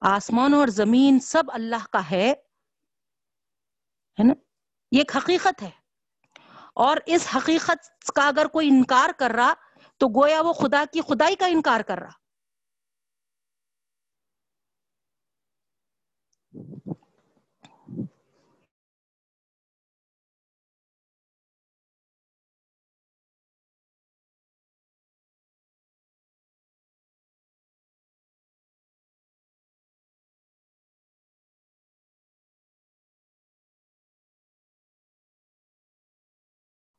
آسمان 0.00 0.54
اور 0.54 0.68
زمین 0.68 1.20
سب 1.20 1.42
اللہ 1.48 1.86
کا 1.92 2.10
ہے 2.10 2.32
نا؟ 4.24 4.34
یہ 4.92 4.98
ایک 4.98 5.16
حقیقت 5.16 5.62
ہے۔ 5.62 5.70
اور 6.74 6.96
اس 7.06 7.28
حقیقت 7.36 8.12
کا 8.14 8.28
اگر 8.28 8.46
کوئی 8.46 8.68
انکار 8.68 9.10
کر 9.18 9.30
رہا، 9.36 9.54
تو 9.96 10.22
گویا 10.22 10.40
وہ 10.40 10.52
خدا 10.52 10.84
کی 10.92 11.00
خدائی 11.00 11.36
کا 11.36 11.46
انکار 11.46 11.80
کر 11.80 11.98
رہا۔ 11.98 12.12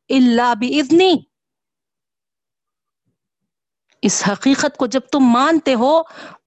اللہ 0.10 0.54
بھی 0.60 0.80
اس 4.04 4.22
حقیقت 4.28 4.78
کو 4.78 4.86
جب 4.86 5.08
تم 5.12 5.24
مانتے 5.34 5.74
ہو، 5.74 6.02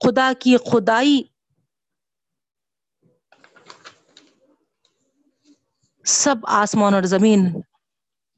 خدا 0.05 0.31
کی 0.41 0.57
خدائی 0.71 1.23
سب 6.05 6.47
آسمان 6.55 6.95
اور 6.95 7.03
زمین 7.09 7.41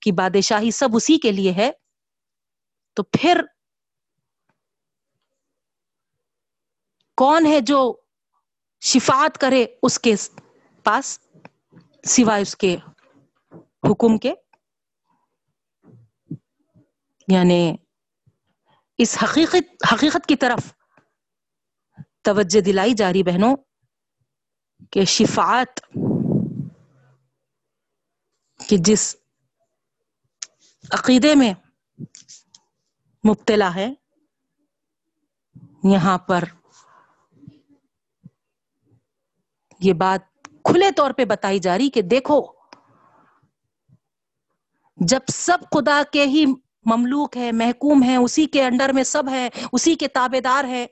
کی 0.03 0.13
بادشاہی 0.13 0.71
سب 0.71 0.97
اسی 0.97 1.19
کے 1.19 1.33
لیے 1.33 1.53
ہے، 1.53 1.71
تو 2.97 3.03
پھر 3.13 3.41
کون 7.19 7.47
ہے 7.47 7.61
جو 7.67 7.81
شفاعت 8.83 9.39
کرے 9.39 9.65
اس 9.83 9.99
کے 9.99 10.15
پاس، 10.87 11.19
سوائے 12.05 12.43
اس 12.43 12.57
کے 12.57 12.77
حکم 13.91 14.19
کے؟ 14.19 14.35
یعنی 17.29 17.77
اس 18.99 19.17
حقیقت 19.23 19.93
حقیقت 19.93 20.27
کی 20.27 20.37
طرف 20.37 20.73
توجہ 22.23 22.61
دلائی 22.61 22.95
جا 22.95 23.13
رہی 23.13 23.23
بہنوں 23.23 23.57
کہ 24.93 25.05
شفاعت 25.05 25.81
کہ 28.61 28.77
جس 28.79 29.15
عقیدے 30.91 31.35
میں 31.35 31.53
مبتلا 33.25 33.75
ہے، 33.75 33.89
یہاں 35.85 36.19
پر 36.19 36.45
یہ 39.81 39.93
بات 39.93 40.49
کھلے 40.65 40.91
طور 40.97 41.11
پہ 41.11 41.25
بتائی 41.25 41.59
جا 41.59 41.79
رہی 41.79 41.91
کہ 41.91 42.03
دیکھو، 42.03 42.41
جب 44.99 45.21
سب 45.29 45.59
خدا 45.73 46.03
کے 46.13 46.25
ہی 46.27 46.45
مملوک 46.85 47.37
ہے، 47.37 47.53
محکوم 47.53 48.03
ہے، 48.03 48.17
اسی 48.17 48.47
کے 48.47 48.65
انڈر 48.65 48.93
میں 48.93 49.05
سب 49.05 49.23
ہے، 49.31 49.49
اسی 49.73 49.95
کے 49.95 50.09
تابے 50.09 50.41
دار 50.41 50.65
ہے۔ 50.65 50.87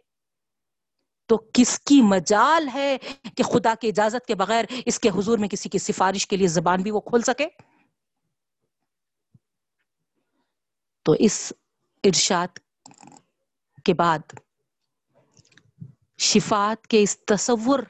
تو 1.28 1.36
کس 1.52 1.80
کی 1.80 2.02
مجال 2.02 2.68
ہے 2.74 2.98
کہ 3.36 3.42
خدا 3.42 3.74
کی 3.80 3.88
اجازت 3.88 4.26
کے 4.26 4.34
بغیر 4.34 4.64
اس 4.86 4.98
کے 4.98 5.08
حضور 5.08 5.38
میں 5.38 5.48
کسی 5.48 5.68
کی 5.68 5.78
سفارش 5.78 6.26
کے 6.26 6.36
لیے 6.36 6.46
زبان 6.46 6.82
بھی 6.82 6.90
وہ 6.90 7.00
کھول 7.00 7.22
سکے؟ 7.22 7.48
تو 11.02 11.12
اس 11.18 11.52
ارشاد 12.04 12.58
کے 13.84 13.94
بعد 13.94 14.34
شفات 16.18 16.86
کے 16.86 17.02
اس 17.02 17.18
تصور 17.18 17.80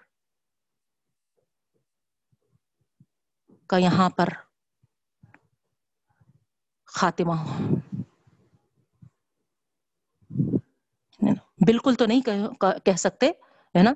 کا 3.66 3.76
یہاں 3.76 4.10
پر 4.10 4.28
خاتمہ 6.86 7.34
ہو۔ 7.34 7.56
بالکل 11.60 11.94
تو 11.94 12.06
نہیں 12.06 12.20
کہہ 12.84 12.96
سکتے، 12.96 13.26
ہے 13.74 13.82
نا؟ 13.82 13.92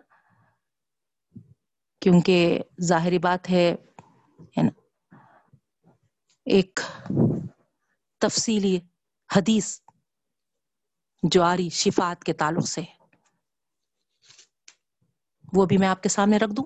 کیونکہ 2.02 2.60
ظاہری 2.82 3.18
بات 3.18 3.50
ہے 3.50 3.74
ایک 6.46 6.80
تفصیلی 8.20 8.80
حدیث 9.30 9.80
جو 11.22 11.42
آ 11.42 11.56
رہی 11.56 11.68
شفات 11.68 12.24
کے 12.24 12.32
تعلق 12.32 12.68
سے۔ 12.68 12.82
وہ 15.52 15.66
بھی 15.66 15.78
میں 15.78 15.88
آپ 15.88 16.02
کے 16.02 16.08
سامنے 16.08 16.38
رکھ 16.38 16.52
دوں۔ 16.52 16.64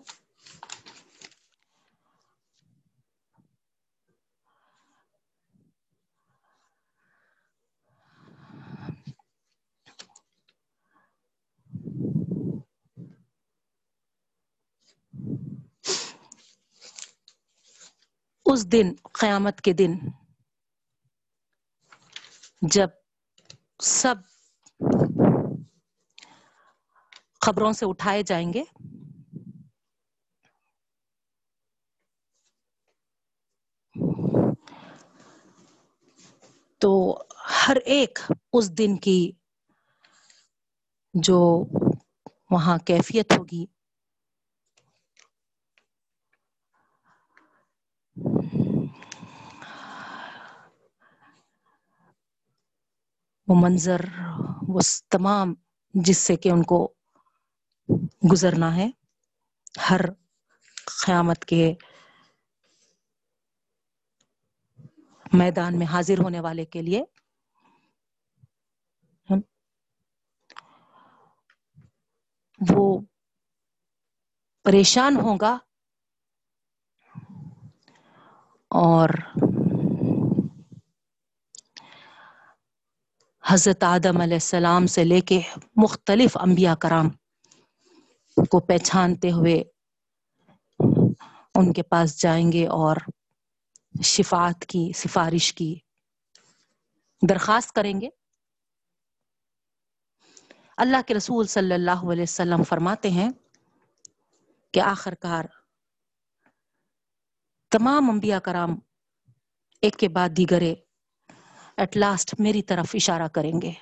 اس 18.59 18.73
دن، 18.73 18.93
قیامت 19.13 19.61
کے 19.61 19.73
دن 19.73 19.93
جب 22.63 22.89
سب 23.81 24.15
خبروں 27.41 27.73
سے 27.73 27.87
اٹھائے 27.87 28.23
جائیں 28.23 28.53
گے، 28.53 28.63
تو 36.81 36.93
ہر 37.69 37.77
ایک 37.77 38.19
اس 38.53 38.71
دن 38.79 38.97
کی 38.97 39.33
جو 41.15 41.41
وہاں 42.51 42.79
کیفیت 42.79 43.39
ہوگی 43.39 43.65
وہ 53.49 53.55
منظر 53.55 54.01
وہ 54.69 54.81
تمام 55.11 55.55
جس 55.95 56.19
سے 56.19 56.37
کہ 56.37 56.49
ان 56.49 56.63
کو 56.63 56.93
گزرنا 58.33 58.77
ہے، 58.77 58.91
ہر 59.91 60.01
قیامت 61.07 61.45
کے 61.45 61.75
میدان 65.33 65.79
میں 65.79 65.87
حاضر 65.87 66.19
ہونے 66.19 66.41
والے 66.41 66.65
کے 66.65 66.83
لیے۔ 66.83 67.05
وہ 72.61 73.01
پریشان 74.65 75.17
ہوگا 75.17 75.59
اور 78.71 79.09
حضرت 83.51 83.85
آدم 83.85 84.21
علیہ 84.21 84.35
السلام 84.35 84.87
سے 84.87 85.05
لے 85.05 85.21
کے 85.21 85.41
مختلف 85.77 86.37
انبیاء 86.41 86.75
کرام 86.75 87.09
کو 88.51 88.61
پہچانتے 88.61 89.31
ہوئے 89.31 89.63
ان 91.55 91.73
کے 91.73 91.83
پاس 91.83 92.21
جائیں 92.23 92.53
گے 92.53 92.67
اور 92.67 92.97
شفات 94.05 94.67
کی، 94.67 94.93
سفارش 94.95 95.55
کی 95.55 95.75
درخواست 97.23 97.73
کریں 97.73 98.01
گے۔ 98.01 98.09
اللہ 100.77 101.03
کے 101.07 101.15
رسول 101.15 101.47
صلی 101.47 101.75
اللہ 101.75 102.05
علیہ 102.13 102.23
وسلم 102.23 102.63
فرماتے 102.63 103.11
ہیں 103.11 103.31
کہ 104.75 104.81
آخر 104.81 105.15
کار 105.15 105.45
تمام 107.73 108.11
انبیاء 108.11 108.39
کرام 108.39 108.75
ایک 109.83 109.97
کے 109.97 110.09
بعد 110.09 110.29
دیگرے 110.37 110.75
ایٹ 111.79 111.97
لاسٹ 111.97 112.35
میری 112.39 112.63
طرف 112.63 112.91
اشارہ 112.95 113.29
کریں 113.29 113.63
گے۔ 113.63 113.73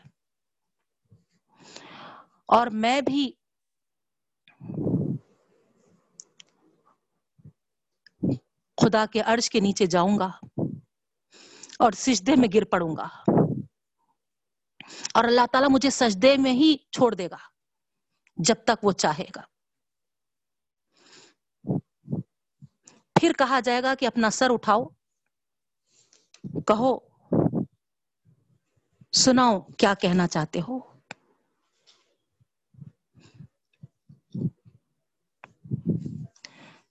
اور 2.48 2.66
میں 2.66 3.00
بھی 3.00 3.32
خدا 8.82 9.06
کے 9.06 9.20
عرش 9.20 9.50
کے 9.50 9.60
نیچے 9.60 9.86
جاؤں 9.86 10.18
گا 10.18 10.30
اور 11.78 11.92
سجدے 11.92 12.32
میں 12.36 12.48
گر 12.54 12.64
پڑوں 12.64 12.96
گا۔ 12.96 13.08
اور 15.14 15.24
اللہ 15.24 15.46
تعالیٰ 15.52 15.68
مجھے 15.70 15.90
سجدے 15.90 16.36
میں 16.36 16.52
ہی 16.52 16.76
چھوڑ 16.92 17.14
دے 17.14 17.30
گا 17.30 17.36
جب 18.36 18.54
تک 18.64 18.84
وہ 18.84 18.92
چاہے 18.92 19.26
گا۔ 19.36 19.40
پھر 23.20 23.32
کہا 23.38 23.60
جائے 23.60 23.82
گا 23.82 23.94
کہ 23.94 24.06
اپنا 24.06 24.30
سر 24.30 24.46
اٹھاؤ، 24.50 24.84
کہو 26.66 27.15
سناؤ، 29.16 29.60
کیا 29.60 29.94
کہنا 29.94 30.28
چاہتے 30.28 30.60
ہو؟ 30.68 30.78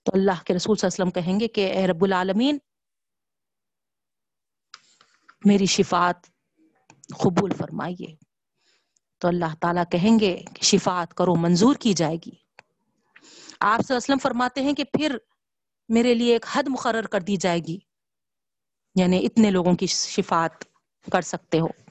تو 0.02 0.12
اللہ 0.12 0.44
کے 0.44 0.54
رسول 0.54 0.76
صلی 0.76 0.88
اللہ 0.88 1.02
علیہ 1.02 1.10
وسلم 1.10 1.10
کہیں 1.10 1.40
گے 1.40 1.48
کہ 1.48 1.72
اے 1.72 1.86
رب 1.86 2.04
العالمین، 2.04 2.58
میری 5.44 5.66
شفاعت 5.66 6.26
قبول 7.18 7.50
فرمائیے۔ 7.58 8.16
تو 9.18 9.28
اللہ 9.28 9.54
تعالیٰ 9.60 9.84
کہیں 9.90 10.20
گے 10.20 10.42
کہ 10.54 10.62
شفاعت 10.62 11.14
کرو، 11.14 11.34
منظور 11.34 11.74
کی 11.74 11.92
جائے 11.92 12.16
گی۔ 12.16 12.30
آپ 12.30 12.46
صلی 13.60 13.64
اللہ 13.64 13.80
علیہ 13.80 13.96
وسلم 13.96 14.18
فرماتے 14.22 14.62
ہیں 14.62 14.72
کہ 14.72 14.84
پھر 14.84 15.16
میرے 15.88 16.14
لیے 16.14 16.32
ایک 16.32 16.46
حد 16.52 16.62
مقرر 16.66 17.06
کر 17.06 17.20
دی 17.20 17.36
جائے 17.36 17.60
گی۔ 17.60 17.78
یعنی 18.94 19.26
اتنے 19.26 19.50
لوگوں 19.50 19.74
کی 19.74 19.86
شفاعت 19.86 20.64
کر 21.12 21.20
سکتے 21.20 21.60
ہو۔ 21.60 21.85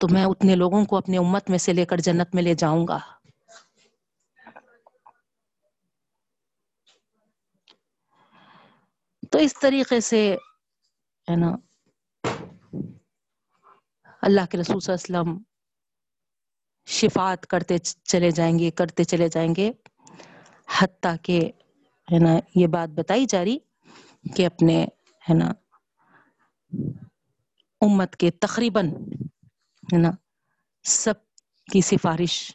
تو 0.00 0.08
میں 0.12 0.24
اتنے 0.24 0.56
لوگوں 0.56 0.84
کو 0.84 0.96
اپنے 0.96 1.18
امت 1.18 1.50
میں 1.50 1.58
سے 1.58 1.72
لے 1.72 1.84
کر 1.84 1.96
جنت 1.96 2.34
میں 2.34 2.42
لے 2.42 2.54
جاؤں 2.54 2.86
گا۔ 2.88 2.98
تو 9.30 9.38
اس 9.38 9.54
طریقے 9.60 10.00
سے 10.00 10.36
ہے 11.30 11.36
نا، 11.36 11.56
اللہ 14.22 14.40
کے 14.50 14.58
رسول 14.58 14.80
صلی 14.80 14.94
اللہ 14.94 15.16
علیہ 15.16 15.30
وسلم 15.30 15.42
شفات 16.86 17.46
کرتے 17.46 17.78
چلے 17.78 18.30
جائیں 18.30 18.58
گے، 18.58 18.70
کرتے 18.70 19.04
چلے 19.04 19.28
جائیں 19.28 19.54
گے۔ 19.56 19.72
حتیٰ 20.78 21.14
کہ 21.22 21.52
ہے 22.12 22.18
نا، 22.18 22.38
یہ 22.54 22.66
بات 22.66 22.88
بتائی 22.88 23.26
جا 23.26 23.44
رہی 23.44 23.58
کہ 24.36 24.46
اپنے 24.46 24.84
ہے 25.30 25.34
نا، 25.34 25.52
امت 27.80 28.16
کے 28.16 28.30
تقریباً 28.30 28.90
ہے 29.92 29.98
نا؟ 29.98 30.10
سب 30.84 31.14
کی 31.72 31.80
سفارش 31.80 32.52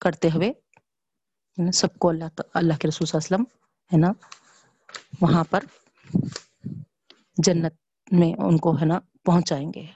کرتے 0.00 0.28
ہوئے 0.28 0.52
سب 1.72 1.98
کو 1.98 2.08
اللہ 2.08 2.40
اللہ 2.54 2.74
کے 2.74 2.88
رسول 2.88 3.06
صلی 3.06 3.18
اللہ 3.18 3.36
علیہ 3.36 3.44
وسلم 3.44 3.44
ہے 3.92 3.98
نا؟ 3.98 4.12
وہاں 5.20 5.44
پر 5.50 5.64
جنت 7.36 7.74
میں 8.12 8.32
ان 8.38 8.58
کو 8.58 8.74
ہے 8.80 8.84
نا؟ 8.84 8.98
پہنچائیں 9.24 9.72
گے۔ 9.74 9.86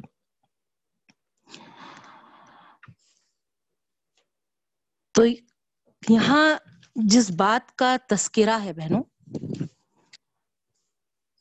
تو 5.12 5.24
یہاں 6.08 6.54
جس 6.94 7.30
بات 7.30 7.76
کا 7.76 7.96
تذکرہ 8.08 8.58
ہے 8.64 8.72
بہنوں، 8.72 9.02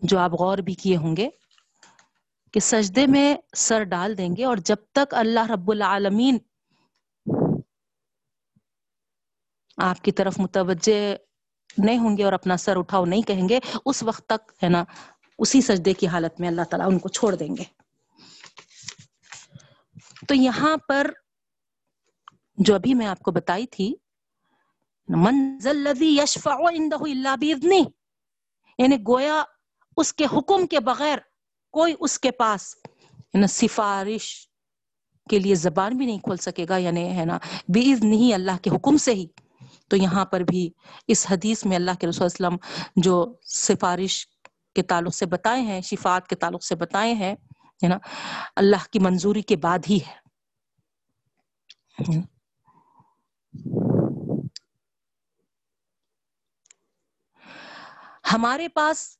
جو 0.01 0.19
آپ 0.19 0.31
غور 0.31 0.57
بھی 0.57 0.73
کیے 0.73 0.97
ہوں 0.97 1.17
گے 1.17 1.29
کہ 2.53 2.59
سجدے 2.59 3.07
میں 3.07 3.35
سر 3.55 3.83
ڈال 3.83 4.17
دیں 4.17 4.29
گے 4.37 4.45
اور 4.45 4.57
جب 4.57 4.75
تک 4.91 5.13
اللہ 5.13 5.51
رب 5.51 5.71
العالمین 5.71 6.37
آپ 9.77 10.01
کی 10.01 10.11
طرف 10.11 10.39
متوجہ 10.39 11.15
نہیں 11.77 11.97
ہوں 11.97 12.17
گے 12.17 12.23
اور 12.23 12.33
اپنا 12.33 12.57
سر 12.57 12.77
اٹھاؤ 12.77 13.05
نہیں 13.05 13.21
کہیں 13.21 13.49
گے، 13.49 13.59
اس 13.85 14.03
وقت 14.03 14.25
تک 14.25 14.51
ہے 14.63 14.69
نا، 14.69 14.83
اسی 15.39 15.61
سجدے 15.61 15.93
کی 15.93 16.07
حالت 16.07 16.39
میں 16.39 16.47
اللہ 16.47 16.61
تعالیٰ 16.61 16.87
ان 16.87 16.99
کو 16.99 17.09
چھوڑ 17.09 17.35
دیں 17.35 17.55
گے۔ 17.57 17.63
تو 20.27 20.35
یہاں 20.35 20.77
پر 20.87 21.11
جو 22.57 22.75
ابھی 22.75 22.93
میں 22.93 23.05
آپ 23.05 23.19
کو 23.19 23.31
بتائی 23.31 23.67
تھی 23.67 23.93
منزل 25.09 25.87
یشفع 26.01 26.53
اللہ 26.53 27.43
یعنی 28.79 28.97
گویا 29.07 29.43
اس 29.97 30.13
کے 30.13 30.25
حکم 30.25 30.67
کے 30.67 30.79
بغیر 30.79 31.17
کوئی 31.71 31.95
اس 31.99 32.19
کے 32.19 32.31
پاس 32.31 32.75
یعنی 33.33 33.47
سفارش 33.47 34.47
کے 35.29 35.39
لیے 35.39 35.55
زبان 35.55 35.97
بھی 35.97 36.05
نہیں 36.05 36.19
کھول 36.19 36.37
سکے 36.37 36.65
گا 36.69 36.77
یعنی 36.77 37.17
ہے 37.17 37.25
نا 37.25 37.37
بیز 37.67 38.03
نہیں 38.03 38.33
اللہ 38.33 38.57
کے 38.61 38.69
حکم 38.69 38.97
سے 38.97 39.13
ہی۔ 39.13 39.27
تو 39.87 39.97
یہاں 39.97 40.25
پر 40.25 40.39
بھی 40.39 40.69
اس 41.07 41.27
حدیث 41.31 41.65
میں 41.65 41.75
اللہ 41.75 41.91
کے 41.99 42.07
رسول 42.07 42.25
وسلم 42.25 42.55
جو 42.95 43.33
سفارش 43.45 44.27
کے 44.75 44.81
تعلق 44.81 45.15
سے 45.15 45.25
بتائے 45.25 45.61
ہیں 45.61 45.81
شفات 45.81 46.27
کے 46.27 46.35
تعلق 46.35 46.63
سے 46.63 46.75
بتائے 46.75 47.13
ہیں 47.13 47.35
نا، 47.89 47.97
اللہ 48.55 48.91
کی 48.91 48.99
منظوری 48.99 49.41
کے 49.41 49.55
بعد 49.55 49.79
ہی 49.89 49.99
ہے۔ 50.07 50.21
ہمارے 58.33 58.67
پاس 58.67 59.17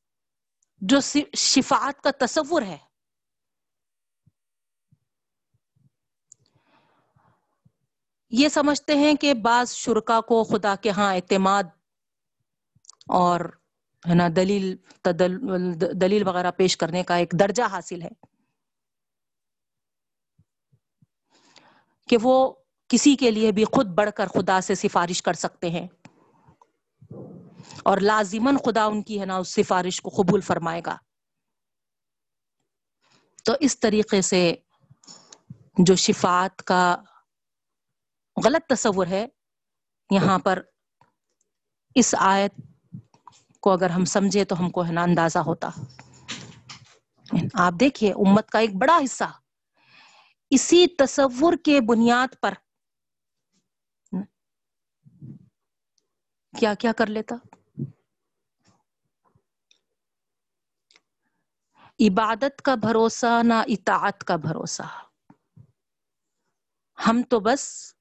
جو 0.82 1.00
شفاعت 1.38 2.02
کا 2.02 2.10
تصور 2.26 2.62
ہے۔ 2.62 2.78
یہ 8.30 8.50
سمجھتے 8.50 8.96
ہیں 8.96 9.14
کہ 9.14 9.34
بعض 9.34 9.72
شرکا 9.72 10.22
کو 10.22 10.44
خدا 10.44 10.76
کے 10.76 10.90
ہاں 10.90 11.16
اعتماد 11.16 11.64
اور 13.08 13.40
ہے 14.10 14.16
نا 14.16 14.28
دلیل 14.36 14.76
دلیل 16.02 16.28
وغیرہ 16.28 16.52
پیش 16.52 16.78
کرنے 16.78 17.04
کا 17.04 17.16
ایک 17.16 17.34
درجہ 17.40 17.64
حاصل 17.64 18.02
ہے۔ 18.02 18.10
کہ 22.10 22.18
وہ 22.22 22.54
کسی 22.88 23.16
کے 23.16 23.32
لیے 23.32 23.52
بھی 23.52 23.64
خود 23.64 23.88
بڑھ 23.88 24.10
کر 24.16 24.28
خدا 24.28 24.62
سے 24.62 24.76
سفارش 24.76 25.22
کر 25.24 25.34
سکتے 25.34 25.70
ہیں۔ 25.70 25.88
اور 27.84 27.98
لازمن 27.98 28.58
خدا 28.58 28.84
ان 28.84 29.04
کی 29.04 29.20
ہے 29.20 29.26
نا 29.26 29.38
اس 29.38 29.50
سفارش 29.50 30.02
کو 30.02 30.10
قبول 30.10 30.42
فرمائے 30.42 30.82
گا۔ 30.86 30.98
تو 33.44 33.54
اس 33.60 33.80
طریقے 33.80 34.22
سے 34.22 34.56
جو 35.78 35.96
شفات 35.96 36.64
کا 36.64 36.96
غلط 38.46 38.70
تصور 38.70 39.08
ہے، 39.08 39.26
یہاں 40.12 40.40
پر 40.40 40.62
اس 41.96 42.16
آیت 42.20 42.54
کو 43.60 43.72
اگر 43.72 43.90
ہم 43.90 44.06
سمجھے 44.06 44.46
تو 44.46 44.60
ہم 44.60 44.70
کو 44.70 44.86
ہے 44.86 44.92
نا 44.92 45.04
اندازہ 45.04 45.40
ہوتا۔ 45.40 45.70
آپ 47.54 47.74
دیکھیے، 47.80 48.12
امت 48.12 48.50
کا 48.50 48.60
ایک 48.60 48.76
بڑا 48.76 49.00
حصہ۔ 49.04 49.24
اسی 50.50 50.88
تصور 50.88 51.54
کے 51.66 51.82
بنیاد 51.82 52.28
پر۔ 52.42 52.54
کیا 56.60 56.74
کیا 56.74 56.92
کر 56.94 57.08
لیتا؟ 57.08 57.36
عبادت 62.02 62.62
کا 62.62 62.76
بھروسہ، 62.76 63.44
نہ 63.44 63.54
اطاعت 63.54 64.24
کا 64.24 64.36
بھروسہ۔ 64.36 64.82
ہم 67.08 67.22
تو 67.30 67.40
بس 67.40 67.96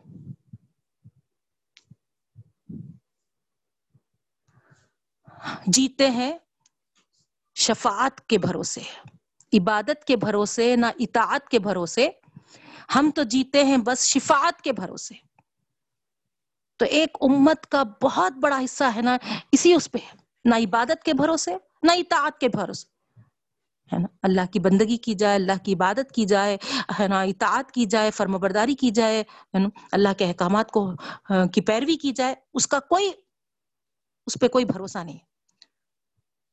جیتے 5.66 6.10
ہیں 6.10 6.38
شفاعت 7.54 8.28
کے 8.28 8.38
بھروسے، 8.38 8.80
عبادت 9.52 10.04
کے 10.04 10.16
بھروسے، 10.16 10.76
نہ 10.76 10.86
اطاعت 10.98 11.48
کے 11.48 11.58
بھروسے۔ 11.58 12.08
ہم 12.94 13.10
تو 13.14 13.22
جیتے 13.22 13.64
ہیں 13.64 13.76
بس 13.76 14.06
شفاعت 14.06 14.62
کے 14.62 14.72
بھروسے۔ 14.72 15.14
تو 16.76 16.84
ایک 16.84 17.16
امت 17.20 17.66
کا 17.66 17.82
بہت 18.02 18.32
بڑا 18.32 18.58
حصہ 18.64 18.84
ہے 18.96 19.02
نا، 19.02 19.16
اسی 19.52 19.74
اس 19.74 19.92
پہ۔ 19.92 19.98
نہ 20.44 20.54
عبادت 20.54 21.04
کے 21.04 21.14
بھروسے، 21.14 21.54
نہ 21.82 21.92
اطاعت 21.92 22.38
کے 22.38 22.48
بھروسے۔ 22.48 22.99
ہے 23.92 23.98
نا؟ 23.98 24.06
اللہ 24.22 24.40
کی 24.52 24.58
بندگی 24.58 24.96
کی 24.96 25.14
جائے، 25.14 25.34
اللہ 25.34 25.64
کی 25.64 25.74
عبادت 25.74 26.12
کی 26.12 26.24
جائے، 26.24 26.56
ہے 27.00 27.08
نا؟ 27.08 27.20
اطاعت 27.20 27.72
کی 27.72 27.86
جائے 27.86 28.10
فرم 28.10 28.32
برداری 28.32 28.74
کی 28.74 28.90
جائے، 28.90 29.20
ہے 29.20 29.58
نا؟ 29.58 29.68
اللہ 29.92 30.08
کے 30.18 30.24
احکامات 30.24 30.70
کو 30.70 30.92
کی 31.52 31.60
پیروی 31.60 31.96
کی 31.96 32.12
جائے، 32.12 32.34
اس 32.54 32.66
کا 32.66 32.80
کوئی، 32.80 33.10
اس 34.26 34.38
پہ 34.40 34.48
کوئی 34.48 34.64
بھروسہ 34.64 34.98
نہیں 34.98 35.18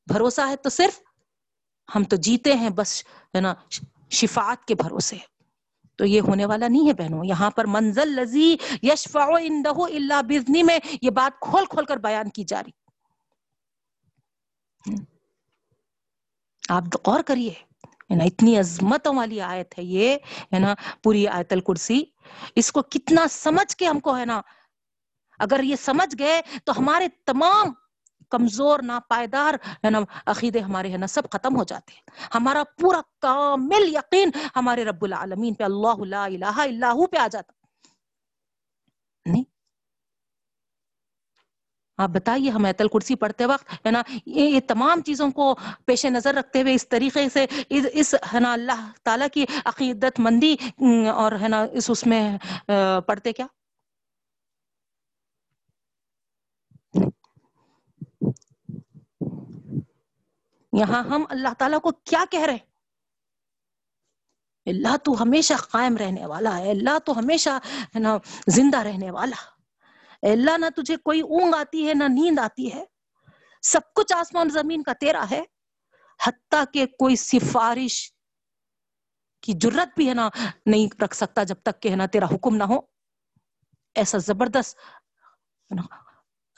بھروسہ 0.07 0.41
ہے 0.47 0.55
تو 0.55 0.69
صرف 0.69 0.99
ہم 1.95 2.03
تو 2.03 2.15
جیتے 2.15 2.53
ہیں، 2.53 2.69
بس، 2.69 3.03
ہے 3.35 3.41
نا؟ 3.41 3.53
شفاعت 4.09 4.65
کے 4.65 4.75
بھروسے۔ 4.75 5.17
تو 5.95 6.05
یہ 6.05 6.21
ہونے 6.21 6.45
والا 6.45 6.67
نہیں 6.67 6.87
ہے 6.87 6.93
بہنوں، 6.93 7.25
یہاں 7.25 7.49
پر 7.51 7.65
منزل 7.65 8.07
لذی 8.07 8.55
یشفع 8.83 9.25
اندہ 9.41 9.69
اللہ 9.69 10.21
بزنی 10.21 10.63
میں 10.63 10.79
یہ 11.01 11.09
بات 11.09 11.39
کھول 11.41 11.65
کھول 11.65 11.85
کر 11.85 11.97
بیان 11.97 12.29
کی 12.29 12.43
جا 12.43 12.63
رہی۔ 12.63 12.71
آپ 16.69 16.83
غور 17.07 17.19
کریے 17.19 17.53
اتنی 18.09 18.59
عظمتوں 18.59 19.15
والی 19.15 19.41
آیت 19.41 19.79
ہے 19.79 19.83
یہ، 19.83 20.17
ہے 20.53 20.59
نا، 20.59 20.75
پوری 21.03 21.27
آیت 21.27 21.53
الکرسی۔ 21.53 22.03
اس 22.55 22.71
کو 22.71 22.81
کتنا 22.81 23.27
سمجھ 23.27 23.75
کے 23.75 23.85
ہم 23.87 23.99
کو، 23.99 24.17
ہے 24.17 24.25
نا، 24.25 24.41
اگر 25.39 25.59
یہ 25.63 25.75
سمجھ 25.75 26.15
گئے 26.19 26.41
تو 26.65 26.71
ہمارے 26.77 27.07
تمام 27.25 27.73
کمزور 28.29 28.79
نا 28.79 28.99
پائیدار 29.09 29.53
ہے 29.85 29.89
نا، 29.89 29.99
عقیدے 30.25 30.59
ہمارے، 30.59 30.91
ہے 30.91 30.97
نا، 30.97 31.07
سب 31.07 31.29
ختم 31.29 31.55
ہو 31.55 31.63
جاتے 31.63 31.93
ہیں۔ 31.93 32.27
ہمارا 32.35 32.63
پورا 32.63 33.01
کامل 33.21 33.95
یقین 33.95 34.31
ہمارے 34.55 34.85
رب 34.85 35.03
العالمین 35.03 35.53
پہ، 35.53 35.63
اللہ 35.63 36.03
لا 36.03 36.25
الہ 36.25 36.55
اللہ 36.55 37.05
پہ 37.05 37.17
آ 37.17 37.27
جاتا۔ 37.27 37.53
نہیں 39.25 39.43
آپ 41.97 42.09
بتائیے، 42.09 42.49
ہم 42.49 42.65
ایت 42.65 42.81
الکرسی 42.81 43.15
پڑھتے 43.15 43.45
وقت، 43.45 43.73
ہے 43.85 43.91
نا، 43.91 44.01
یہ 44.25 44.59
تمام 44.67 45.01
چیزوں 45.01 45.29
کو 45.31 45.53
پیش 45.85 46.05
نظر 46.05 46.35
رکھتے 46.35 46.61
ہوئے 46.61 46.73
اس 46.73 46.87
طریقے 46.89 47.27
سے 47.29 47.45
اس 47.69 48.15
ہے 48.33 48.39
نا، 48.39 48.53
اللہ 48.53 48.89
تعالیٰ 49.03 49.27
کی 49.33 49.45
عقیدت 49.65 50.19
مندی 50.19 50.55
اور 51.13 51.31
ہے 51.41 51.47
نا، 51.47 51.65
اس 51.71 51.89
اس 51.89 52.05
میں 52.05 52.37
پڑھتے 53.05 53.33
کیا؟ 53.33 53.45
یہاں 60.73 61.03
ہم 61.03 61.23
اللہ 61.29 61.53
تعالیٰ 61.57 61.81
کو 61.81 61.91
کیا 61.91 62.23
کہہ 62.31 62.45
رہے 62.45 62.57
اللہ 64.67 64.95
تو 65.03 65.21
ہمیشہ 65.21 65.53
قائم 65.71 65.97
رہنے 65.97 66.25
والا 66.25 66.57
ہے، 66.57 66.69
اللہ 66.71 66.97
تو 67.05 67.17
ہمیشہ، 67.19 67.49
ہے 67.95 67.99
نا، 67.99 68.17
زندہ 68.47 68.77
رہنے 68.77 69.11
والا۔ 69.11 69.56
اللہ 70.21 70.57
نہ 70.57 70.65
تجھے 70.75 70.95
کوئی 70.97 71.21
اونگ 71.21 71.53
آتی 71.53 71.87
ہے 71.89 71.93
نہ 71.93 72.03
نیند 72.03 72.39
آتی 72.39 72.73
ہے۔ 72.73 72.85
سب 73.61 73.79
کچھ 73.95 74.13
آسمان 74.13 74.49
زمین 74.49 74.83
کا 74.83 74.93
تیرا 74.93 75.25
ہے۔ 75.31 75.43
حتیٰ 76.27 76.63
کہ 76.73 76.85
کوئی 76.85 77.15
سفارش 77.15 78.13
کی 79.41 79.53
جرت 79.53 79.89
بھی 79.95 80.09
ہے 80.09 80.13
نا، 80.13 80.29
نہیں 80.65 81.01
رکھ 81.03 81.15
سکتا 81.15 81.43
جب 81.43 81.55
تک 81.63 81.81
کہ 81.81 81.89
ہے 81.89 81.95
نا 81.95 82.05
تیرا 82.05 82.25
حکم 82.25 82.55
نہ 82.55 82.63
ہو۔ 82.63 82.79
ایسا 83.95 84.17
زبردست 84.17 84.77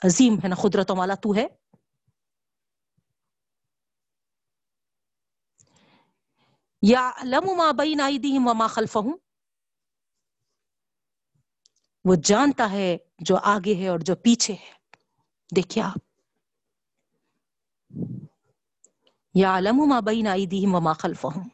عظیم 0.04 0.34
ہے 0.34 0.48
نا 0.48 0.54
قدرتوں 0.54 0.96
والا 0.96 1.14
تو 1.14 1.34
ہے۔ 1.34 1.46
یا 6.82 7.10
ما 7.56 7.70
بین 7.72 8.00
ایدیہم 8.00 8.48
وما 8.48 8.66
خلفہم۔ 8.66 9.29
وہ 12.10 12.14
جانتا 12.14 12.70
ہے 12.70 12.96
جو 13.18 13.36
آگے 13.36 13.74
ہے 13.74 13.88
اور 13.88 13.98
جو 13.98 14.16
پیچھے 14.16 14.54
ہے۔ 14.54 14.72
دیکھیے 15.56 15.84
آپ۔ 15.84 15.98
یا 19.34 19.58
علم 19.58 19.76
ما 19.88 20.00
بین 20.00 20.26
ایدیہم 20.26 20.74
وما 20.74 20.92
خلفہم۔ 20.92 21.48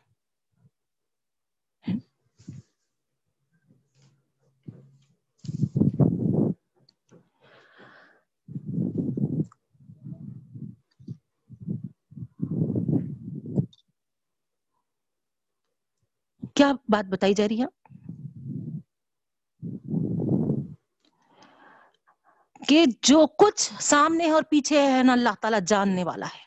کیا 16.55 16.73
بات 16.89 17.05
بتائی 17.05 17.35
جا 17.35 17.49
رہی 17.49 17.63
ہے 17.63 17.76
کہ 22.69 22.85
جو 23.03 23.27
کچھ 23.27 23.83
سامنے 23.83 24.31
اور 24.31 24.43
پیچھے 24.43 24.83
ہے 24.93 25.03
نا 25.03 25.13
اللہ 25.13 25.35
تعالیٰ 25.41 25.61
جاننے 25.67 26.05
والا 26.05 26.27
ہے۔ 26.27 26.47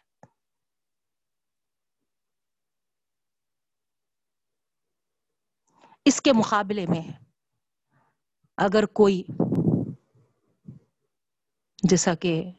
اس 6.05 6.22
کے 6.22 6.34
مقابلے 6.34 6.86
میں 6.89 7.12
اگر 8.57 8.86
کوئی 8.86 9.24
جیسا 11.84 12.16
کہ 12.16 12.51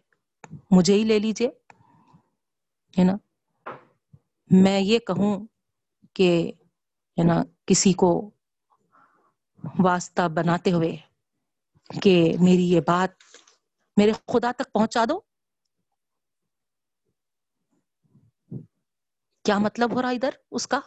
مجھے 0.71 0.95
ہی 0.95 1.05
لے 1.05 1.19
لیجیے، 1.19 1.49
ہے 2.99 3.05
نا؟ 3.05 3.13
میں 4.51 4.81
یہ 4.81 4.99
کہوں 4.99 5.47
کہ، 6.15 6.53
ہے 7.19 7.25
نا، 7.25 7.43
کسی 7.67 7.93
کو 7.93 8.31
واسطہ 9.79 10.29
بناتے 10.29 10.73
ہوئے 10.73 10.97
کہ 12.03 12.33
میری 12.41 12.71
یہ 12.71 12.81
بات 12.81 13.11
میرے 13.97 14.13
خدا 14.13 14.53
تک 14.53 14.73
پہنچا 14.73 15.05
دو۔ 15.09 15.21
کیا 19.45 19.59
مطلب 19.59 19.93
ہو 19.93 20.03
رہا 20.03 20.09
ادھر 20.09 20.31
اس 20.51 20.67
کا؟ 20.67 20.81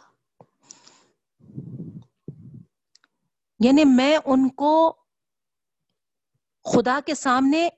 یعنی 3.58 3.84
میں 3.96 4.18
ان 4.24 4.48
کو 4.48 5.02
خدا 6.64 7.00
کے 7.06 7.14
سامنے 7.14 7.68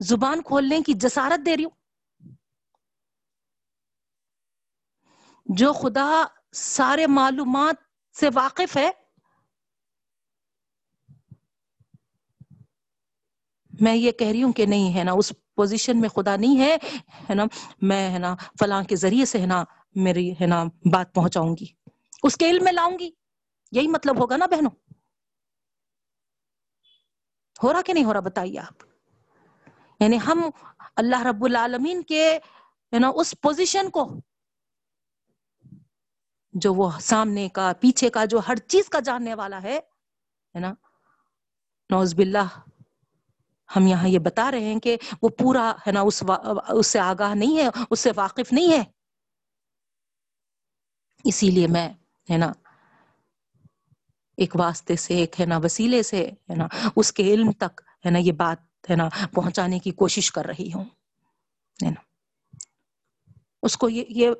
زبان 0.00 0.42
کھولنے 0.42 0.80
کی 0.86 0.92
جسارت 0.96 1.46
دے 1.46 1.56
رہی 1.56 1.64
ہوں۔ 1.64 1.78
جو 5.46 5.72
خدا 5.72 6.24
سارے 6.52 7.06
معلومات 7.06 7.74
سے 8.16 8.28
واقف 8.34 8.76
ہے 8.76 8.90
میں 13.80 13.94
یہ 13.96 14.12
کہہ 14.12 14.26
رہی 14.26 14.42
ہوں 14.42 14.52
کہ 14.52 14.66
نہیں 14.66 14.94
ہے 14.94 15.04
نا، 15.04 15.12
اس 15.12 15.32
پوزیشن 15.54 16.00
میں 16.00 16.08
خدا 16.08 16.36
نہیں 16.36 16.58
ہے 16.60 16.76
ہے 17.30 17.34
نا، 17.34 17.44
میں 17.82 18.10
ہے 18.10 18.18
نا 18.18 18.34
فلاں 18.60 18.82
کے 18.82 18.96
ذریعے 18.96 19.24
سے 19.24 19.40
ہے 19.40 19.46
نا 19.46 19.62
میری 19.94 20.30
ہے 20.32 20.46
نا 20.46 20.64
بات 20.92 21.14
پہنچاؤں 21.14 21.56
گی، 21.56 21.66
اس 22.22 22.36
کے 22.36 22.50
علم 22.50 22.64
میں 22.64 22.72
لاؤں 22.72 22.98
گی، 22.98 23.10
یہی 23.72 23.88
مطلب 23.88 24.20
ہوگا 24.20 24.36
نا 24.36 24.46
بہنوں۔ 24.46 24.70
ہو 27.56 27.72
رہا 27.72 27.82
کہ 27.82 27.92
نہیں 27.92 28.04
ہو 28.04 28.12
رہا 28.12 28.20
بتائیے 28.20 28.58
آپ؟ 28.58 28.84
یعنی 30.00 30.18
ہم 30.26 30.42
اللہ 30.96 31.22
رب 31.22 31.44
العالمین 31.44 32.02
کے 32.02 32.24
ہے 32.92 32.98
نا 32.98 33.10
اس 33.14 33.34
پوزیشن 33.42 33.90
کو، 33.90 34.08
جو 36.54 36.72
وہ 36.74 36.90
سامنے 37.00 37.48
کا، 37.48 37.72
پیچھے 37.80 38.10
کا، 38.10 38.24
جو 38.24 38.40
ہر 38.48 38.56
چیز 38.68 38.88
کا 38.88 39.00
جاننے 39.00 39.34
والا 39.34 39.62
ہے 39.62 39.78
نا 40.54 40.72
نوز 41.90 42.14
باللہ 42.14 42.58
ہم 43.76 43.86
یہاں 43.86 44.08
یہ 44.08 44.18
بتا 44.18 44.50
رہے 44.50 44.60
ہیں 44.60 44.80
کہ 44.80 44.96
وہ 45.22 45.28
پورا 45.28 45.72
ہے 45.86 45.92
نا 45.92 46.00
اس 46.00 46.24
اس 46.68 46.86
سے 46.86 46.98
آگاہ 46.98 47.34
نہیں 47.34 47.58
ہے، 47.58 47.68
اس 47.90 48.00
سے 48.00 48.10
واقف 48.16 48.52
نہیں 48.52 48.72
ہے۔ 48.72 48.82
اسی 51.24 51.50
لیے 51.50 51.66
میں 51.66 51.88
ہے 52.30 52.36
نا 52.36 52.52
ایک 54.36 54.56
واسطے 54.56 54.96
سے، 54.96 55.14
ایک 55.14 55.40
ہے 55.40 55.46
نا 55.46 55.58
وسیلے 55.58 56.02
سے 56.02 56.30
ہے 56.50 56.54
نا 56.54 56.66
اس 56.96 57.12
کے 57.12 57.22
علم 57.22 57.52
تک 57.52 57.80
ہے 58.06 58.10
نا 58.10 58.18
یہ 58.18 58.32
بات 58.32 58.90
ہے 58.90 58.96
نا 58.96 59.08
پہنچانے 59.34 59.78
کی 59.78 59.90
کوشش 59.90 60.32
کر 60.32 60.44
رہی 60.44 60.70
ہوں۔ 60.74 60.84
ہے 61.84 61.90
نا۔ 61.90 62.00
اس 63.62 63.76
کو 63.76 63.88
یہ 63.88 64.04
یہ 64.08 64.30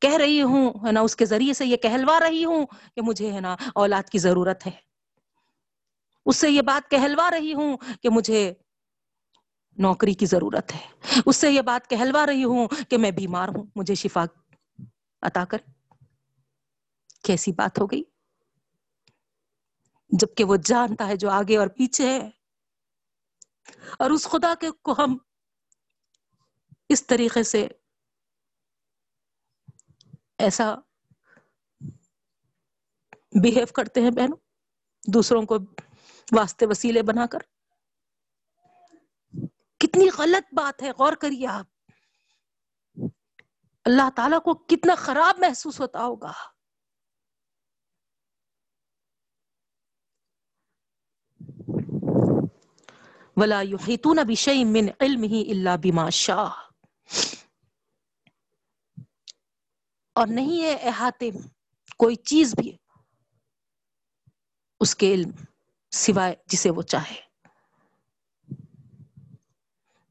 کہہ 0.00 0.16
رہی 0.16 0.42
ہوں، 0.42 0.86
ہے 0.86 0.92
نا 0.92 1.00
اس 1.00 1.16
کے 1.16 1.24
ذریعے 1.24 1.54
سے 1.54 1.66
یہ 1.66 1.76
کہلوا 1.76 2.20
رہی 2.20 2.44
ہوں 2.44 2.66
کہ 2.94 3.00
مجھے 3.02 3.32
ہے 3.32 3.40
نا 3.40 3.56
اولاد 3.74 4.08
کی 4.08 4.18
ضرورت 4.18 4.66
ہے۔ 4.66 4.72
اس 6.26 6.36
سے 6.36 6.50
یہ 6.50 6.62
بات 6.62 6.90
کہلوا 6.90 7.30
رہی 7.30 7.54
ہوں 7.54 7.76
کہ 8.02 8.08
مجھے 8.08 8.54
نوکری 9.80 10.14
کی 10.14 10.26
ضرورت 10.26 10.74
ہے۔ 10.74 11.10
اس 11.26 11.36
سے 11.36 11.50
یہ 11.50 11.62
بات 11.62 11.90
کہلوا 11.90 12.26
رہی 12.26 12.44
ہوں 12.44 12.68
کہ 12.88 12.98
میں 12.98 13.10
بیمار 13.10 13.48
ہوں۔ 13.48 13.66
مجھے 13.76 13.94
شفا 13.94 14.24
عطا 15.22 15.44
کر۔ 15.44 15.58
کیسی 17.24 17.52
بات 17.52 17.78
ہو 17.78 17.86
گئی؟ 17.86 18.02
جبکہ 20.08 20.44
وہ 20.44 20.56
جانتا 20.56 21.06
ہے 21.06 21.16
جو 21.16 21.30
آگے 21.30 21.56
اور 21.56 21.66
پیچھے 21.66 22.06
ہے۔ 22.06 22.30
اور 23.98 24.10
اس 24.10 24.24
خدا 24.24 24.54
کے 24.60 24.70
کو 24.70 24.94
ہم 24.98 25.18
اس 26.88 27.06
طریقے 27.06 27.42
سے 27.42 27.68
ایسا 30.38 30.74
بہیو 33.42 33.66
کرتے 33.66 34.00
ہیں 34.00 34.10
بہنوں۔ 34.10 34.36
دوسروں 35.12 35.42
کو 35.42 35.58
واسطے 36.32 36.66
وسیلے 36.66 37.02
بنا 37.02 37.26
کر۔ 37.26 37.38
کتنی 39.80 40.08
غلط 40.18 40.54
بات 40.54 40.82
ہے، 40.82 40.90
غور 40.90 41.12
کریے 41.12 41.46
آپ۔ 41.46 41.66
اللہ 43.84 44.10
تعالی 44.16 44.36
کو 44.44 44.54
کتنا 44.54 44.94
خراب 44.94 45.38
محسوس 45.38 45.80
ہوتا 45.80 45.98
ہوگا۔ 45.98 46.32
ولا 53.36 53.62
يحيطون 53.62 54.16
بشيء 54.28 54.64
من 54.64 54.88
علمه 55.00 55.40
الا 55.48 55.76
بما 55.76 56.10
شاء۔ 56.10 56.70
اور 60.12 60.26
نہیں 60.30 60.62
ہے 60.62 60.74
احاطے، 60.74 61.30
کوئی 61.96 62.16
چیز 62.16 62.54
بھی 62.54 62.76
اس 64.80 64.96
کے 64.96 65.14
علم 65.14 65.30
سوائے 65.90 66.34
جسے 66.46 66.70
وہ 66.70 66.82
چاہے۔ 66.82 67.29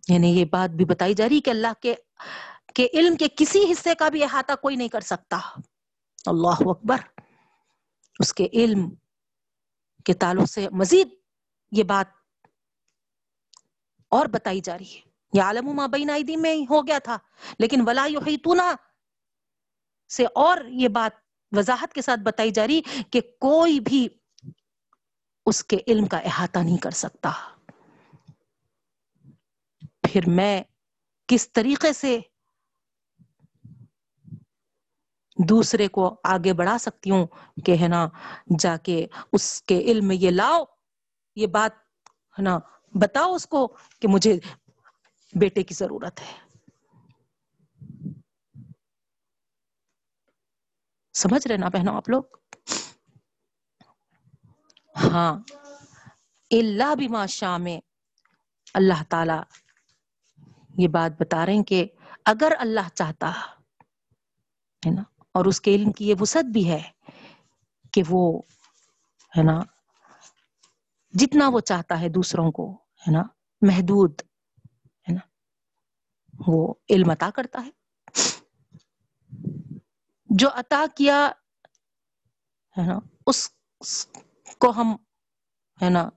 یعنی 0.10 0.39
یہ 0.39 0.45
بات 0.45 0.70
بھی 0.70 0.86
بتائی 0.86 1.14
جا 1.14 1.30
رہی 1.30 1.41
کہ 1.41 1.49
اللہ 1.49 1.74
کے 1.82 1.95
کہ 2.76 2.89
علم 2.93 3.16
کے 3.16 3.26
کسی 3.36 3.72
حصے 3.72 3.95
کا 3.95 4.10
بھی 4.10 4.24
احاطہ 4.24 4.53
کوئی 4.62 4.76
نہیں 4.76 4.88
کر 4.88 5.01
سکتا۔ 5.01 5.39
اللہ 6.26 6.60
اکبر۔ 6.60 6.97
اس 8.20 8.34
کے 8.34 8.47
علم 8.53 8.89
کے 10.05 10.14
تعلق 10.14 10.49
سے 10.49 10.70
مزید 10.70 11.10
یہ 11.72 11.84
بات 11.84 12.07
اور 14.10 14.26
بتائی 14.26 14.60
جا 14.60 14.78
رہی 14.78 14.95
ہے۔ 14.95 15.01
یہ 15.34 15.41
عالم 15.41 15.68
ما 15.68 15.88
بین 15.88 16.41
میں 16.41 16.55
ہو 16.70 16.88
گیا 16.88 16.99
تھا، 16.99 17.18
لیکن 17.60 17.82
ولا 17.88 18.05
یحیطونا 18.05 18.76
سے 20.10 20.26
اور 20.26 20.57
یہ 20.68 20.88
بات 20.88 21.12
وضاحت 21.57 21.93
کے 21.93 22.01
ساتھ 22.01 22.20
بتائی 22.20 22.51
جا 22.51 22.68
رہی 22.68 22.82
کہ 23.12 23.22
کوئی 23.22 23.80
بھی 23.80 24.07
اس 25.45 25.64
کے 25.64 25.78
علم 25.88 26.05
کا 26.05 26.18
احاطہ 26.18 26.60
نہیں 26.60 26.78
کر 26.78 26.91
سکتا۔ 26.91 27.32
پھر 30.12 30.22
میں 30.28 30.62
کس 31.30 31.51
طریقے 31.51 31.93
سے 31.93 32.20
دوسرے 35.38 35.88
کو 35.88 36.16
آگے 36.24 36.53
بڑھا 36.53 36.78
سکتی 36.78 37.12
ہوں 37.12 37.28
کہ 37.66 37.76
ہے 37.82 37.88
نا، 37.88 38.07
جا 38.60 38.78
کے 38.78 39.07
اس 39.34 39.64
کے 39.64 39.80
علم 39.80 40.07
میں 40.07 40.16
یہ 40.16 40.32
لاؤ، 40.32 40.64
یہ 41.36 41.47
بات 41.47 41.72
ہے 42.38 42.41
نا، 42.41 42.57
بتاؤ 42.93 43.34
اس 43.34 43.47
کو 43.47 43.68
کہ 43.99 44.07
مجھے 44.07 44.34
بیٹے 45.34 45.64
کی 45.64 45.74
ضرورت 45.74 46.22
ہے۔ 46.22 46.34
سمجھ 51.14 51.47
رہے 51.47 51.57
نا 51.57 51.70
بہنوں 51.70 51.95
آپ 51.95 52.10
لوگ؟ 52.10 52.24
ہاں 54.95 55.34
اللہ 56.51 56.95
بھی 56.95 57.07
ماشاء 57.07 57.57
میں 57.57 57.80
اللہ 58.74 59.03
تعالی 59.10 59.39
یہ 60.80 60.88
بات 60.88 61.19
بتا 61.19 61.45
رہے 61.45 61.53
ہیں 61.53 61.63
کہ 61.63 61.86
اگر 62.25 62.53
اللہ 62.59 62.88
چاہتا 62.93 63.32
ہے 64.84 64.91
نا، 64.91 65.03
اور 65.36 65.45
اس 65.45 65.59
کے 65.61 65.75
علم 65.75 65.91
کی 65.91 66.07
یہ 66.09 66.15
وسعت 66.19 66.45
بھی 66.53 66.69
ہے 66.69 66.82
کہ 67.93 68.03
وہ 68.09 68.21
ہے 69.34 69.43
نا، 69.43 69.59
جتنا 71.13 71.49
وہ 71.49 71.59
چاہتا 71.61 71.99
ہے 72.01 72.09
دوسروں 72.09 72.51
کو 72.51 72.71
ہے 73.03 73.11
نا، 73.11 73.23
محدود 73.61 74.21
ہے 75.07 75.13
نا، 75.13 75.19
وہ 76.47 76.73
علم 76.89 77.09
عطا 77.09 77.30
کرتا 77.36 77.65
ہے۔ 77.65 77.71
جو 80.30 80.49
عطا 80.55 80.84
کیا 80.97 81.19
ہے 82.77 82.86
نا، 82.88 82.97
اس 83.27 83.49
کو 84.61 84.69
ہم 84.71 84.95
ہے 85.80 85.89
نا، 85.89 86.07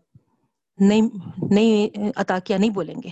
نہیں 0.78 1.08
نہیں 1.50 2.10
عطا 2.16 2.38
کیا، 2.38 2.58
نہیں 2.58 2.70
بولیں 2.70 2.94
گے۔ 3.02 3.10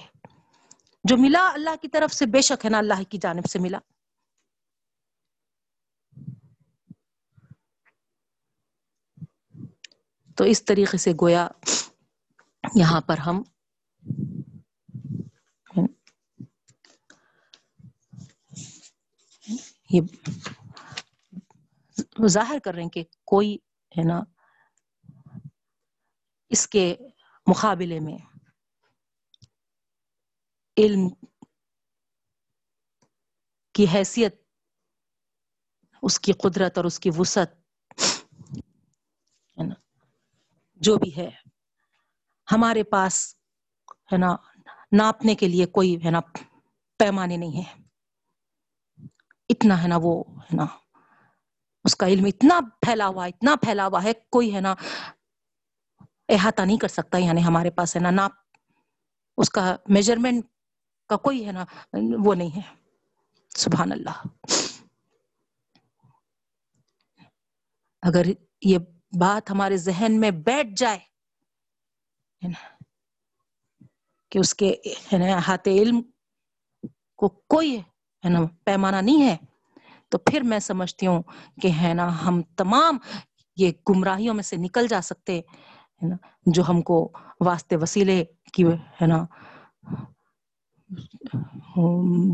جو 1.04 1.16
ملا 1.18 1.50
اللہ 1.54 1.76
کی 1.82 1.88
طرف 1.88 2.14
سے 2.14 2.26
بے 2.26 2.40
شک 2.42 2.64
ہے 2.64 2.70
نا 2.70 2.78
اللہ 2.78 3.02
کی 3.02 3.18
جانب 3.18 3.46
سے 3.46 3.58
ملا۔ 3.58 3.78
تو 10.36 10.44
اس 10.44 10.64
طریقے 10.64 10.98
سے 10.98 11.12
گویا 11.20 11.48
یہاں 12.76 13.00
پر 13.00 13.18
ہم 13.18 13.42
یہ 19.90 20.00
ظاہر 22.26 22.58
کر 22.64 22.74
رہے 22.74 22.82
ہیں 22.82 22.90
کہ 22.90 23.04
کوئی 23.24 23.56
ہے 23.98 24.04
نا 24.04 24.20
اس 26.50 26.68
کے 26.68 26.96
مقابلے 27.46 28.00
میں 28.00 28.18
علم 30.76 31.08
کی 33.74 33.86
حیثیت، 33.94 34.42
اس 36.02 36.20
کی 36.20 36.32
قدرت 36.32 36.78
اور 36.78 36.84
اس 36.84 36.98
کی 37.00 37.10
وسعت 37.18 37.54
جو 40.80 40.96
بھی 40.96 41.16
ہے، 41.16 41.30
ہمارے 42.52 42.82
پاس، 42.84 43.36
ہے 44.12 44.16
نا، 44.16 44.36
ناپنے 44.92 45.34
کے 45.34 45.48
لیے 45.48 45.66
کوئی، 45.66 45.96
ہے 46.04 46.10
نا، 46.10 46.20
پیمانے 47.00 47.36
نہیں 47.36 47.56
ہے 47.58 47.82
اتنا، 49.50 49.82
ہے 49.82 49.88
نا، 49.88 49.96
وہ، 50.02 50.24
ہے 50.40 50.56
نا، 50.56 50.66
اس 51.84 51.96
کا 51.96 52.06
علم 52.06 52.24
اتنا 52.24 52.60
پھیلا 52.80 53.06
ہوا، 53.08 53.26
اتنا 53.26 53.56
پھیلا 53.56 53.86
ہوا 53.86 54.02
ہے، 54.02 54.12
کوئی، 54.30 54.54
ہے 54.54 54.60
نا، 54.60 54.74
احاطہ 56.28 56.62
نہیں 56.62 56.78
کر 56.78 56.88
سکتا 56.88 57.18
یعنی 57.18 57.44
ہمارے 57.44 57.70
پاس، 57.70 57.96
ہے 57.96 58.00
نا، 58.00 58.10
ناپ، 58.10 58.32
اس 59.38 59.50
کا 59.50 59.76
میجرمنٹ 59.88 60.46
کا 61.10 61.16
کوئی 61.16 61.46
ہے 61.46 61.52
نا، 61.52 61.64
وہ 62.24 62.34
نہیں 62.34 62.56
ہے۔ 62.56 62.62
سبحان 63.56 63.92
اللہ۔ 63.92 64.16
اگر 68.02 68.26
یہ 68.64 68.78
بات 69.20 69.50
ہمارے 69.50 69.76
ذہن 69.76 70.20
میں 70.20 70.30
بیٹھ 70.46 70.68
جائے 70.76 70.98
کہ 74.30 74.38
اس 74.38 74.54
کے 74.54 74.68
ہاتھ 75.48 75.68
علم 75.68 76.00
کو 77.18 77.28
کوئی، 77.28 77.76
ہے 78.24 78.28
نا، 78.28 78.40
پیمانہ 78.64 78.96
نہیں 78.96 79.22
ہے، 79.22 79.36
تو 80.08 80.18
پھر 80.18 80.40
میں 80.40 80.58
سمجھتی 80.58 81.06
ہوں 81.06 81.22
کہ 81.62 81.68
ہے 81.82 81.92
نا، 81.94 82.06
ہم 82.24 82.40
تمام 82.56 82.98
یہ 83.56 83.72
گمراہیوں 83.88 84.34
میں 84.34 84.42
سے 84.42 84.56
نکل 84.56 84.86
جا 84.88 85.00
سکتے، 85.00 85.38
ہے 85.38 86.08
نا، 86.08 86.16
جو 86.46 86.62
ہم 86.68 86.80
کو 86.82 86.96
واسطے 87.40 87.76
وسیلے 87.76 88.24
کی، 88.52 88.64
ہے 89.00 89.06
نا 89.06 89.18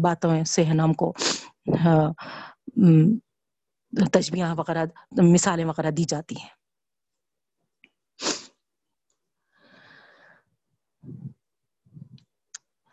باتوں 0.02 0.44
سے 0.44 0.64
ہے 0.64 0.74
نا 0.74 0.84
ہم 0.84 0.92
کو 0.92 1.12
تجبیاں 4.12 4.54
وغیرہ، 4.54 4.84
مثالیں 5.32 5.64
وغیرہ 5.64 5.90
دی 5.90 6.04
جاتی 6.04 6.34
ہیں۔ 6.36 6.48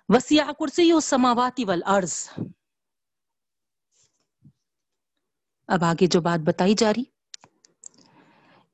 وسیع 0.10 0.44
کرسی 0.60 0.92
السماواتی 0.92 1.66
والارض۔ 1.66 2.30
اب 5.68 5.84
آگے 5.84 6.08
جو 6.08 6.22
بات 6.22 6.40
بتائی 6.40 6.74
جا 6.74 6.92
رہی، 6.92 7.04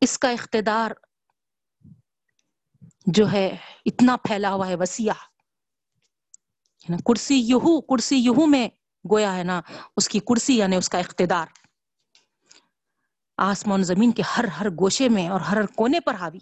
اس 0.02 0.20
کا 0.20 0.30
اقتدار 0.30 0.92
جو 3.06 3.32
ہے 3.32 3.58
اتنا 3.86 4.16
پھیلا 4.16 4.54
ہوا 4.54 4.68
ہے، 4.68 4.76
وسیع۔ 4.76 5.14
ہے 6.86 6.92
نا 6.92 6.98
کرسی 7.06 7.36
یہو 7.36 7.82
کرسی 7.82 8.18
یہو 8.18 8.46
میں 8.46 8.68
گویا 9.12 9.36
ہے 9.38 9.44
نا، 9.44 9.62
اس 9.98 10.10
کی 10.10 10.20
کرسی 10.20 10.58
یعنی 10.58 10.76
اس 10.76 10.90
کا 10.90 10.98
اقتدار۔ 10.98 11.48
آسمان 13.38 13.84
زمین 13.84 14.12
کے 14.12 14.24
ہر 14.38 14.46
ہر 14.46 14.70
گوشے 14.70 15.10
میں 15.10 15.28
اور 15.28 15.42
ہر 15.42 15.58
ہر 15.58 15.66
کونے 15.76 16.00
پر 16.00 16.14
حاوی۔ 16.14 16.40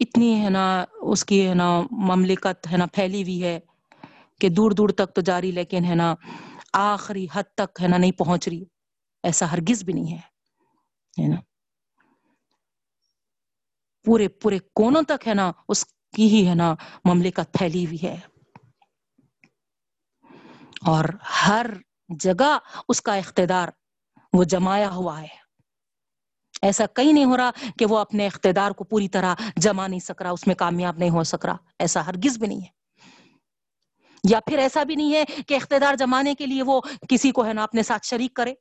اتنی 0.00 0.40
ہے 0.40 0.50
نا 0.50 0.84
اس 1.00 1.24
کی 1.24 1.48
ہے 1.48 1.54
نا 1.54 1.80
مملکت 1.90 2.68
ہے 2.72 2.76
نا 2.76 2.86
پھیلی 2.86 3.22
ہوئی 3.22 3.42
ہے 3.44 3.60
کہ 4.40 4.48
دور 4.48 4.70
دور 4.70 4.88
تک 4.88 5.14
تو 5.14 5.20
جاری، 5.20 5.50
لیکن 5.50 5.84
ہے 5.84 5.94
نا 5.94 6.14
آخری 6.72 7.26
حد 7.32 7.54
تک 7.54 7.82
ہے 7.82 7.88
نا 7.88 7.96
نہیں 7.96 8.12
پہنچ 8.12 8.48
رہی۔ 8.48 8.64
ایسا 9.22 9.52
ہرگز 9.52 9.84
بھی 9.84 9.92
نہیں 9.92 10.16
ہے 10.16 11.28
نا۔ 11.28 11.36
پورے 14.04 14.28
پورے 14.28 14.58
کونوں 14.74 15.02
تک 15.02 15.28
ہے 15.28 15.34
نا، 15.34 15.52
اس 15.68 15.84
کی 15.84 16.28
ہی 16.28 16.48
ہے 16.48 16.54
نا 16.54 16.74
مملکت 17.04 17.58
پھیلی 17.58 17.86
ہوئی 17.86 17.98
ہے۔ 18.02 18.16
اور 20.86 21.04
ہر 21.48 21.66
جگہ 22.08 22.58
اس 22.88 23.02
کا 23.02 23.14
اقتدار 23.14 23.68
وہ 24.32 24.44
جمایا 24.44 24.90
ہوا 24.90 25.20
ہے۔ 25.20 25.40
ایسا 26.62 26.86
کہیں 26.86 27.12
نہیں 27.12 27.24
ہو 27.24 27.36
رہا 27.36 27.50
کہ 27.78 27.86
وہ 27.86 27.98
اپنے 27.98 28.26
اقتدار 28.26 28.70
کو 28.70 28.84
پوری 28.84 29.08
طرح 29.08 29.34
جما 29.56 29.86
نہیں 29.86 30.00
سک 30.00 30.22
رہا، 30.22 30.30
اس 30.30 30.46
میں 30.46 30.54
کامیاب 30.54 30.98
نہیں 30.98 31.10
ہو 31.10 31.22
سک 31.22 31.46
رہا۔ 31.46 31.56
ایسا 31.78 32.06
ہرگز 32.06 32.38
بھی 32.38 32.46
نہیں 32.46 32.60
ہے۔ 32.60 32.80
یا 34.24 34.40
پھر 34.40 34.58
ایسا 34.58 34.82
بھی 34.82 34.94
نہیں 34.94 35.14
ہے 35.14 35.24
کہ 35.46 35.54
اقتدار 35.54 35.94
جمانے 35.94 36.34
کے 36.34 36.46
لیے 36.46 36.62
وہ 36.62 36.80
کسی 37.08 37.30
کو 37.30 37.46
ہے 37.46 37.52
نا 37.52 37.62
اپنے 37.62 37.82
ساتھ 37.82 38.06
شریک 38.06 38.34
کرے۔ 38.34 38.54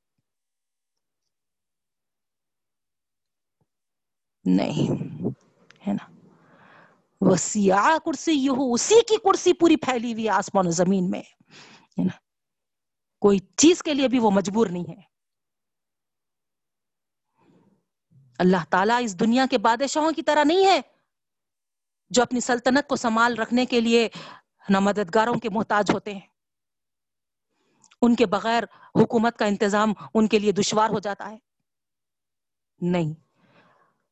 نہیں، 4.55 4.91
ہے 5.87 5.93
نا؟ 5.93 6.11
وہ 7.21 7.35
سیاہ 7.35 7.97
کرسی 8.05 8.33
یہ 8.33 8.51
اسی 8.73 8.95
کی 9.07 9.15
کرسی 9.17 9.53
پوری 9.53 9.75
پھیلی 9.75 10.13
ہوئی 10.13 10.29
آسمان 10.29 10.67
و 10.67 10.69
زمین 10.69 11.09
میں، 11.09 11.21
ہے 11.99 12.03
نا؟ 12.03 12.19
کوئی 13.19 13.39
چیز 13.39 13.83
کے 13.83 13.93
لیے 13.93 14.07
بھی 14.07 14.19
وہ 14.19 14.31
مجبور 14.31 14.67
نہیں 14.67 14.89
ہے۔ 14.89 15.09
اللہ 18.37 18.65
تعالیٰ 18.69 19.03
اس 19.03 19.19
دنیا 19.19 19.45
کے 19.51 19.57
بادشاہوں 19.57 20.11
کی 20.11 20.21
طرح 20.21 20.43
نہیں 20.43 20.65
ہے، 20.65 20.81
جو 22.09 22.21
اپنی 22.21 22.39
سلطنت 22.39 22.87
کو 22.87 22.95
سنبھال 22.95 23.37
رکھنے 23.37 23.65
کے 23.65 23.81
لیے 23.81 24.09
نہ 24.69 24.79
مددگاروں 24.79 25.35
کے 25.35 25.49
محتاج 25.49 25.91
ہوتے 25.91 26.13
ہیں۔ 26.13 26.27
ان 28.01 28.15
کے 28.15 28.25
بغیر 28.25 28.63
حکومت 28.95 29.37
کا 29.37 29.45
انتظام 29.45 29.93
ان 30.13 30.27
کے 30.27 30.39
لیے 30.39 30.51
دشوار 30.51 30.89
ہو 30.89 30.99
جاتا 30.99 31.29
ہے۔ 31.29 31.37
نہیں۔ 32.81 33.28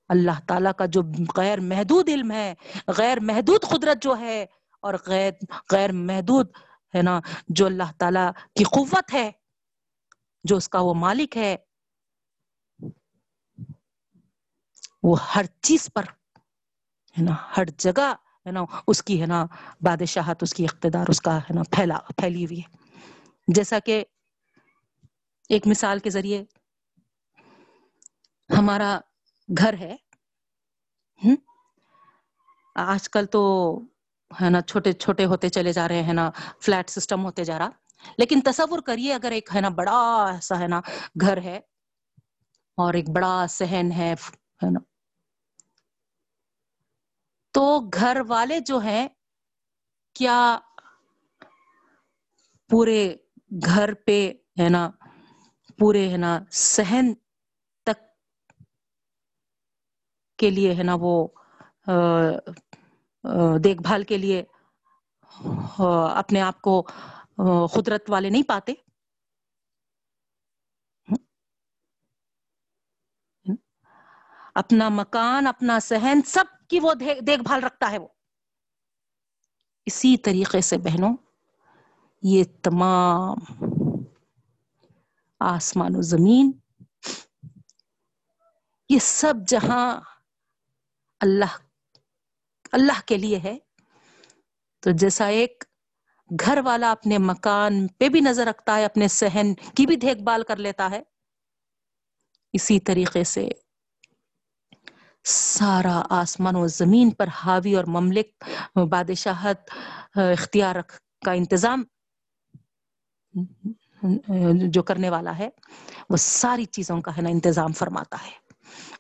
اللہ 0.10 0.40
تعالیٰ 0.48 0.72
کا 0.78 0.86
جو 0.86 1.02
غیر 1.36 1.60
محدود 1.60 2.10
علم 2.10 2.32
ہے، 2.32 2.54
غیر 2.98 3.20
محدود 3.20 3.62
قدرت 3.62 4.04
جو 4.04 4.18
ہے، 4.20 4.46
اور 4.84 4.94
غیر 5.06 5.32
غیر 5.72 5.92
محدود 5.92 6.52
ہے 6.94 7.02
نا، 7.02 7.20
جو 7.48 7.66
اللہ 7.66 7.92
تعالیٰ 7.98 8.30
کی 8.56 8.64
قوت 8.64 9.14
ہے، 9.14 9.32
جو 10.44 10.58
اس 10.58 10.70
کا 10.70 10.80
وہ 10.80 10.94
مالک 10.94 11.38
ہے، 11.38 11.56
وہ 15.04 15.16
ہر 15.36 15.46
چیز 15.62 15.90
پر 15.94 16.04
ہے 17.18 17.24
نا، 17.24 17.36
ہر 17.58 17.66
جگہ 17.78 18.14
ہے 18.46 18.52
نا، 18.52 18.64
اس 18.88 19.04
کی 19.04 19.22
ہے 19.22 19.26
نا 19.26 19.46
بادشاہت، 19.82 20.44
اس 20.44 20.54
کی 20.54 20.66
اقتدار، 20.66 21.06
اس 21.10 21.22
کا 21.22 21.38
ہے 21.38 21.54
نا 21.54 21.64
پھیلا، 21.72 21.98
پھیلی 22.18 22.46
ہوئی 22.46 22.60
ہے۔ 22.60 22.86
جیسا 23.48 23.80
کہ 23.80 24.04
ایک 25.50 25.68
مثال 25.68 26.00
کے 26.00 26.10
ذریعے 26.10 26.44
ہمارا 28.50 29.00
گھر 29.58 29.74
ہے۔ 29.74 29.96
آج 32.76 33.10
کل 33.10 33.26
تو 33.26 33.80
ہے 34.42 34.50
نا 34.50 34.62
چھوٹے 34.62 34.94
چھوٹے 34.94 35.26
ہوتے 35.26 35.50
چلے 35.50 35.74
جا 35.74 35.88
رہے 35.88 36.04
ہیں 36.04 36.14
نا، 36.14 36.32
فلیٹ 36.62 36.90
سسٹم 36.90 37.26
ہوتے 37.26 37.44
جا 37.44 37.60
رہا۔ 37.60 37.70
لیکن 38.18 38.42
تصور 38.46 38.80
کریے، 38.80 39.14
اگر 39.14 39.32
ایک 39.32 39.50
ہے 39.56 39.62
نا 39.62 39.70
بڑا 39.70 40.26
ایسا 40.34 40.60
ہے 40.60 40.68
نا 40.68 40.82
گھر 41.22 41.38
ہے 41.38 41.58
اور 42.76 42.94
ایک 42.94 43.10
بڑا 43.10 43.46
سہن 43.50 43.92
ہے 43.92 44.14
نا۔ 44.72 44.80
تو 47.52 47.80
گھر 47.80 48.18
والے 48.28 48.60
جو 48.60 48.78
ہیں، 48.78 49.08
کیا 50.14 50.60
پورے 52.70 53.16
گھر 53.66 53.94
پہ، 53.94 54.34
ہے 54.60 54.70
نا، 54.70 54.90
پورے، 55.80 56.10
ہے 56.10 56.18
نا 56.18 56.40
سہن 56.52 57.14
تک 57.86 58.04
کے 60.40 60.50
لیے 60.50 60.74
ہے 60.76 60.84
نا 60.84 60.96
وہ 61.00 61.28
دیکھ 63.64 63.82
بھال 63.82 64.04
کے 64.04 64.18
لیے 64.18 64.44
اپنے 66.16 66.42
آپ 66.42 66.62
کو 66.62 66.82
قدرت 67.74 68.10
والے 68.10 68.30
نہیں 68.30 68.44
پاتے۔ 68.44 68.74
اپنا 74.56 74.88
مکان، 74.90 75.48
اپنا 75.48 75.80
سہن 75.80 76.22
سب 76.26 76.46
کی 76.70 76.80
وہ 76.80 76.94
دیکھ 76.94 77.42
بھال 77.44 77.64
رکھتا 77.64 77.92
ہے 77.92 77.98
وہ۔ 77.98 78.08
اسی 79.88 80.18
طریقے 80.18 80.62
سے 80.62 80.78
بہنوں، 80.78 81.16
یہ 82.24 82.44
تمام 82.64 83.38
آسمان 85.42 85.96
و 85.96 86.02
زمین، 86.02 86.52
یہ 88.90 89.00
سب 89.02 89.34
جہاں 89.48 90.00
اللہ 91.20 91.58
اللہ 92.72 93.00
کے 93.06 93.18
لیے 93.18 93.40
ہے۔ 93.44 93.58
تو 94.80 94.92
جیسا 94.92 95.26
ایک 95.26 95.64
گھر 96.40 96.60
والا 96.66 96.92
اپنے 96.92 97.18
مکان 97.18 97.88
پہ 97.88 98.10
بھی 98.10 98.20
نظر 98.20 98.46
رکھتا 98.46 98.78
ہے، 98.78 98.86
اپنے 98.86 99.08
سہن 99.08 99.54
کی 99.76 99.86
بھی 99.86 99.96
دیکھ 99.96 100.20
بھال 100.20 100.44
کر 100.44 100.58
لیتا 100.58 100.90
ہے۔ 100.92 101.02
اسی 102.54 102.80
طریقے 102.80 103.24
سے 103.24 103.50
سارا 105.24 106.02
آسمان 106.10 106.56
و 106.56 106.68
زمین 106.68 107.10
پر 107.12 107.28
حاوی 107.28 107.76
اور 107.76 107.84
مملک، 107.84 108.44
بادشاہت، 108.90 109.60
اختیار 110.16 110.76
رکھ 110.76 111.00
کا 111.26 111.32
انتظام 111.32 111.84
جو 114.66 114.84
کرنے 114.84 115.10
والا 115.10 115.38
ہے، 115.38 115.50
وہ 116.10 116.18
ساری 116.18 116.66
چیزوں 116.66 117.02
کا 117.02 117.18
ہے 117.18 117.22
نا 117.22 117.30
انتظام 117.30 117.74
فرماتا 117.74 118.18
ہے۔ 118.26 118.47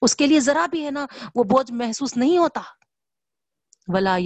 اس 0.01 0.15
کے 0.15 0.27
لیے 0.27 0.39
ذرا 0.39 0.65
بھی 0.65 0.85
ہے 0.85 0.91
نا، 0.91 1.05
وہ 1.35 1.43
بوجھ 1.43 1.71
محسوس 1.71 2.17
نہیں 2.17 2.37
ہوتا۔ 2.37 2.61
ولا 3.87 4.17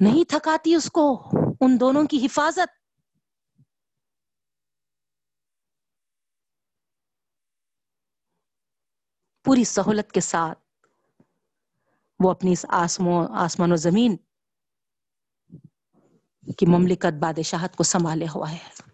نہیں 0.00 0.30
تھکاتی 0.30 0.74
اس 0.74 0.90
کو، 0.90 1.30
ان 1.60 1.80
دونوں 1.80 2.04
کی 2.04 2.26
حفاظت۔ 2.26 2.86
پوری 9.44 9.64
سہولت 9.64 10.12
کے 10.12 10.20
ساتھ 10.20 10.58
وہ 12.20 12.30
اپنی 12.30 12.52
اس 12.52 12.66
آسمان 12.68 13.72
و 13.72 13.76
زمین 13.76 14.16
کی 16.58 16.66
مملکت 16.66 17.14
بادشاہت 17.20 17.76
کو 17.76 17.82
سنبھالے 17.82 18.26
ہوا 18.34 18.52
ہے۔ 18.52 18.85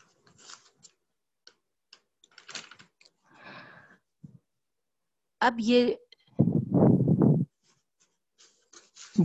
اب 5.46 5.54
یہ 5.58 5.94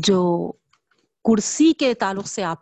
جو 0.05 0.51
کرسی 1.26 1.72
کے 1.74 1.93
تعلق 1.93 2.28
سے 2.28 2.43
آپ 2.43 2.59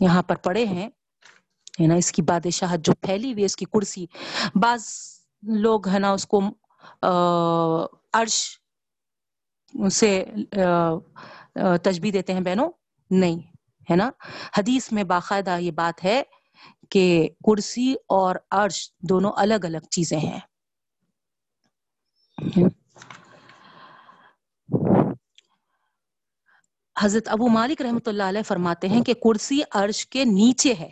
یہاں 0.00 0.22
پر 0.22 0.36
پڑے 0.36 0.64
ہیں، 0.66 0.88
ہے 1.80 1.86
نا، 1.86 1.94
اس 1.94 2.10
کی 2.12 2.22
بادشاہت 2.22 2.80
جو 2.86 2.92
پھیلی 3.00 3.32
ہوئی 3.32 3.42
ہے، 3.42 3.46
اس 3.46 3.56
کی 3.56 3.64
کرسی، 3.64 4.04
بعض 4.54 4.86
لوگ، 5.42 5.88
ہے 5.88 5.98
نا، 5.98 6.10
اس 6.12 6.26
کو 6.26 6.40
عرش 8.12 8.36
سے 9.92 10.24
تجبی 11.82 12.10
دیتے 12.10 12.32
ہیں، 12.32 12.40
بہنوں، 12.40 12.70
نہیں، 13.10 13.38
ہے 13.90 13.96
نا۔ 13.96 14.10
حدیث 14.58 14.92
میں 14.92 15.04
باقاعدہ 15.04 15.58
یہ 15.60 15.70
بات 15.70 16.04
ہے 16.04 16.22
کہ 16.90 17.28
کرسی 17.46 17.94
اور 18.08 18.36
عرش 18.50 18.90
دونوں 19.08 19.32
الگ 19.36 19.64
الگ 19.64 19.84
چیزیں 19.90 20.18
ہیں۔ 20.18 20.40
حضرت 26.96 27.28
ابو 27.28 27.48
مالک 27.48 27.82
رحمۃ 27.82 28.06
اللہ 28.06 28.22
علیہ 28.22 28.42
فرماتے 28.42 28.88
ہیں 28.88 29.02
کہ 29.02 29.14
کرسی 29.14 29.60
عرش 29.70 30.06
کے 30.06 30.24
نیچے 30.24 30.74
ہے۔ 30.74 30.90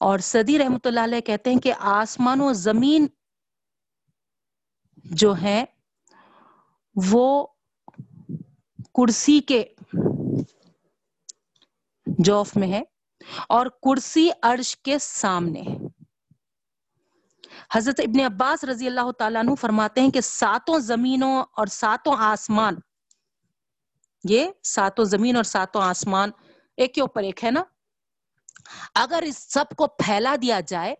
اور 0.00 0.18
صدی 0.18 0.58
رحمۃ 0.58 0.84
اللہ 0.84 1.00
علیہ 1.00 1.20
کہتے 1.20 1.50
ہیں 1.50 1.60
کہ 1.60 1.72
آسمان 1.78 2.40
و 2.40 2.52
زمین 2.52 3.06
جو 5.04 5.34
ہے 5.42 5.64
وہ 6.96 7.46
کرسی 8.94 9.40
کے 9.40 9.64
جوف 12.06 12.56
میں 12.56 12.68
ہے 12.68 12.82
اور 13.48 13.66
کرسی 13.66 14.30
عرش 14.42 14.76
کے 14.76 14.98
سامنے 15.00 15.60
ہے۔ 15.60 15.78
حضرت 17.70 18.00
ابن 18.00 18.20
عباس 18.20 18.64
رضی 18.64 18.86
اللہ 18.86 19.10
تعالیٰ 19.18 19.40
عنہ 19.42 19.54
فرماتے 19.60 20.00
ہیں 20.00 20.10
کہ 20.10 20.20
ساتوں 20.20 20.78
زمینوں 20.80 21.34
اور 21.40 21.66
ساتوں 21.66 22.14
آسمان، 22.18 22.74
یہ 24.24 24.50
ساتوں 24.66 25.04
زمین 25.04 25.36
اور 25.36 25.44
ساتوں 25.44 25.82
آسمان 25.82 26.30
ایک 26.78 26.94
کے 26.94 27.00
اوپر 27.00 27.22
ایک 27.22 27.44
ہے 27.44 27.50
نا؟ 27.50 27.62
اگر 28.94 29.22
اس 29.26 29.38
سب 29.52 29.76
کو 29.78 29.86
پھیلا 29.98 30.34
دیا 30.42 30.60
جائے 30.68 30.94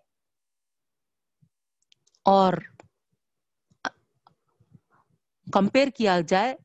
اور 2.26 2.54
کمپیر 5.46 5.88
کیا 5.96 6.20
جائے 6.28 6.56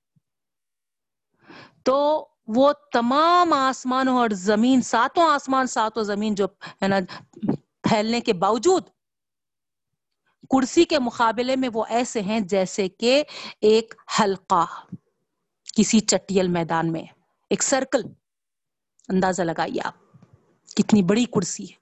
تو 1.84 1.98
وہ 2.56 2.72
تمام 2.94 3.54
آسمان 3.54 4.08
اور 4.08 4.30
زمین، 4.30 4.82
ساتوں 4.82 5.30
آسمان، 5.30 5.68
ساتوں 5.68 6.04
زمین 6.04 6.36
جو 6.36 6.48
ہے 6.82 6.88
نا، 6.88 7.00
پھیلنے 7.88 8.20
کے 8.22 8.34
باوجود 8.34 8.90
کرسی 10.50 10.86
کے 10.86 11.00
مقابلے 11.00 11.56
میں 11.56 11.70
وہ 11.74 11.86
ایسے 11.90 12.22
ہیں 12.22 12.40
جیسے 12.40 12.90
کہ 12.90 13.24
ایک 13.62 13.94
حلقہ 14.20 14.66
کسی 15.78 16.00
چٹیل 16.00 16.48
میدان 16.48 16.92
میں، 16.92 17.04
ایک 17.50 17.64
سرکل 17.64 18.02
اندازہ 19.08 19.42
لگائیے 19.42 19.82
آپ 19.84 19.94
کتنی 20.78 21.04
بڑی 21.04 21.26
کرسی 21.26 21.64
ہے۔ 21.64 21.76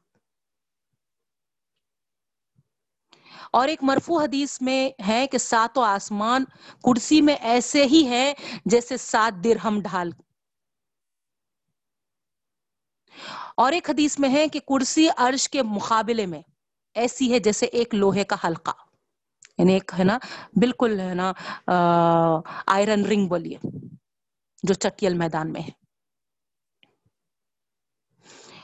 اور 3.51 3.67
ایک 3.67 3.83
مرفو 3.83 4.19
حدیث 4.19 4.61
میں 4.61 4.91
ہے 5.07 5.27
کہ 5.27 5.37
سات 5.37 5.77
و 5.77 5.81
آسمان 5.81 6.43
کرسی 6.83 7.21
میں 7.21 7.35
ایسے 7.35 7.85
ہی 7.85 8.07
ہے 8.09 8.33
جیسے 8.65 8.97
سات 8.97 9.43
درہم 9.43 9.81
ڈھال۔ 9.81 10.11
اور 13.57 13.71
ایک 13.71 13.89
حدیث 13.89 14.19
میں 14.19 14.29
ہے 14.29 14.47
کہ 14.47 14.59
کرسی 14.59 15.07
عرش 15.17 15.49
کے 15.49 15.63
مقابلے 15.63 16.25
میں 16.25 16.41
ایسی 16.95 17.31
ہے 17.33 17.39
جیسے 17.39 17.65
ایک 17.65 17.95
لوہے 17.95 18.23
کا 18.23 18.35
حلقہ۔ 18.43 18.71
یعنی 19.57 19.73
ایک 19.73 19.91
ہے 19.99 20.03
نا، 20.03 20.17
بالکل 20.55 20.99
ہے 20.99 21.13
نا 21.13 21.31
آئرن 22.67 23.05
رنگ 23.05 23.27
بولیے، 23.27 23.57
جو 24.63 24.73
چٹیل 24.73 25.13
میدان 25.17 25.51
میں 25.53 25.61
ہے۔ 25.61 25.69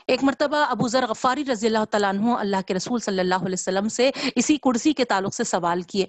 ایک 0.06 0.24
مرتبہ 0.24 0.56
ابو 0.70 0.88
ذر 0.88 1.06
غفاری 1.06 1.44
رضی 1.52 1.66
اللہ 1.66 1.84
تعالیٰ 1.90 2.08
عنہ 2.10 2.30
اللہ 2.38 2.62
کے 2.66 2.74
رسول 2.74 3.00
صلی 3.00 3.20
اللہ 3.20 3.34
علیہ 3.34 3.58
وسلم 3.58 3.88
سے 3.88 4.10
اسی 4.36 4.56
کرسی 4.56 4.92
کے 4.92 5.04
تعلق 5.04 5.34
سے 5.34 5.44
سوال 5.44 5.82
کیے۔ 5.82 6.06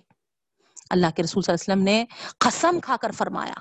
اللہ 0.90 1.08
کے 1.16 1.24
رسول 1.24 1.44
صلی 1.44 1.54
اللہ 1.54 1.74
علیہ 1.74 1.74
وسلم 1.74 1.84
نے 1.84 2.06
قسم 2.40 2.80
کھا 2.80 2.96
کر 3.02 3.12
فرمایا، 3.12 3.60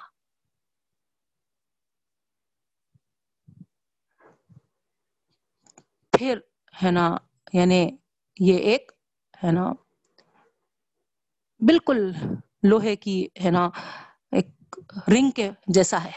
پھر 6.12 6.38
ہے 6.84 6.90
نا 6.90 7.16
یعنی 7.52 7.90
یہ 8.40 8.58
ایک 8.58 8.92
ہے 9.44 9.52
نا، 9.52 9.72
بالکل 11.58 12.12
لوہے 12.62 12.96
کی 12.96 13.28
ہے 13.44 13.50
نا، 13.50 13.70
ایک 14.32 14.78
رنگ 15.08 15.30
کے 15.30 15.50
جیسا 15.66 16.04
ہے۔ 16.04 16.10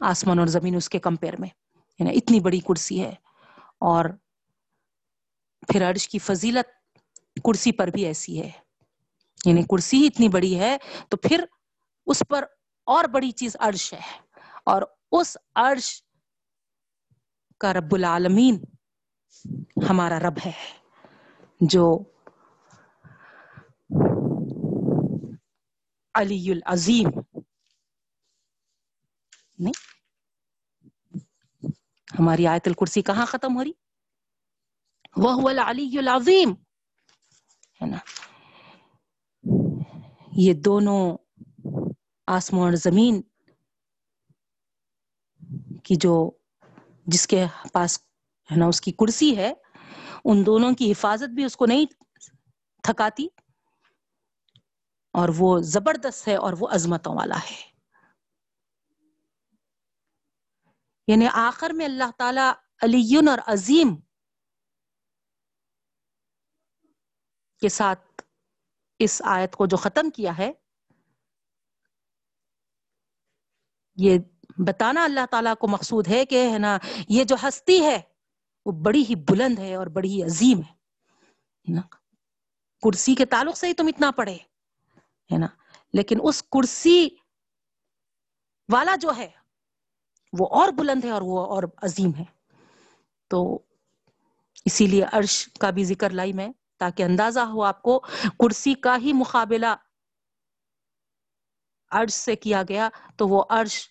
آسمان 0.00 0.38
اور 0.38 0.46
زمین 0.46 0.76
اس 0.76 0.88
کے 0.88 0.98
کمپیر 0.98 1.40
میں 1.40 1.48
یعنی 1.98 2.16
اتنی 2.16 2.40
بڑی 2.40 2.60
کرسی 2.60 3.02
ہے۔ 3.02 3.14
اور 3.78 4.04
پھر 5.72 5.90
عرش 5.90 6.08
کی 6.08 6.18
فضیلت 6.18 6.98
کرسی 7.44 7.72
پر 7.72 7.88
بھی 7.88 8.04
ایسی 8.04 8.42
ہے۔ 8.42 8.50
یعنی 9.46 9.62
کرسی 9.62 9.96
ہی 9.96 10.06
اتنی 10.06 10.28
بڑی 10.28 10.58
ہے، 10.58 10.76
تو 11.08 11.16
پھر 11.16 11.44
اس 12.06 12.22
پر 12.28 12.44
اور 12.86 13.04
بڑی 13.04 13.30
چیز 13.30 13.56
عرش 13.60 13.92
ہے۔ 13.92 14.18
اور 14.64 14.82
اس 15.12 15.36
عرش 15.54 16.02
کا 17.58 17.72
رب 17.72 17.94
العالمین 17.94 18.64
ہمارا 19.90 20.18
رب 20.18 20.38
ہے، 20.46 20.52
جو 21.60 21.98
علی 26.14 26.50
العظیم۔ 26.50 27.08
نہیں؟ 29.58 29.72
ہماری 32.18 32.46
آیت 32.46 32.68
الکرسی 32.68 33.02
کہاں 33.02 33.26
ختم 33.26 33.56
ہو 33.56 33.64
رہی؟ 33.64 33.72
وہ 35.16 35.48
العلی 35.48 35.98
العظیم۔ 35.98 36.50
ہے 37.82 37.86
نا؟ 37.86 37.96
یہ 40.36 40.54
دونوں 40.54 41.16
آسمان 42.26 42.62
اور 42.62 42.72
زمین 42.72 43.22
کی 45.84 45.96
جو 45.96 46.30
جس 47.06 47.26
کے 47.26 47.44
پاس 47.72 48.00
ہے 48.50 48.56
نا، 48.56 48.66
اس 48.66 48.80
کی 48.80 48.92
کرسی 48.92 49.36
ہے، 49.36 49.52
ان 50.24 50.46
دونوں 50.46 50.72
کی 50.72 50.90
حفاظت 50.92 51.34
بھی 51.34 51.44
اس 51.44 51.56
کو 51.56 51.66
نہیں 51.66 51.86
تھکاتی، 52.84 53.28
اور 55.14 55.28
وہ 55.38 55.58
زبردست 55.60 56.28
ہے 56.28 56.36
اور 56.36 56.52
وہ 56.60 56.68
عظمتوں 56.68 57.14
والا 57.16 57.38
ہے۔ 57.50 57.62
یعنی 61.08 61.26
آخر 61.32 61.70
میں 61.70 61.86
اللہ 61.86 62.10
تعالی 62.18 62.50
علی 62.82 63.28
اور 63.28 63.38
عظیم 63.46 63.94
کے 67.62 67.68
ساتھ 67.68 68.22
اس 69.00 69.22
آیت 69.24 69.56
کو 69.56 69.66
جو 69.66 69.76
ختم 69.76 70.10
کیا 70.10 70.38
ہے، 70.38 70.52
یہ 73.96 74.18
بتانا 74.66 75.04
اللہ 75.04 75.26
تعالیٰ 75.30 75.54
کو 75.60 75.68
مقصود 75.68 76.08
ہے 76.08 76.24
کہ 76.24 76.48
ہے 76.52 76.58
نا، 76.58 76.78
یہ 77.08 77.24
جو 77.24 77.36
ہستی 77.42 77.80
ہے 77.84 78.00
وہ 78.66 78.72
بڑی 78.72 79.04
ہی 79.08 79.14
بلند 79.14 79.58
ہے 79.58 79.74
اور 79.74 79.86
بڑی 79.86 80.08
ہی 80.08 80.22
عظیم 80.22 80.60
ہے 80.60 80.72
کرسی 82.82 83.14
کے 83.14 83.24
تعلق 83.26 83.56
سے 83.56 83.66
ہی 83.66 83.74
تم 83.74 83.86
اتنا 83.86 84.10
پڑھے، 84.10 84.34
ہے 85.30 85.38
نا؟ 85.38 85.46
لیکن 85.92 86.18
اس 86.22 86.42
کرسی 86.42 87.08
والا 88.72 88.96
جو 88.96 89.16
ہے، 89.16 89.28
وہ 90.32 90.46
اور 90.50 90.68
بلند 90.68 91.04
ہے 91.04 91.10
اور 91.10 91.22
وہ 91.22 91.46
اور 91.46 91.62
عظیم 91.82 92.10
ہے۔ 92.18 92.24
تو 93.30 93.58
اسی 94.64 94.86
لیے 94.86 95.04
عرش 95.12 95.48
کا 95.60 95.70
بھی 95.70 95.84
ذکر 95.84 96.10
لائی 96.10 96.32
میں، 96.32 96.48
تاکہ 96.76 97.02
اندازہ 97.02 97.40
ہو 97.40 97.62
آپ 97.62 97.82
کو، 97.82 97.98
کرسی 98.40 98.74
کا 98.74 98.96
ہی 98.96 99.12
مقابلہ 99.12 99.74
عرش 101.90 102.12
سے 102.12 102.36
کیا 102.36 102.62
گیا 102.68 102.88
تو 103.16 103.28
وہ 103.28 103.44
عرش 103.48 103.88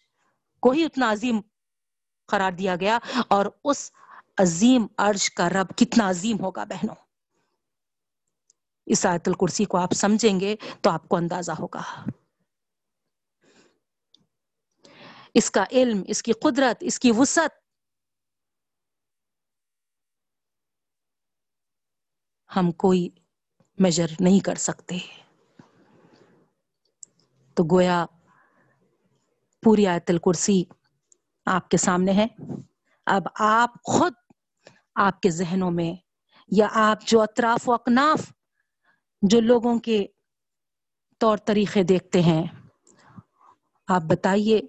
کو 0.60 0.72
ہی 0.72 0.86
اتنا 0.86 1.12
عظیم 1.12 1.40
قرار 2.26 2.52
دیا 2.52 2.76
گیا 2.76 2.98
اور 3.28 3.46
اس 3.64 3.92
عظیم 4.38 4.88
عرش 4.98 5.30
کا 5.30 5.50
رب 5.50 5.78
کتنا 5.78 6.10
عظیم 6.10 6.40
ہوگا 6.40 6.64
بہنوں۔ 6.64 6.96
اس 8.86 9.06
آیت 9.06 9.28
الکرسی 9.28 9.66
کو 9.66 9.78
آپ 9.78 9.94
سمجھیں 9.94 10.40
گے 10.40 10.56
تو 10.82 10.90
آپ 10.90 11.10
کو 11.10 11.16
اندازہ 11.16 11.52
ہوگا۔ 11.52 12.06
اس 15.34 15.52
کا 15.52 15.64
علم، 15.72 16.04
اس 16.08 16.24
کی 16.24 16.32
قدرت، 16.32 16.78
اس 16.82 17.00
کی 17.00 17.12
وسعت۔ 17.18 17.52
ہم 22.56 22.72
کوئی 22.72 23.10
میجر 23.80 24.06
نہیں 24.20 24.46
کر 24.46 24.56
سکتے۔ 24.56 24.98
تو 27.54 27.64
گویا 27.64 28.06
پوری 29.64 29.88
آیت 29.88 30.10
الکرسی 30.10 30.64
آپ 31.46 31.70
کے 31.70 31.78
سامنے 31.78 32.12
ہے۔ 32.12 32.28
اب 33.06 33.22
آپ 33.40 33.70
خود 33.84 34.14
آپ 34.96 35.22
کے 35.22 35.30
ذہنوں 35.30 35.72
میں، 35.72 35.94
یا 36.52 36.68
آپ 36.72 37.06
جو 37.08 37.22
اطراف 37.22 37.70
و 37.70 37.74
اکناف 37.74 38.32
جو 39.22 39.40
لوگوں 39.42 39.80
کے 39.80 40.06
طور 41.22 41.38
طریقے 41.38 41.84
دیکھتے 41.84 42.22
ہیں۔ 42.22 42.44
آپ 43.88 44.02
بتائیے، 44.02 44.60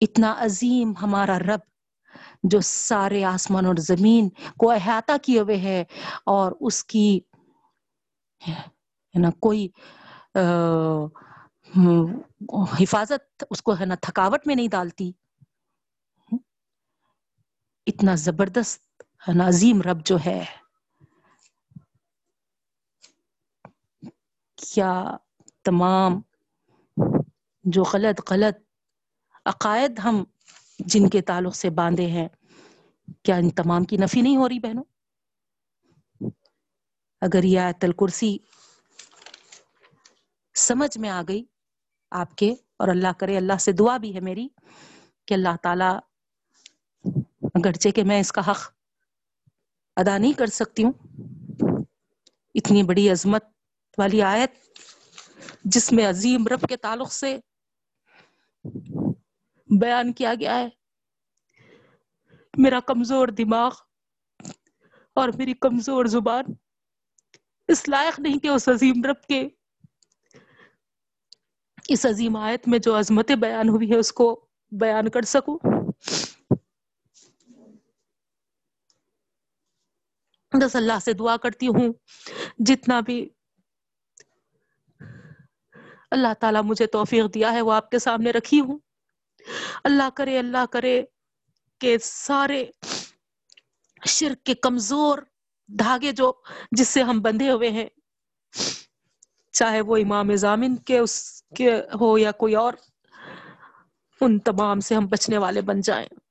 اتنا 0.00 0.34
عظیم 0.38 0.92
ہمارا 1.02 1.38
رب 1.38 1.60
جو 2.42 2.60
سارے 2.60 3.24
آسمان 3.24 3.66
اور 3.66 3.74
زمین 3.78 4.28
کو 4.58 4.70
احاطہ 4.70 5.12
کیے 5.22 5.40
ہوئے 5.40 5.56
ہے 5.56 5.82
اور 6.26 6.52
اس 6.60 6.84
کی 6.84 7.20
نا، 9.14 9.30
کوئی 9.40 9.68
حفاظت 12.80 13.44
اس 13.50 13.62
کو، 13.62 13.78
ہے 13.80 13.86
نا، 13.86 13.94
تھکاوٹ 14.02 14.46
میں 14.46 14.54
نہیں 14.54 14.68
ڈالتی۔ 14.68 15.10
اتنا 17.86 18.14
زبردست 18.14 18.89
عظیم 19.26 19.82
رب 19.82 20.06
جو 20.06 20.16
ہے۔ 20.26 20.44
کیا 24.56 25.16
تمام 25.64 26.20
جو 27.64 27.82
غلط 27.82 28.30
غلط 28.30 28.56
عقائد 29.44 29.98
ہم 29.98 30.24
جن 30.78 31.08
کے 31.08 31.20
تعلق 31.20 31.56
سے 31.56 31.70
باندھے 31.70 32.06
ہیں، 32.06 32.28
کیا 33.22 33.36
ان 33.36 33.50
تمام 33.50 33.84
کی 33.84 33.96
نفی 33.96 34.20
نہیں 34.20 34.36
ہو 34.36 34.48
رہی 34.48 34.58
بہنوں؟ 34.58 34.84
اگر 37.20 37.44
یہ 37.44 37.60
آیت 37.60 37.84
الکرسی 37.84 38.38
سمجھ 40.54 40.98
میں 40.98 41.10
آ 41.10 41.22
گئی 41.28 41.44
آپ 42.10 42.34
کے، 42.34 42.54
اور 42.76 42.88
اللہ 42.88 43.12
کرے، 43.18 43.36
اللہ 43.36 43.58
سے 43.60 43.72
دعا 43.72 43.96
بھی 43.96 44.14
ہے 44.14 44.20
میری 44.20 44.48
کہ 45.26 45.34
اللہ 45.34 45.56
تعالی، 45.62 45.90
اگرچہ 47.54 47.88
کہ 47.88 48.04
میں 48.04 48.20
اس 48.20 48.32
کا 48.32 48.50
حق 48.50 48.79
ادا 49.96 50.18
نہیں 50.18 50.32
کر 50.32 50.46
سکتی 50.46 50.84
ہوں۔ 50.84 50.92
اتنی 52.54 52.82
بڑی 52.82 53.10
عظمت 53.10 53.44
والی 53.98 54.22
آیت 54.22 54.50
جس 55.64 55.92
میں 55.92 56.06
عظیم 56.06 56.46
رب 56.46 56.68
کے 56.68 56.76
تعلق 56.76 57.12
سے 57.12 57.38
بیان 59.80 60.12
کیا 60.12 60.34
گیا 60.40 60.58
ہے۔ 60.58 60.68
میرا 62.58 62.80
کمزور 62.80 63.28
دماغ 63.28 63.74
اور 65.14 65.28
میری 65.38 65.54
کمزور 65.54 66.04
زبان 66.04 66.44
اس 67.68 67.88
لائق 67.88 68.20
نہیں 68.20 68.38
کہ 68.38 68.48
اس 68.48 68.68
عظیم 68.68 69.04
رب 69.04 69.22
کے 69.22 69.48
اس 71.88 72.06
عظیم 72.06 72.36
آیت 72.36 72.68
میں 72.68 72.78
جو 72.78 72.98
عظمتیں 72.98 73.36
بیان 73.36 73.68
ہوئی 73.68 73.90
ہے 73.90 73.96
اس 73.96 74.12
کو 74.12 74.46
بیان 74.72 75.08
کر 75.08 75.22
سکوں۔ 75.22 75.69
بس 80.52 80.76
اللہ 80.76 80.98
سے 81.04 81.12
دعا 81.12 81.36
کرتی 81.36 81.66
ہوں۔ 81.66 81.92
جتنا 82.58 83.00
بھی 83.00 83.28
اللہ 86.10 86.34
تعالیٰ 86.40 86.62
مجھے 86.62 86.86
توفیق 86.86 87.34
دیا 87.34 87.52
ہے، 87.52 87.60
وہ 87.60 87.72
آپ 87.72 87.90
کے 87.90 87.98
سامنے 87.98 88.30
رکھی 88.30 88.60
ہوں۔ 88.60 88.78
اللہ 89.84 90.10
کرے 90.14 90.38
اللہ 90.38 90.66
کرے 90.70 91.02
کہ 91.78 91.96
سارے 92.02 92.64
شرک 94.06 94.46
کے 94.46 94.54
کمزور 94.54 95.18
دھاگے 95.68 96.12
جو، 96.12 96.32
جس 96.72 96.88
سے 96.88 97.02
ہم 97.02 97.20
بندھے 97.20 97.50
ہوئے 97.50 97.70
ہیں، 97.70 97.88
چاہے 99.52 99.80
وہ 99.80 99.96
امام 99.96 100.34
ضامن 100.34 100.76
کے، 100.76 100.98
اس 100.98 101.42
کے 101.56 101.70
ہو 102.00 102.18
یا 102.18 102.30
کوئی 102.30 102.54
اور، 102.54 102.72
ان 104.20 104.38
تمام 104.38 104.80
سے 104.80 104.94
ہم 104.94 105.06
بچنے 105.06 105.38
والے 105.38 105.60
بن 105.60 105.80
جائیں۔ 105.80 106.29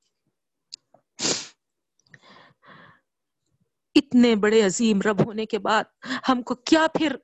اتنے 4.02 4.36
بڑے 4.36 4.66
عظیم 4.66 5.00
رب 5.00 5.26
ہونے 5.26 5.46
کے 5.46 5.58
بعد 5.58 5.84
ہم 6.28 6.42
کو 6.42 6.54
کیا 6.54 6.86
پھر 6.94 7.16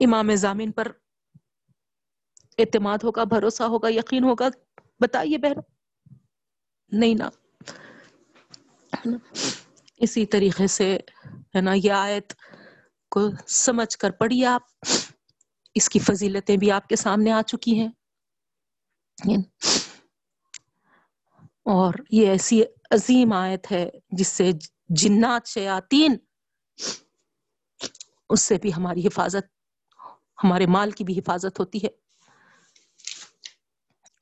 امام 0.00 0.34
ضامن 0.34 0.72
پر 0.72 0.92
اعتماد 2.58 2.98
ہوگا، 3.04 3.24
بھروسہ 3.24 3.62
ہوگا، 3.62 3.88
یقین 3.88 4.24
ہوگا؟ 4.24 4.48
بتائیے 5.00 5.38
بہن۔ 5.38 5.60
نہیں 6.88 7.14
نا۔ 7.14 7.30
اسی 9.96 10.26
طریقے 10.26 10.66
سے 10.66 10.98
ہے 11.56 11.60
نا 11.60 11.72
یہ 11.74 11.92
آیت 11.92 12.32
کو 13.10 13.30
سمجھ 13.46 13.98
کر 13.98 14.10
پڑھیے 14.10 14.46
آپ۔ 14.46 14.62
اس 15.74 15.88
کی 15.88 15.98
فضیلتیں 15.98 16.56
بھی 16.56 16.70
آپ 16.70 16.88
کے 16.88 16.96
سامنے 16.96 17.32
آ 17.32 17.42
چکی 17.42 17.78
ہیں۔ 17.78 17.88
اور 21.64 21.94
یہ 22.10 22.28
ایسی 22.28 22.62
عظیم 22.90 23.32
آیت 23.32 23.72
ہے 23.72 23.90
جس 24.10 24.28
سے 24.28 24.50
جنات، 24.88 25.46
شیاطین، 25.46 26.16
اس 28.30 28.42
سے 28.42 28.58
بھی 28.58 28.74
ہماری 28.74 29.06
حفاظت، 29.06 29.44
ہمارے 30.44 30.66
مال 30.66 30.90
کی 30.90 31.04
بھی 31.04 31.18
حفاظت 31.18 31.60
ہوتی 31.60 31.78
ہے۔ 31.78 31.88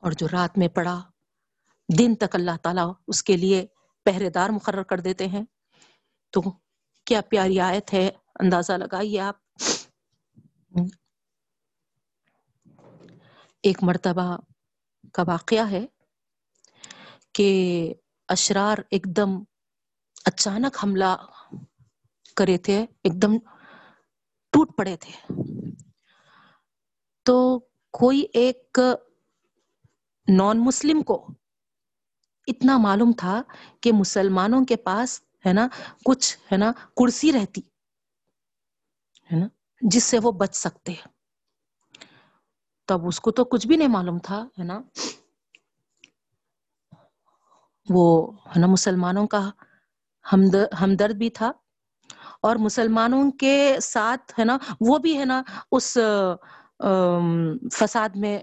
اور 0.01 0.13
جو 0.13 0.27
رات 0.33 0.59
میں 0.59 0.69
پڑا، 0.69 1.01
دن 1.99 2.15
تک 2.15 2.35
اللہ 2.35 2.57
تعالیٰ 2.63 2.93
اس 3.07 3.23
کے 3.23 3.37
لیے 3.37 3.67
پہرے 4.05 4.31
دار 4.31 4.49
مقرر 4.51 4.83
کر 4.83 5.01
دیتے 5.01 5.27
ہیں۔ 5.27 5.43
تو 6.31 6.43
کیا 7.05 7.21
پیاری 7.21 7.61
آیت 7.61 7.95
ہے؟ 7.95 8.11
اندازہ 8.41 8.73
لگائیے 8.73 9.21
آپ۔ 9.21 9.35
ایک 13.63 13.79
مرتبہ 13.83 14.37
کا 15.13 15.23
واقعہ 15.27 15.71
ہے 15.71 15.87
کہ 17.35 17.95
اشرار 18.29 18.79
ایک 18.91 19.05
دم 19.05 19.43
اچانک 20.25 20.77
حملہ 20.83 21.17
کرے 22.37 22.59
تھے 22.59 22.83
ایک 22.83 23.23
دم 23.23 23.39
ٹوٹ 24.53 24.77
پڑے 24.77 24.97
تھے۔ 24.97 25.35
تو 27.23 27.59
کوئی 27.93 28.27
ایک 28.35 28.79
نان 30.29 30.65
مسلم 30.65 31.03
کو 31.03 31.27
اتنا 32.47 32.79
معلوم 32.79 33.13
تھا 33.19 33.43
کہ 33.81 33.93
مسلمانوں 33.93 34.65
کے 34.65 34.77
پاس، 34.77 35.23
ہے 35.47 35.53
نا، 35.53 35.69
کچھ، 36.05 36.39
ہے 36.53 36.57
نا، 36.57 36.73
کرسی 36.97 37.33
رہتی، 37.33 37.61
ہے 39.33 39.41
نا، 39.41 39.47
جس 39.81 40.05
سے 40.05 40.19
وہ 40.23 40.33
بچ 40.33 40.57
سکتے۔ 40.57 40.95
تب 42.87 43.07
اس 43.07 43.21
کو 43.21 43.31
تو 43.31 43.45
کچھ 43.45 43.67
بھی 43.67 43.77
نہیں 43.77 43.89
معلوم 43.89 44.19
تھا، 44.19 44.45
ہے 44.59 44.65
نا۔ 44.65 44.81
وہ، 47.89 48.33
ہے 48.33 48.61
نا، 48.61 48.67
مسلمانوں 48.67 49.27
کا 49.27 49.51
ہمدرد 50.25 51.15
بھی 51.19 51.31
تھا 51.31 51.51
اور 52.43 52.57
مسلمانوں 52.57 53.31
کے 53.41 53.57
ساتھ 53.83 54.33
ہے 54.39 54.45
نا، 54.45 54.57
وہ 54.81 54.99
بھی 54.99 55.19
ہے 55.19 55.25
نا 55.25 55.43
اس 55.73 55.97
فساد 57.75 58.17
میں 58.17 58.39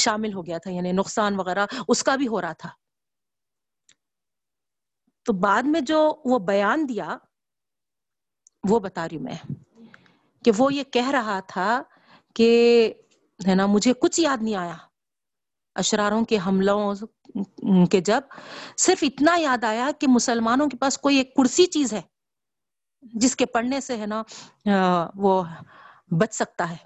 شامل 0.00 0.34
ہو 0.34 0.44
گیا 0.46 0.58
تھا 0.58 0.70
یعنی 0.70 0.92
نقصان 0.92 1.38
وغیرہ 1.38 1.66
اس 1.88 2.02
کا 2.04 2.16
بھی 2.16 2.28
ہو 2.28 2.40
رہا 2.40 2.52
تھا۔ 2.52 2.68
تو 5.26 5.32
بعد 5.40 5.62
میں 5.62 5.80
جو 5.80 6.00
وہ 6.24 6.38
بیان 6.46 6.88
دیا، 6.88 7.16
وہ 8.64 8.78
بتا 8.80 9.08
رہی 9.08 9.18
میں، 9.18 9.36
کہ 10.44 10.50
وہ 10.58 10.72
یہ 10.74 10.84
کہہ 10.92 11.10
رہا 11.10 11.38
تھا 11.48 11.82
کہ 12.36 12.50
ہے 13.40 13.54
نا، 13.54 13.66
مجھے 13.66 13.92
کچھ 14.00 14.20
یاد 14.20 14.42
نہیں 14.42 14.54
آیا۔ 14.56 14.76
اشراروں 15.76 16.24
کے 16.24 16.38
حملوں 16.46 16.94
کے 17.90 18.00
جب 18.00 18.20
صرف 18.78 18.98
اتنا 19.02 19.36
یاد 19.36 19.64
آیا 19.64 19.90
کہ 20.00 20.08
مسلمانوں 20.08 20.66
کے 20.66 20.76
پاس 20.76 20.98
کوئی 20.98 21.16
ایک 21.16 21.34
کرسی 21.36 21.66
چیز 21.66 21.92
ہے، 21.92 22.02
جس 23.02 23.36
کے 23.36 23.46
پڑھنے 23.46 23.80
سے 23.80 23.96
ہے 23.96 24.06
نا 24.06 24.22
وہ 25.14 25.42
بچ 26.20 26.34
سکتا 26.34 26.70
ہے۔ 26.70 26.76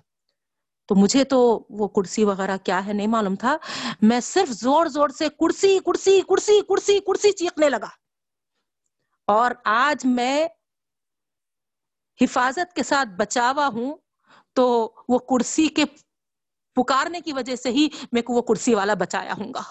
تو 0.89 0.95
مجھے 0.95 1.25
تو 1.25 1.67
وہ 1.71 1.89
کرسی 1.89 2.25
وغیرہ 2.25 2.57
کیا 2.57 2.87
ہے 2.87 2.93
نہیں 2.93 3.07
معلوم 3.07 3.35
تھا۔ 3.37 3.57
میں 4.03 4.21
صرف 4.21 4.49
زور 4.49 4.87
زور 4.87 5.09
سے 5.09 5.29
کرسی 5.29 5.79
کرسی 5.87 6.21
کرسی 6.21 6.61
کرسی 6.61 7.01
کرسی 7.01 7.33
چیخنے 7.33 7.69
لگا۔ 7.69 7.89
اور 9.27 9.51
آج 9.65 10.07
میں 10.07 10.47
حفاظت 12.21 12.77
کے 12.77 12.83
ساتھ 12.83 13.09
بچاوا 13.09 13.67
ہوں 13.67 13.95
تو 14.53 14.67
وہ 15.09 15.19
کرسی 15.19 15.69
کے 15.69 15.85
پکارنے 16.77 17.21
کی 17.21 17.33
وجہ 17.33 17.57
سے 17.57 17.71
ہی 17.71 17.89
میں 18.13 18.23
کو 18.23 18.33
وہ 18.33 18.43
کرسی 18.43 18.75
والا 18.75 18.95
بچایا 18.95 19.33
ہوں 19.39 19.55
گا۔ 19.55 19.63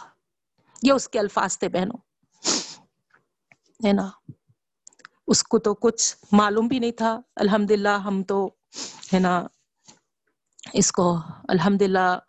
یہ 0.84 0.94
اس 0.94 1.10
کے 1.10 1.20
الفاظ 1.20 1.58
تھے 1.58 1.70
بہنوں۔ 1.70 1.98
ہے 3.88 3.94
نا؟ 3.94 4.10
اس 5.28 5.44
کو 5.44 5.60
تو 5.60 5.74
کچھ 5.74 6.16
معلوم 6.32 6.68
بھی 6.68 6.80
نہیں 6.80 6.92
تھا۔ 6.92 7.20
الحمد 7.36 7.72
للہ 7.72 7.90
ہم 7.90 8.24
تو، 8.24 8.48
ہے 9.14 9.20
نا، 9.20 9.48
اس 10.74 10.92
کو 10.92 11.18
الحمد 11.48 11.82
للہ 11.82 12.20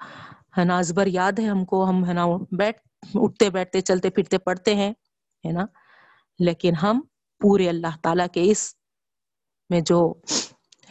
ہے 0.59 0.65
نا 0.65 0.79
ازبر 0.79 1.07
یاد 1.07 1.33
ہے 1.39 1.45
ہم 1.45 1.65
کو۔ 1.65 1.89
ہم، 1.89 2.05
ہے 2.05 2.13
نا، 2.13 2.25
بیٹھ، 2.53 2.81
اٹھتے، 3.15 3.51
بیٹھتے، 3.51 3.81
چلتے، 3.81 4.11
پھرتے، 4.11 4.39
پڑھتے 4.39 4.75
ہیں، 4.75 4.91
ہے 5.47 5.53
نا۔ 5.53 5.65
لیکن 6.39 6.75
ہم 6.83 7.01
پورے 7.41 7.69
اللہ 7.69 7.97
تعالیٰ 8.03 8.27
کے 8.33 8.51
اس 8.51 8.75
میں 9.71 9.81
جو، 9.81 10.13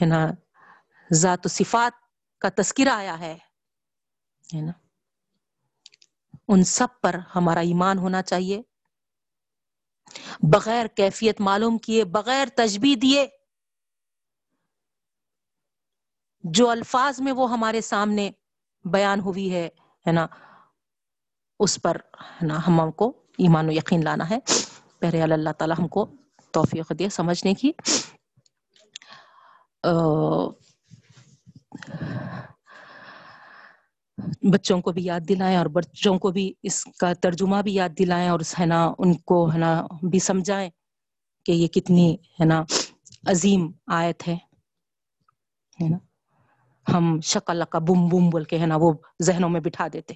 ہے 0.02 0.06
نا، 0.06 0.28
ذات 1.14 1.46
و 1.46 1.50
صفات 1.50 1.92
کا 2.40 2.50
تذکرہ 2.56 2.90
آیا 2.90 3.20
ہے 3.20 3.38
نا۔ 4.54 4.83
ان 6.48 6.64
سب 6.64 6.88
پر 7.02 7.16
ہمارا 7.36 7.60
ایمان 7.60 7.98
ہونا 7.98 8.22
چاہیے۔ 8.22 8.62
بغیر 10.54 10.86
کیفیت 10.88 11.42
معلوم 11.42 11.78
کیے، 11.78 12.06
بغیر 12.06 12.48
تجبی 12.56 12.96
دیے، 12.96 13.28
جو 16.44 16.70
الفاظ 16.70 17.22
میں 17.22 17.32
وہ 17.32 17.52
ہمارے 17.52 17.82
سامنے 17.82 18.32
بیان 18.86 19.20
ہوئی 19.20 19.54
ہے 19.54 19.70
ہے 20.08 20.12
نا، 20.12 20.28
اس 21.60 21.82
پر، 21.82 21.98
ہے 22.32 22.48
نا، 22.48 22.60
ہم 22.68 22.92
کو 22.92 23.24
ایمان 23.38 23.70
و 23.70 23.72
یقین 23.72 24.04
لانا 24.04 24.30
ہے۔ 24.30 24.40
پہرے 25.00 25.22
اللہ 25.22 25.52
تعالیٰ 25.52 25.76
ہم 25.80 25.88
کو 25.88 26.06
توفیق 26.52 26.92
دے 27.00 27.10
سمجھنے 27.10 27.54
کی۔ 27.54 27.72
بچوں 34.54 34.80
کو 34.82 34.92
بھی 34.92 35.04
یاد 35.06 35.20
دلائیں 35.30 35.58
اور 35.58 35.66
بچوں 35.66 36.18
کو 36.20 36.32
بھی 36.32 36.54
اس 36.64 36.84
کا 37.00 37.12
ترجمہ 37.14 37.62
بھی 37.64 37.74
یاد 37.74 37.98
دلائیں 38.00 38.30
اور 38.30 38.40
ہے 38.60 38.66
نا، 38.66 38.80
ان 39.00 39.14
کو 39.30 39.38
ہے 39.54 39.58
نا 39.58 39.72
بھی 40.10 40.20
سمجھائیں 40.20 40.70
کہ 41.46 41.52
یہ 41.52 41.68
کتنی 41.68 42.14
ہے 42.40 42.46
نا 42.46 42.64
عظیم 43.28 43.72
آیت 43.88 44.28
ہے۔ 44.28 44.38
نا؟ 45.80 45.98
ہم 46.88 47.20
شکل 47.24 47.64
کا 47.70 47.80
بم 47.80 48.08
بم 48.10 48.30
بول 48.30 48.44
کے 48.44 48.60
ہے 48.60 48.66
نا 48.66 48.76
وہ 48.80 48.92
ذہنوں 49.22 49.50
میں 49.50 49.62
بٹھا 49.62 49.88
دیتے۔ 49.94 50.14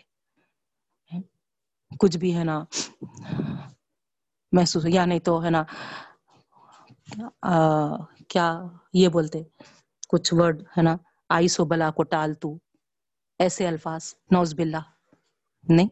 کچھ 2.00 2.18
بھی 2.18 2.36
ہے 2.38 2.44
نا 2.44 2.64
محسوس 4.52 4.86
یا 4.88 5.06
نہیں 5.06 5.20
تو 5.20 5.44
ہے 5.44 5.50
نا 5.50 5.64
کیا 8.30 8.48
یہ 8.94 9.08
بولتے، 9.10 9.44
کچھ 10.10 10.34
ورڈ 10.34 10.62
ہے 10.78 10.82
نا 10.82 10.96
آئی 11.30 11.48
سو 11.48 11.66
بلا 11.66 11.90
کو 11.92 12.04
ٹال 12.04 12.34
تو۔ 12.42 12.58
ایسے 13.40 13.68
الفاظ، 13.68 14.14
نوز 14.32 14.54
باللہ، 14.54 14.78
نہیں۔ 15.70 15.88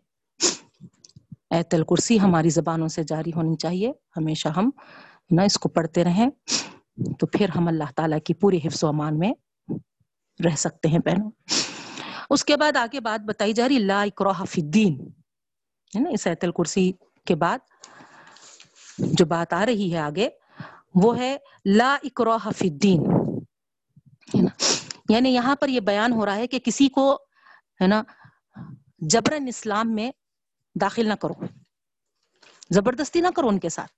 ایت 1.49 1.73
الکرسی 1.73 2.19
ہماری 2.19 2.49
زبانوں 2.49 2.87
سے 2.87 3.03
جاری 3.03 3.31
ہونی 3.35 3.55
چاہیے۔ 3.55 3.91
ہمیشہ 4.17 4.47
ہم 4.47 4.69
نا 5.31 5.43
اس 5.43 5.59
کو 5.59 5.69
پڑھتے 5.69 6.03
رہیں۔ 6.03 6.29
تو 7.19 7.27
پھر 7.27 7.49
ہم 7.49 7.67
اللہ 7.67 7.83
تعالیٰ 7.95 8.17
کی 8.25 8.33
پوری 8.33 8.59
حفظ 8.63 8.83
و 8.83 8.87
امان 8.87 9.19
میں 9.19 9.33
رہ 10.45 10.55
سکتے 10.55 10.89
ہیں 10.89 10.99
بہنوں۔ 10.99 11.31
اس 12.29 12.45
کے 12.45 12.57
بعد 12.57 12.77
آگے 12.77 12.99
بات 12.99 13.25
بتائی 13.25 13.53
جا 13.53 13.67
رہی، 13.67 13.79
لا 13.79 14.01
اکراہ 14.01 14.43
فی 14.43 14.61
الدین۔ 14.61 15.07
ہے 15.95 15.99
نا، 15.99 16.09
اس 16.09 16.27
ایت 16.27 16.43
الکرسی 16.43 16.91
کے 17.25 17.35
بعد 17.35 17.59
جو 18.97 19.25
بات 19.25 19.53
آ 19.53 19.65
رہی 19.65 19.93
ہے 19.93 19.97
آگے، 19.97 20.29
وہ 20.95 21.17
ہے 21.17 21.37
لا 21.65 21.97
اکراہ 22.03 22.49
فی 22.57 22.69
الدین۔ 22.69 23.03
یعنی 25.09 25.29
یہاں 25.29 25.55
پر 25.55 25.67
یہ 25.67 25.79
بیان 25.79 26.11
ہو 26.11 26.25
رہا 26.25 26.35
ہے 26.35 26.47
کہ 26.47 26.59
کسی 26.59 26.87
کو 26.87 27.24
ہے 27.85 27.89
نا 27.89 28.03
جبرن 28.97 29.47
اسلام 29.47 29.95
میں 29.95 30.11
داخل 30.81 31.07
نہ 31.07 31.13
کرو، 31.13 31.33
زبردستی 32.69 33.21
نہ 33.21 33.27
کرو 33.35 33.47
ان 33.47 33.59
کے 33.59 33.69
ساتھ۔ 33.69 33.91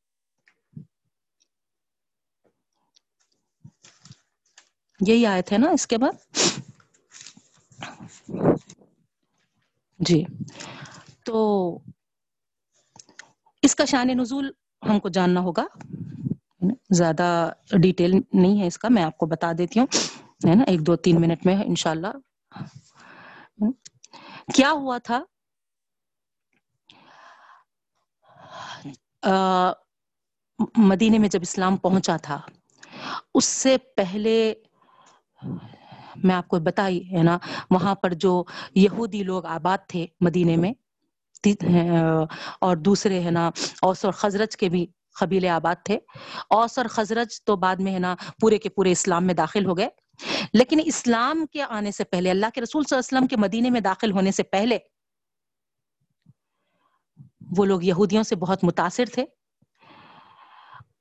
یہی 5.08 5.26
آئے 5.26 5.42
تھے 5.42 5.58
نا 5.58 5.70
اس 5.70 5.88
کے 5.88 5.98
بعد۔ 5.98 6.16
جی 10.00 10.24
تو 11.24 11.38
اس 13.62 13.76
کا 13.76 13.86
شان 13.86 14.08
نزول 14.08 14.52
ہم 14.90 15.00
کو 15.00 15.10
جاننا 15.10 15.40
ہوگا۔ 15.42 15.66
زیادہ 16.90 17.50
ڈیٹیل 17.82 18.12
نہیں 18.34 18.62
ہے 18.62 18.68
اس 18.68 18.78
کا، 18.78 18.88
میں 18.92 19.04
آپ 19.04 19.18
کو 19.18 19.26
بتا 19.26 19.52
دیتی 19.58 19.80
ہوں۔ 19.80 19.88
ہے 20.50 20.56
نا، 20.56 20.64
ایک 20.68 20.82
دو 20.88 20.96
تین 20.96 21.22
منٹ 21.22 21.46
میں 21.46 21.56
انشاءاللہ 21.56 22.08
کیا 24.54 24.72
ہوا 24.72 24.98
تھا؟ 24.98 25.24
مدینے 30.78 31.18
میں 31.18 31.30
جب 31.30 31.40
اسلام 31.42 31.78
پہنچا 31.78 32.18
تھا، 32.18 32.40
اس 33.34 33.46
سے 33.46 33.78
پہلے 33.96 34.54
میں 36.24 36.36
آپ 36.36 36.48
کو 36.48 36.60
بتائی، 36.60 37.00
ہے 37.14 37.24
نا، 37.24 37.38
وہاں 37.72 37.96
پر 37.96 38.14
جو 38.14 38.44
یہودی 38.76 39.24
لوگ 39.24 39.46
آباد 39.46 39.78
تھے 39.88 40.06
مدینے 40.20 40.56
میں 40.56 40.74
اور 42.62 42.78
دوسرے، 42.78 43.22
ہے 43.24 43.32
نا، 43.32 43.50
اوس 43.82 44.06
اور 44.06 44.14
خزرج 44.14 44.58
کے 44.58 44.70
بھی 44.70 44.86
قبیلے 45.20 45.50
آباد 45.50 45.76
تھے۔ 45.86 46.00
اوس 46.50 46.78
اور 46.78 46.88
خزرج 46.90 47.42
تو 47.44 47.56
بعد 47.56 47.76
میں، 47.76 47.94
ہے 47.94 48.00
نا، 48.00 48.16
پورے 48.42 48.58
کے 48.58 48.70
پورے 48.70 48.92
اسلام 48.92 49.26
میں 49.26 49.34
داخل 49.34 49.66
ہو 49.66 49.78
گئے۔ 49.78 49.90
لیکن 50.54 50.80
اسلام 50.86 51.46
کے 51.46 51.64
آنے 51.64 51.92
سے 51.92 52.04
پہلے، 52.04 52.30
اللہ 52.30 52.46
کے 52.54 52.62
رسول 52.62 52.84
صلی 52.84 52.98
اللہ 52.98 53.08
علیہ 53.08 53.18
وسلم 53.18 53.28
کے 53.28 53.38
مدینے 53.38 53.70
میں 53.70 53.82
داخل 53.82 54.12
ہونے 54.12 54.32
سے 54.32 54.44
پہلے، 54.44 54.78
وہ 57.58 57.66
لوگ 57.66 57.84
یہودیوں 57.84 58.24
سے 58.24 58.36
بہت 58.36 58.64
متاثر 58.64 59.06
تھے۔ 59.14 59.26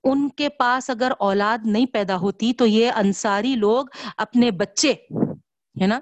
ان 0.04 0.28
کے 0.28 0.48
پاس 0.48 0.90
اگر 0.90 1.12
اولاد 1.18 1.58
نہیں 1.64 1.86
پیدا 1.86 2.16
ہوتی 2.16 2.52
تو 2.52 2.66
یہ 2.66 2.90
انصاری 2.90 3.56
لوگ 3.56 3.86
اپنے 4.16 4.50
بچے، 4.50 4.92
ہے 5.80 5.86
نا، 5.86 6.00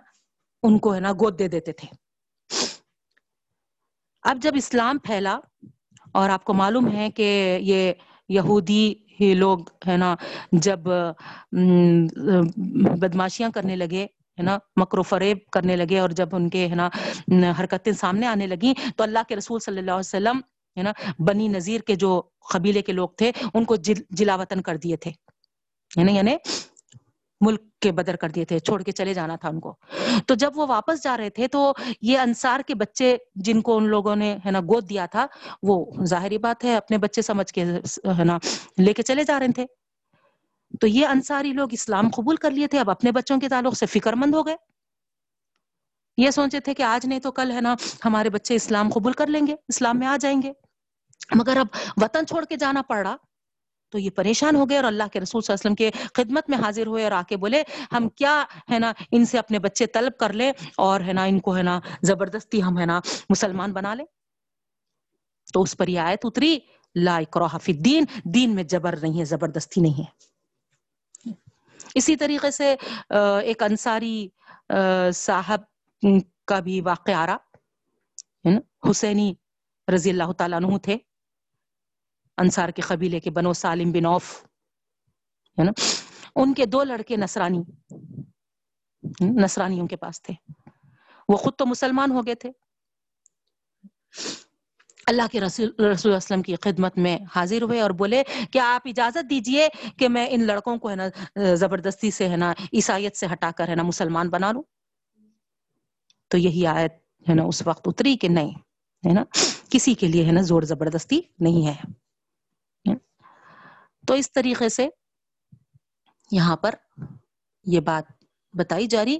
ان 0.62 0.78
کو، 0.78 0.94
ہے 0.94 1.00
نا، 1.00 1.12
گود 1.12 1.38
دے 1.38 1.48
دیتے 1.48 1.72
تھے۔ 1.72 1.88
اب 4.22 4.38
جب 4.42 4.52
اسلام 4.54 4.98
پھیلا 4.98 5.38
اور 6.12 6.30
آپ 6.30 6.44
کو 6.44 6.54
معلوم 6.54 6.92
ہے 6.92 7.10
کہ 7.10 7.58
یہ 7.60 7.92
یہودی 8.28 8.94
ہی 9.20 9.34
لوگ، 9.34 9.58
ہے 9.88 9.96
نا، 9.96 10.14
جب 10.52 10.80
بدماشیاں 12.98 13.50
کرنے 13.50 13.76
لگے، 13.76 14.04
ہے 14.38 14.42
نا، 14.42 14.58
مکر 14.76 14.98
و 14.98 15.02
فریب 15.02 15.38
کرنے 15.52 15.76
لگے 15.76 15.98
اور 15.98 16.10
جب 16.10 16.28
ان 16.32 16.48
کے، 16.50 16.68
ہے 16.68 16.74
نا، 16.74 16.88
حرکتیں 17.58 17.92
سامنے 17.92 18.26
آنے 18.26 18.46
لگی 18.46 18.72
تو 18.96 19.02
اللہ 19.02 19.18
کے 19.28 19.36
رسول 19.36 19.60
صلی 19.60 19.78
اللہ 19.78 19.90
علیہ 19.90 19.98
وسلم، 19.98 20.40
ہے 20.76 20.82
نا، 20.82 20.92
بنی 21.18 21.48
نذیر 21.48 21.80
کے 21.80 21.94
جو 21.94 22.22
قبیلے 22.52 22.82
کے 22.82 22.92
لوگ 22.92 23.08
تھے، 23.08 23.32
ان 23.54 23.64
کو 23.64 23.76
جلا 24.10 24.36
وطن 24.36 24.62
کر 24.62 24.76
دیے 24.76 24.96
تھے۔ 24.96 25.10
یعنی 25.96 26.36
ملک 27.44 27.60
کے 27.80 27.92
بدر 27.92 28.16
کر 28.16 28.28
دیے 28.28 28.44
تھے، 28.44 28.58
چھوڑ 28.58 28.82
کے 28.82 28.92
چلے 28.92 29.14
جانا 29.14 29.36
تھا 29.36 29.48
ان 29.48 29.60
کو۔ 29.60 29.76
تو 30.26 30.34
جب 30.34 30.58
وہ 30.58 30.66
واپس 30.66 31.04
جا 31.04 31.16
رہے 31.16 31.30
تھے 31.30 31.48
تو 31.48 31.72
یہ 32.02 32.18
انصار 32.18 32.60
کے 32.60 32.74
بچے 32.74 33.16
جن 33.34 33.60
کو 33.60 33.76
ان 33.76 33.88
لوگوں 33.88 34.16
نے، 34.16 34.36
ہے 34.46 34.50
نا، 34.50 34.60
گود 34.60 34.88
دیا 34.90 35.06
تھا، 35.06 35.26
وہ 35.62 36.04
ظاہری 36.04 36.38
بات 36.38 36.64
ہے، 36.64 36.76
اپنے 36.76 36.98
بچے 36.98 37.22
سمجھ 37.22 37.52
کے، 37.52 37.64
ہے 38.18 38.24
نا، 38.24 38.38
لے 38.78 38.92
کے 38.92 39.02
چلے 39.02 39.24
جا 39.24 39.40
رہے 39.40 39.52
تھے۔ 39.54 39.66
تو 40.80 40.86
یہ 40.86 41.06
انصاری 41.06 41.52
لوگ 41.52 41.68
اسلام 41.72 42.08
قبول 42.08 42.36
کر 42.36 42.50
لیے 42.50 42.66
تھے، 42.66 42.78
اب 42.78 42.90
اپنے 42.90 43.12
بچوں 43.12 43.40
کے 43.40 43.48
تعلق 43.48 43.76
سے 43.76 43.86
فکر 43.86 44.12
مند 44.12 44.34
ہو 44.34 44.46
گئے۔ 44.46 44.56
یہ 46.16 46.30
سوچے 46.30 46.60
تھے 46.60 46.74
کہ 46.74 46.82
آج 46.82 47.06
نہیں 47.06 47.20
تو 47.20 47.32
کل، 47.32 47.50
ہے 47.50 47.60
نا، 47.60 47.76
ہمارے 48.04 48.30
بچے 48.30 48.54
اسلام 48.54 48.90
قبول 48.90 49.12
کر 49.12 49.26
لیں 49.26 49.46
گے، 49.46 49.54
اسلام 49.68 49.98
میں 49.98 50.06
آ 50.06 50.16
جائیں 50.16 50.42
گے۔ 50.42 50.52
مگر 51.34 51.56
اب 51.56 51.66
وطن 51.96 52.26
چھوڑ 52.26 52.44
کے 52.44 52.56
جانا 52.56 52.82
پڑ 52.82 53.06
رہا۔ 53.06 53.16
تو 53.94 53.98
یہ 53.98 54.10
پریشان 54.10 54.56
ہو 54.56 54.68
گئے 54.68 54.76
اور 54.76 54.84
اللہ 54.84 55.08
کے 55.12 55.20
رسول 55.20 55.42
صلی 55.42 55.52
اللہ 55.52 55.60
علیہ 55.60 55.64
وسلم 55.64 55.74
کے 55.80 56.20
خدمت 56.20 56.48
میں 56.50 56.58
حاضر 56.58 56.86
ہوئے 56.86 57.02
اور 57.04 57.12
آ 57.12 57.20
کے 57.28 57.36
بولے، 57.36 57.62
ہم 57.92 58.08
کیا 58.08 58.32
ہے 58.70 58.78
نا، 58.78 58.92
ان 59.12 59.24
سے 59.24 59.38
اپنے 59.38 59.58
بچے 59.66 59.86
طلب 59.94 60.16
کر 60.20 60.32
لے 60.32 60.50
اور 60.76 61.00
ہے 61.00 61.12
نا، 61.12 61.24
ان 61.24 61.38
کو 61.40 61.56
ہے 61.56 61.62
نا 61.62 61.78
زبردستی 62.02 62.62
ہم 62.62 62.78
ہے 62.78 62.86
نا 62.86 62.98
مسلمان 63.30 63.72
بنا 63.72 63.94
لے 63.94 64.04
تو 65.52 65.62
اس 65.62 65.76
پر 65.76 65.88
یہ 65.88 66.00
آیت 66.00 66.24
اتری، 66.24 66.58
لا 66.94 67.16
اکراہ 67.16 67.56
فی 67.62 67.72
الدین، 67.72 68.04
دین 68.34 68.54
میں 68.54 68.64
جبر 68.74 68.98
نہیں 69.02 69.18
ہے، 69.20 69.24
زبردستی 69.24 69.80
نہیں 69.80 69.98
ہے۔ 70.00 71.32
اسی 71.94 72.16
طریقے 72.16 72.50
سے 72.50 72.74
ایک 73.10 73.62
انصاری 73.62 74.16
صاحب 75.14 75.60
کا 76.46 76.60
بھی 76.60 76.80
واقع 76.80 77.12
آ 77.16 77.26
رہا۔ 77.26 78.58
حسینی 78.90 79.32
رضی 79.88 80.10
اللہ 80.10 80.32
تعالیٰ 80.38 80.62
عنہ 80.62 80.76
تھے۔ 80.78 80.96
انصار 82.38 82.68
کے 82.68 82.82
قبیلے 82.82 83.20
کے 83.20 83.30
بنو 83.30 83.52
سالم 83.52 83.92
بن 83.92 84.06
اوف 84.06 84.44
ہے 85.58 85.64
نا؟ 85.64 85.72
ان 86.36 86.54
کے 86.54 86.66
دو 86.66 86.84
لڑکے 86.84 87.16
نصرانی، 87.16 87.58
نصرانیوں 89.20 89.86
کے 89.86 89.96
پاس 89.96 90.22
تھے۔ 90.22 90.34
وہ 91.28 91.36
خود 91.36 91.52
تو 91.56 91.66
مسلمان 91.66 92.10
ہو 92.10 92.26
گئے 92.26 92.34
تھے۔ 92.34 92.50
اللہ 95.06 95.22
کے 95.32 95.40
رسول 95.40 95.84
رسول 95.84 96.12
وسلم 96.12 96.42
کی 96.42 96.54
خدمت 96.56 96.98
میں 96.98 97.18
حاضر 97.34 97.62
ہوئے 97.62 97.80
اور 97.80 97.90
بولے 97.90 98.22
کہ 98.50 98.58
آپ 98.58 98.82
اجازت 98.84 99.30
دیجیے 99.30 99.68
کہ 99.98 100.08
میں 100.08 100.26
ان 100.30 100.46
لڑکوں 100.46 100.76
کو 100.76 100.90
ہے 100.90 100.96
نا، 100.96 101.04
زبردستی 101.54 102.10
سے 102.10 102.28
ہے 102.28 102.36
نا، 102.36 102.52
عیسائیت 102.72 103.16
سے 103.16 103.26
ہٹا 103.32 103.50
کر 103.56 103.68
ہے 103.68 103.74
نا 103.74 103.82
مسلمان 103.82 104.28
بنا 104.28 104.52
لوں؟ 104.52 104.62
تو 106.28 106.38
یہی 106.38 106.66
آیت 106.66 106.92
ہے 107.28 107.34
نا، 107.34 107.42
اس 107.42 107.66
وقت 107.66 107.88
اتری 107.88 108.16
کہ 108.16 108.28
نہیں، 108.28 108.50
ہے 109.08 109.12
نا؟ 109.12 109.24
کسی 109.70 109.94
کے 109.94 110.08
لیے 110.08 110.26
ہے 110.26 110.32
نا 110.32 110.40
زور 110.40 110.62
زبردستی 110.62 111.20
نہیں 111.38 111.66
ہے۔ 111.66 112.03
تو 114.08 114.14
اس 114.14 114.32
طریقے 114.32 114.68
سے 114.68 114.88
یہاں 116.30 116.56
پر 116.56 116.74
یہ 117.66 117.80
بات 117.80 118.04
بتائی 118.54 118.86
جا 118.86 119.04
رہی 119.04 119.18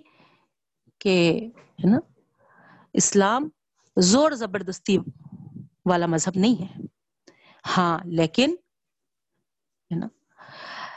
کہ 1.00 1.16
ہے 1.84 1.90
نا، 1.90 1.98
اسلام 2.94 3.48
زور 3.96 4.32
زبردستی 4.32 4.96
والا 5.86 6.06
مذہب 6.06 6.36
نہیں 6.36 6.62
ہے۔ 6.62 6.82
ہاں 7.64 7.98
لیکن 8.04 8.54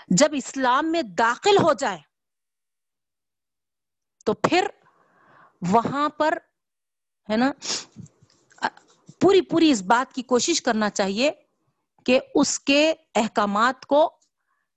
جب 0.09 0.34
اسلام 0.34 0.91
میں 0.91 1.01
داخل 1.18 1.57
ہو 1.57 1.73
جائے 1.73 1.99
تو 4.26 4.34
پھر 4.34 4.68
وہاں 5.72 6.07
پر 6.09 6.38
ہے 7.30 7.38
نا، 7.38 7.51
پوری 9.22 9.41
پوری 9.41 9.72
اس 9.72 9.81
بات 9.81 10.14
کی 10.14 10.22
کوشش 10.23 10.61
کرنا 10.61 10.89
چاہیے 10.89 11.31
کہ 12.07 12.19
اس 12.35 12.59
کے 12.59 12.93
احکامات 13.15 13.85
کو، 13.85 14.05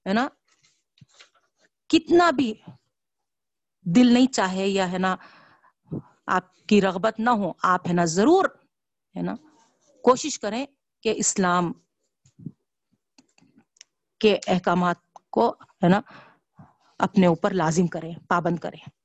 ہے 0.07 0.13
نا، 0.13 0.29
کتنا 1.89 2.31
بھی 2.31 2.55
دل 3.85 4.15
نہیں 4.15 4.27
چاہے 4.27 4.69
یا، 4.69 4.93
ہے 4.93 4.99
نا، 4.99 5.17
آپ 6.27 6.67
کی 6.67 6.81
رغبت 6.81 7.21
نہ 7.21 7.31
ہو، 7.31 7.53
آپ، 7.63 7.89
ہے 7.89 7.93
نا، 7.93 8.05
ضرور، 8.05 8.45
ہے 9.17 9.23
نا، 9.23 9.35
کوشش 10.05 10.39
کریں 10.39 10.67
کہ 11.03 11.15
اسلام 11.17 11.73
کے 14.21 14.39
احکامات 14.47 14.97
کو، 15.31 15.51
ہے 15.51 15.89
نا، 15.89 16.01
اپنے 16.99 17.27
اوپر 17.27 17.51
لازم 17.51 17.87
کریں، 17.87 18.15
پابند 18.29 18.59
کریں۔ 18.59 19.00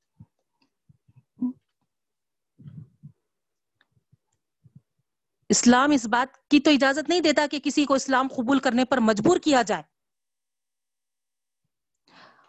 اسلام 5.50 5.92
اس 5.92 6.08
بات 6.08 6.50
کی 6.50 6.60
تو 6.60 6.72
اجازت 6.72 7.10
نہیں 7.10 7.22
دیتا 7.22 7.46
کہ 7.52 7.60
کسی 7.60 7.86
کو 7.86 7.94
اسلام 7.94 8.28
قبول 8.28 8.60
کرنے 8.60 8.86
پر 8.86 8.98
مجبور 8.98 9.38
کیا 9.38 9.62
جائے۔ 9.62 9.84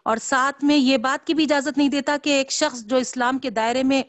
اور 0.03 0.17
ساتھ 0.17 0.65
میں 0.65 0.77
یہ 0.77 0.97
بات 0.97 1.27
کی 1.27 1.33
بھی 1.33 1.43
اجازت 1.43 1.77
نہیں 1.77 1.89
دیتا 1.89 2.17
کہ 2.23 2.29
ایک 2.29 2.51
شخص 2.51 2.81
جو 2.81 2.97
اسلام 2.97 3.39
کے 3.39 3.49
دائرے 3.49 3.83
میں 3.83 4.03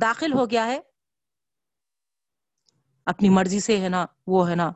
داخل 0.00 0.32
ہو 0.32 0.50
گیا 0.50 0.66
ہے، 0.66 0.80
اپنی 3.06 3.28
مرضی 3.28 3.60
سے 3.60 3.80
ہے 3.80 3.88
نا، 3.88 4.06
وہ 4.26 4.50
ہے 4.50 4.54
نا، 4.54 4.72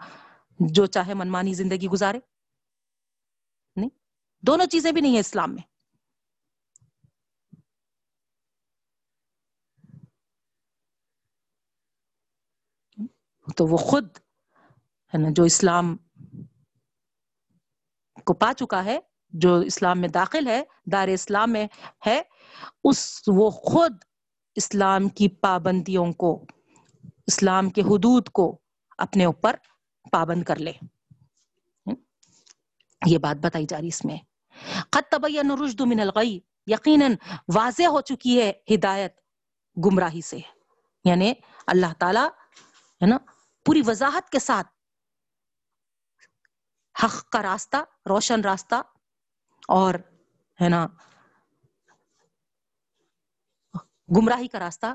جو 0.61 0.86
چاہے 0.86 1.15
منمانی 1.15 1.55
زندگی 1.55 1.86
گزارے۔ 1.86 2.20
نہیں، 3.77 3.90
دونوں 4.40 4.66
چیزیں 4.66 4.93
بھی 4.93 5.01
نہیں 5.01 5.12
ہیں 5.12 5.20
اسلام 5.20 5.55
میں۔ 5.55 5.70
تو 13.56 13.66
وہ 13.66 13.77
خود 13.77 14.09
ہے 15.14 15.18
نا 15.18 15.28
جو 15.31 15.43
اسلام 15.43 15.97
کو 18.24 18.35
پا 18.35 18.55
چکا 18.55 18.85
ہے، 18.85 18.98
جو 19.28 19.59
اسلام 19.59 20.01
میں 20.01 20.09
داخل 20.09 20.48
ہے، 20.48 20.62
دار 20.93 21.09
اسلام 21.09 21.52
میں 21.52 21.66
ہے، 22.06 22.22
اس 22.85 23.22
وہ 23.27 23.51
خود 23.51 23.97
اسلام 24.55 25.09
کی 25.09 25.28
پابندیوں 25.28 26.12
کو، 26.12 26.44
اسلام 27.27 27.70
کے 27.70 27.81
حدود 27.81 28.28
کو 28.28 28.60
اپنے 28.98 29.24
اوپر 29.24 29.56
پابند 30.12 30.43
کر 30.43 30.56
لے۔ 30.56 30.72
یہ 33.06 33.18
بات 33.18 33.36
بتائی 33.36 33.66
جا 33.68 33.81
رہی 33.81 33.89
اس 33.89 34.05
میں۔ 34.05 34.18
خط 34.93 35.10
تبین 35.10 35.51
رشد 35.51 35.81
من 35.81 36.01
الغی، 36.01 36.40
یقیناً 36.66 37.14
واضح 37.55 37.86
ہو 37.86 38.01
چکی 38.01 38.43
ہے 38.43 38.52
ہدایت 38.74 39.20
گمراہی 39.86 40.20
سے۔ 40.20 40.39
یعنی 41.05 41.32
اللہ 41.66 41.93
تعالی، 41.98 42.27
ہے 43.02 43.06
نا 43.06 43.16
پوری 43.71 43.83
وضاحت 43.87 44.31
کے 44.31 44.39
ساتھ۔ 44.39 44.69
حق 47.05 47.29
کا 47.29 47.43
راستہ، 47.43 47.77
روشن 48.09 48.41
راستہ 48.41 48.75
اور، 49.69 49.95
ہے 50.61 50.69
نا، 50.69 50.87
گمراہی 54.17 54.49
کا 54.49 54.59
راستہ 54.59 54.87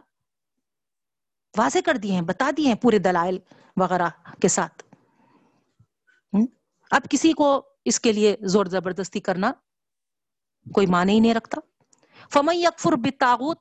واضح 1.57 1.77
کر 1.85 1.97
دیے 1.97 2.11
ہیں، 2.11 2.21
بتا 2.21 2.49
دیے 2.57 2.67
ہیں 2.67 2.75
پورے 2.75 2.99
دلائل 2.99 3.39
وغیرہ 3.77 4.09
کے 4.41 4.47
ساتھ۔ 4.47 4.83
اب 6.91 7.01
کسی 7.09 7.33
کو 7.33 7.69
اس 7.85 7.99
کے 7.99 8.11
لیے 8.11 8.37
زور 8.41 8.65
زبردستی 8.65 9.19
کرنا 9.19 9.51
کوئی 10.73 10.87
معنی 10.87 11.13
ہی 11.13 11.19
نہیں 11.19 11.33
رکھتا۔ 11.33 11.61
فمئی 12.33 12.65
اکفر 12.65 12.91
بتاغت 12.97 13.59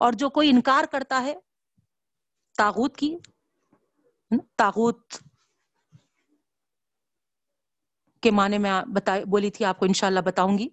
اور 0.00 0.12
جو 0.12 0.30
کوئی 0.30 0.50
انکار 0.50 0.84
کرتا 0.92 1.22
ہے 1.22 1.34
تاغوت 2.56 2.96
کی 2.96 3.18
تاغوت 4.56 5.12
کے 8.20 8.30
معنی 8.30 8.58
میں 8.58 8.82
بتا 8.82 9.16
بولی 9.26 9.50
تھی، 9.50 9.64
آپ 9.64 9.78
کو 9.78 9.84
انشاءاللہ 9.84 10.20
بتاؤں 10.20 10.58
گی۔ 10.58 10.68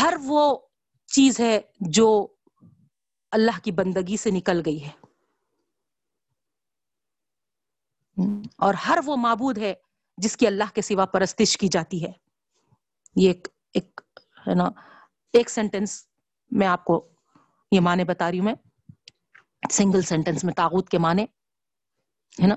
ہر 0.00 0.14
وہ 0.22 0.58
چیز 1.06 1.40
ہے 1.40 1.60
جو 1.80 2.26
اللہ 3.30 3.58
کی 3.62 3.72
بندگی 3.72 4.16
سے 4.16 4.30
نکل 4.30 4.62
گئی 4.66 4.84
ہے۔ 4.84 4.90
اور 8.58 8.74
ہر 8.74 8.98
وہ 9.04 9.16
معبود 9.16 9.58
ہے 9.58 9.74
جس 10.16 10.36
کی 10.36 10.46
اللہ 10.46 10.74
کے 10.74 10.82
سوا 10.82 11.06
پرستش 11.06 11.58
کی 11.58 11.68
جاتی 11.68 12.06
ہے۔ 12.06 12.12
یہ 13.16 13.28
ایک 13.28 13.48
ایک 13.74 14.00
ہے 14.48 14.54
نا، 14.54 14.64
ایک 15.32 15.50
سینٹینس 15.50 16.06
میں 16.50 16.66
آپ 16.66 16.84
کو 16.84 17.08
یہ 17.72 17.80
معنی 17.80 18.04
بتا 18.04 18.30
رہی 18.30 18.38
ہوں 18.38 18.44
میں۔ 18.44 18.54
سنگل 19.70 20.02
سینٹینس 20.02 20.44
میں 20.44 20.54
تاغوت 20.54 20.88
کے 20.88 20.98
معنی۔ 20.98 21.26
ہے 22.40 22.46
نا؟ 22.46 22.54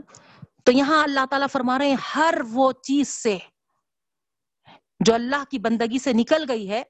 تو 0.63 0.71
یہاں 0.71 1.03
اللہ 1.03 1.25
تعالیٰ 1.29 1.47
فرما 1.51 1.77
رہے 1.79 1.87
ہیں، 1.87 1.97
ہر 2.15 2.33
وہ 2.49 2.71
چیز 2.71 3.07
سے 3.07 3.37
جو 4.99 5.13
اللہ 5.13 5.43
کی 5.49 5.59
بندگی 5.59 5.99
سے 5.99 6.13
نکل 6.13 6.45
گئی 6.49 6.69
ہے 6.69 6.83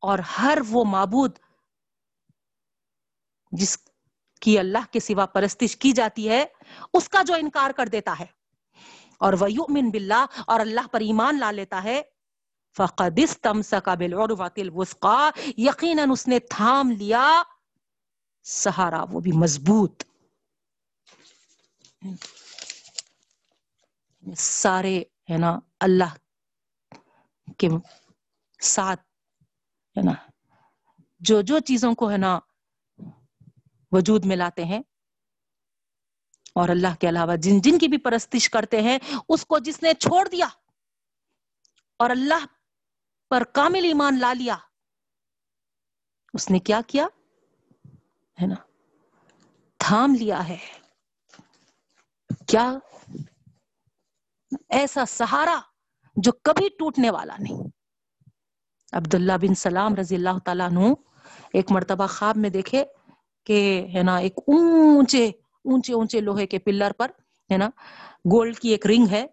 اور 0.00 0.18
ہر 0.18 0.58
وہ 0.68 0.84
معبود 0.84 1.38
جس 3.52 3.78
کی 4.40 4.58
اللہ 4.58 4.78
کے 4.90 5.00
سوا 5.00 5.26
پرستش 5.26 5.76
کی 5.76 5.92
جاتی 5.92 6.28
ہے، 6.28 6.44
اس 6.94 7.08
کا 7.08 7.22
جو 7.22 7.34
انکار 7.34 7.70
کر 7.70 7.86
دیتا 7.86 8.14
ہے۔ 8.20 8.26
اور 9.18 9.32
وہ 9.40 9.66
من 9.68 9.90
باللہ 9.90 10.26
اور 10.46 10.60
اللہ 10.60 10.86
پر 10.90 11.00
ایمان 11.00 11.38
لا 11.38 11.50
لیتا 11.50 11.82
ہے۔ 11.84 12.02
فقد 12.76 13.18
استمسک 13.22 13.88
بالعروۃ 13.88 14.50
الوثقى۔ 14.56 15.30
یقینا 15.56 16.02
اس 16.10 16.28
نے 16.28 16.38
تھام 16.38 16.90
لیا، 16.90 17.42
سہارا 18.42 19.04
وہ 19.10 19.20
بھی 19.20 19.32
مضبوط۔ 19.32 20.02
سارے 24.36 24.98
ہے 25.30 25.38
نا 25.38 25.58
اللہ 25.80 26.14
کے 27.58 27.68
ساتھ 28.60 29.00
ہے 29.96 30.02
نا 30.02 30.12
جو 31.20 31.40
جو 31.42 31.58
چیزوں 31.58 31.94
کو 31.94 32.10
ہے 32.10 32.16
نا 32.16 32.38
وجود 33.92 34.24
میں 34.24 34.36
لاتے 34.36 34.64
ہیں 34.64 34.80
اور 36.54 36.68
اللہ 36.68 36.94
کے 37.00 37.08
علاوہ 37.08 37.36
جن 37.36 37.60
جن 37.60 37.78
کی 37.78 37.88
بھی 37.88 37.98
پرستش 37.98 38.50
کرتے 38.50 38.80
ہیں 38.82 38.98
اس 39.28 39.46
کو 39.46 39.58
جس 39.58 39.82
نے 39.82 39.94
چھوڑ 39.94 40.28
دیا 40.28 40.46
اور 42.00 42.10
اللہ 42.10 42.46
پر 43.30 43.44
کامل 43.44 43.84
ایمان 43.84 44.18
لا 44.20 44.32
لیا، 44.32 44.56
اس 46.34 46.50
نے 46.50 46.58
کیا 46.58 46.80
کیا؟ 46.86 47.06
ہے 48.38 48.46
نا، 48.46 48.54
تھام 49.80 50.14
لیا 50.14 50.48
ہے۔ 50.48 50.56
کیا 52.46 52.78
ایسا 54.68 55.04
سہارا 55.04 55.60
جو 56.16 56.32
کبھی 56.32 56.68
ٹوٹنے 56.78 57.10
والا 57.10 57.36
نہیں۔ 57.38 57.68
عبداللہ 58.92 59.32
بن 59.32 59.54
سلام 59.54 59.94
رضی 59.94 60.14
اللہ 60.16 60.38
تعالیٰ 60.44 60.66
عنہ 60.66 60.92
ایک 61.52 61.72
مرتبہ 61.72 62.06
خواب 62.06 62.36
میں 62.36 62.50
دیکھے 62.50 62.84
کہ 63.44 63.86
ہے 63.94 64.02
نا، 64.02 64.16
ایک 64.16 64.38
اونچے 64.38 65.26
اونچے 65.64 65.92
اونچے 65.92 66.20
لوہے 66.20 66.46
کے 66.46 66.58
پلر 66.58 66.92
پر 66.92 67.10
ہے 67.50 67.56
نا، 67.56 67.68
گولڈ 68.32 68.58
کی 68.58 68.68
ایک 68.68 68.86
رنگ 68.86 69.06
ہے۔ 69.10 69.26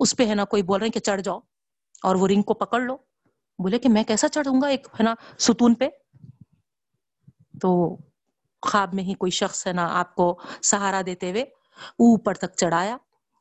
اس 0.00 0.16
پہ 0.16 0.26
ہے 0.26 0.34
نا 0.34 0.44
کوئی 0.44 0.62
بول 0.62 0.78
رہے 0.78 0.86
ہیں 0.86 0.92
کہ 0.92 1.00
چڑھ 1.00 1.20
جاؤ 1.20 1.40
اور 2.02 2.16
وہ 2.16 2.28
رنگ 2.28 2.42
کو 2.42 2.54
پکڑ 2.54 2.80
لو۔ 2.80 2.96
بولے 3.58 3.78
کہ 3.78 3.88
میں 3.88 4.04
کیسا 4.04 4.28
چڑھوں 4.28 4.62
گا 4.62 4.68
ایک 4.68 4.86
ہے 5.00 5.02
نا 5.02 5.14
ستون 5.38 5.74
پہ؟ 5.74 5.88
تو 7.60 7.96
خواب 8.62 8.94
میں 8.94 9.04
ہی 9.04 9.14
کوئی 9.14 9.30
شخص 9.30 9.66
ہے 9.66 9.72
نا 9.72 9.88
آپ 10.00 10.14
کو 10.14 10.38
سہارا 10.62 11.02
دیتے 11.06 11.30
ہوئے 11.30 11.44
اوپر 11.84 12.34
تک 12.34 12.56
چڑھایا 12.56 12.96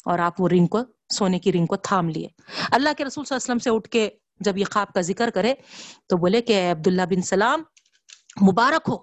اور 0.05 0.19
آپ 0.19 0.41
وہ 0.41 0.49
رنگ 0.49 0.67
کو، 0.67 0.79
سونے 1.13 1.39
کی 1.39 1.51
رنگ 1.51 1.65
کو 1.65 1.75
تھام 1.75 2.09
لیے۔ 2.09 2.27
اللہ 2.71 2.89
کے 2.97 3.05
رسول 3.05 3.25
صلی 3.25 3.35
اللہ 3.35 3.45
علیہ 3.45 3.55
وسلم 3.55 3.59
سے 3.59 3.69
اٹھ 3.69 3.89
کے 3.89 4.09
جب 4.39 4.57
یہ 4.57 4.65
خواب 4.73 4.93
کا 4.93 5.01
ذکر 5.01 5.29
کرے 5.29 5.53
تو 6.07 6.17
بولے 6.17 6.41
کہ 6.41 6.71
عبداللہ 6.71 7.01
بن 7.01 7.21
سلام، 7.21 7.63
مبارک 8.47 8.89
ہو۔ 8.89 8.97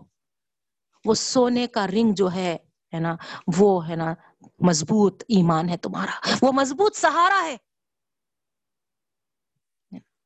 وہ 1.04 1.14
سونے 1.14 1.66
کا 1.66 1.86
رنگ 1.86 2.12
جو 2.12 2.32
ہے 2.32 2.56
ہے 2.94 3.00
نا، 3.00 3.16
وہ، 3.56 3.88
ہے 3.88 3.96
نا، 3.96 4.14
مضبوط 4.60 5.22
ایمان 5.28 5.68
ہے 5.68 5.76
تمہارا۔ 5.76 6.34
وہ 6.42 6.52
مضبوط 6.52 6.96
سہارا 6.96 7.42
ہے۔ 7.44 7.56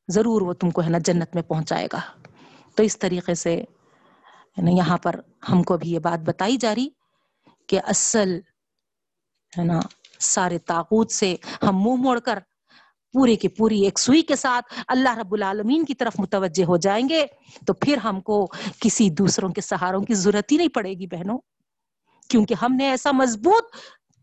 ضرور 0.09 0.43
وہ 0.43 0.53
تم 0.53 0.71
کو، 0.71 0.83
ہے 0.83 0.89
نا، 0.89 0.99
جنت 0.99 1.35
میں 1.35 1.43
پہنچائے 1.43 1.89
گا۔ 1.93 2.01
تو 2.75 2.83
اس 2.83 2.99
طریقے 2.99 3.35
سے 3.35 3.65
یہاں 4.57 4.99
پر 4.99 5.21
ہم 5.53 5.63
کو 5.63 5.77
بھی 5.77 5.91
یہ 5.91 5.99
بات 5.99 6.29
بتائی 6.29 6.57
جا 6.57 6.75
رہی 6.75 6.89
کہ 7.67 7.81
اصل 7.85 8.41
ہے 9.59 9.65
نا، 9.65 9.81
سارے 10.21 10.59
تاغوت 10.59 11.11
سے 11.13 11.35
ہم 11.63 11.83
منہ 11.83 12.03
موڑ 12.03 12.19
کر 12.21 12.39
پورے 13.15 13.35
کی 13.37 13.49
پوری 13.49 13.81
ایک 13.85 13.99
سوئی 13.99 14.23
کے 14.23 14.37
ساتھ 14.37 14.73
اللہ 14.89 15.17
رب 15.19 15.33
العالمین 15.35 15.85
کی 15.85 15.95
طرف 15.95 16.19
متوجہ 16.19 16.65
ہو 16.65 16.77
جائیں 16.77 17.09
گے، 17.09 17.25
تو 17.67 17.75
پھر 17.75 17.99
ہم 18.05 18.21
کو 18.21 18.47
کسی 18.81 19.09
دوسروں 19.11 19.51
کے 19.53 19.61
سہاروں 19.61 20.03
کی 20.03 20.15
ضرورت 20.15 20.53
ہی 20.53 20.57
نہیں 20.57 20.75
پڑے 20.75 20.93
گی 20.93 21.07
بہنوں، 21.07 21.39
کیونکہ 22.31 22.55
ہم 22.63 22.77
نے 22.77 22.89
ایسا 22.91 23.11
مضبوط 23.13 23.75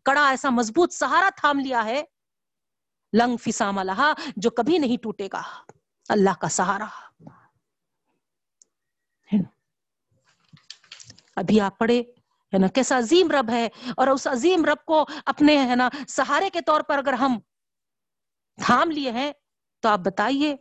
کڑا، 0.05 0.27
ایسا 0.29 0.49
مضبوط 0.49 0.93
سہارا 0.93 1.29
تھام 1.37 1.59
لیا 1.59 1.85
ہے، 1.85 2.03
لنگ 3.13 3.37
فسام 3.37 3.77
اللہ 3.77 4.13
جو 4.37 4.49
کبھی 4.49 4.77
نہیں 4.77 4.97
ٹوٹے 5.03 5.27
گا، 5.33 5.41
اللہ 6.09 6.39
کا 6.41 6.47
سہارا۔ 6.49 6.87
ابھی 11.35 11.59
آپ 11.61 11.77
پڑھے 11.77 12.01
ہے 12.53 12.57
نا، 12.57 12.67
کیسا 12.67 12.97
عظیم 12.97 13.31
رب 13.31 13.49
ہے 13.49 13.67
اور 13.97 14.07
اس 14.07 14.27
عظیم 14.27 14.65
رب 14.65 14.85
کو 14.85 15.05
اپنے، 15.25 15.57
ہے 15.65 15.75
نا، 15.75 15.89
سہارے 16.07 16.49
کے 16.49 16.61
طور 16.61 16.81
پر 16.81 16.97
اگر 16.97 17.13
ہم 17.13 17.39
تھام 18.57 18.91
لیے 18.91 19.11
ہیں 19.11 19.31
تو 19.83 19.89
آپ 19.89 19.99
بتائیے، 19.99 20.53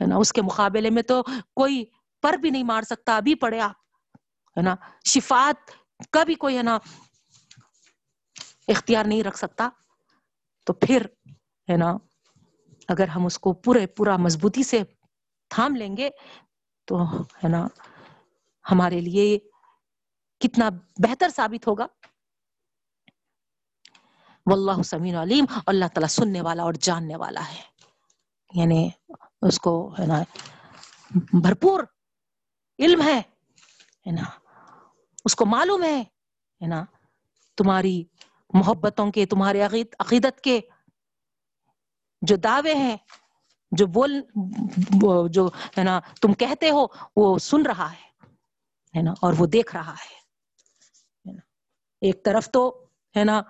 ہے 0.00 0.06
نا، 0.06 0.16
اس 0.16 0.32
کے 0.32 0.42
مقابلے 0.42 0.90
میں 0.90 1.02
تو 1.02 1.22
کوئی 1.54 1.84
پر 2.22 2.32
بھی 2.32 2.50
نہیں 2.50 2.64
مار 2.64 2.82
سکتا، 2.82 3.16
ابھی 3.16 3.34
پڑھے 3.34 3.60
آپ، 3.60 4.16
ہے 4.56 4.62
نا 4.62 4.74
شفات 5.04 5.70
کا 6.10 6.24
بھی 6.24 6.34
کوئی، 6.34 6.56
ہے 6.56 6.62
نا، 6.62 6.78
اختیار 8.68 9.04
نہیں 9.04 9.22
رکھ 9.22 9.38
سکتا، 9.38 9.68
تو 10.64 10.72
پھر، 10.72 11.06
ہے 11.68 11.76
نا، 11.76 11.96
اگر 12.88 13.08
ہم 13.08 13.26
اس 13.26 13.38
کو 13.38 13.52
پورے، 13.52 13.86
پورا 13.86 14.16
مضبوطی 14.16 14.62
سے 14.62 14.82
تھام 15.50 15.76
لیں 15.76 15.96
گے 15.96 16.10
تو، 16.84 17.02
ہے 17.20 17.48
نا، 17.48 17.66
ہمارے 18.70 19.00
لیے 19.00 19.38
کتنا 20.40 20.68
بہتر 20.98 21.28
ثابت 21.28 21.66
ہوگا؟ 21.66 21.86
واللہ 24.46 24.82
سمین 24.82 25.16
علیم، 25.16 25.44
اللہ 25.66 25.84
تعالیٰ 25.84 26.08
سننے 26.08 26.40
والا 26.40 26.62
اور 26.62 26.74
جاننے 26.80 27.16
والا 27.16 27.40
ہے۔ 27.48 27.62
یعنی 28.54 28.90
اس 29.42 29.60
کو 29.60 29.94
ہے 29.98 30.06
نا، 30.06 30.22
بھرپور 31.32 31.84
علم 32.78 33.02
ہے 33.02 33.22
نا۔ 34.12 34.22
اس 35.24 35.36
کو 35.36 35.46
معلوم 35.46 35.82
ہے 35.82 36.04
نا۔ 36.60 36.84
تمہاری 37.56 38.04
محبتوں 38.52 39.12
کے، 39.12 39.26
تمہارے 39.26 39.62
عقیدت 39.98 40.40
کے 40.40 40.60
جو 42.22 42.36
دعوے 42.36 42.74
ہیں، 42.74 42.96
جو 43.70 43.86
بول، 43.86 44.22
جو 45.28 45.48
ہے 45.78 45.84
نا، 45.84 46.00
تم 46.20 46.32
کہتے 46.32 46.70
ہو، 46.70 46.86
وہ 47.16 47.38
سن 47.38 47.62
رہا 47.62 47.92
ہے 47.92 49.02
نا، 49.02 49.10
اور 49.10 49.32
وہ 49.38 49.46
دیکھ 49.46 49.76
رہا 49.76 49.92
ہے۔ 49.92 50.23
ایک 52.04 52.24
طرف 52.24 52.50
تو، 52.50 52.86
ہے 53.16 53.24
نا، 53.24 53.42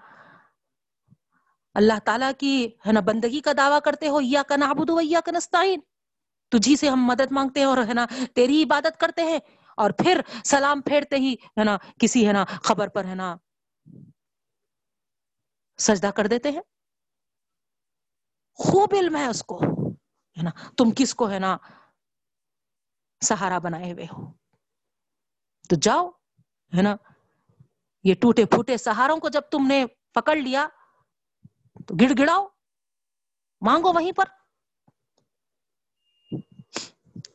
اللہ 1.74 1.98
تعالیٰ 2.04 2.30
کی، 2.38 2.70
ہے 2.86 2.92
نا، 2.92 3.00
بندگی 3.00 3.40
کا 3.40 3.50
دعویٰ 3.56 3.80
کرتے 3.84 4.08
ہو 4.08 4.20
یا 4.20 4.42
کا 4.42 4.56
نابود 4.56 4.90
ہو 4.90 5.00
یا 5.00 5.20
کا 5.20 5.32
نستعین۔ 5.32 5.80
تجھی 6.48 6.76
سے 6.76 6.88
ہم 6.88 7.04
مدد 7.04 7.32
مانگتے 7.32 7.60
ہیں 7.60 7.66
اور، 7.66 7.78
ہے 7.78 7.94
نا، 7.94 8.06
تیری 8.34 8.62
عبادت 8.62 9.00
کرتے 9.00 9.22
ہیں۔ 9.22 9.38
اور 9.76 9.90
پھر 9.90 10.20
سلام 10.44 10.80
پھیرتے 10.80 11.16
ہی، 11.16 11.34
ہے 11.34 11.64
نا، 11.64 11.76
کسی، 11.98 12.28
ہے 12.28 12.32
نا، 12.32 12.44
خبر 12.44 12.88
پر، 12.88 13.04
ہے 13.04 13.14
نا، 13.14 13.36
سجدہ 15.78 16.06
کر 16.06 16.26
دیتے 16.26 16.50
ہیں۔ 16.50 16.62
خوب 18.54 18.88
علم 18.92 19.16
ہے 19.16 19.26
اس 19.26 19.42
کو، 19.42 19.60
ہے 20.38 20.42
نا، 20.42 20.50
تم 20.76 20.84
کس 20.96 21.14
کو، 21.14 21.30
ہے 21.30 21.38
نا، 21.38 21.56
سہارا 23.20 23.58
بنائے 23.58 23.92
ہوئے 23.92 24.04
ہو۔ 24.04 24.32
تو 25.68 25.76
جاؤ، 25.82 26.10
ہے 26.76 26.82
نا 26.82 26.96
یہ 28.04 28.14
ٹوٹے 28.14 28.44
پھوٹے 28.44 28.76
سہاروں 28.76 29.16
کو 29.16 29.28
جب 29.28 29.40
تم 29.50 29.66
نے 29.66 29.84
پکڑ 30.12 30.36
لیا، 30.36 30.68
تو 31.86 31.94
گڑ 31.94 32.12
گڑاؤ، 32.18 32.46
مانگو 33.62 33.92
وہیں 33.92 34.12
پر۔ 34.12 34.24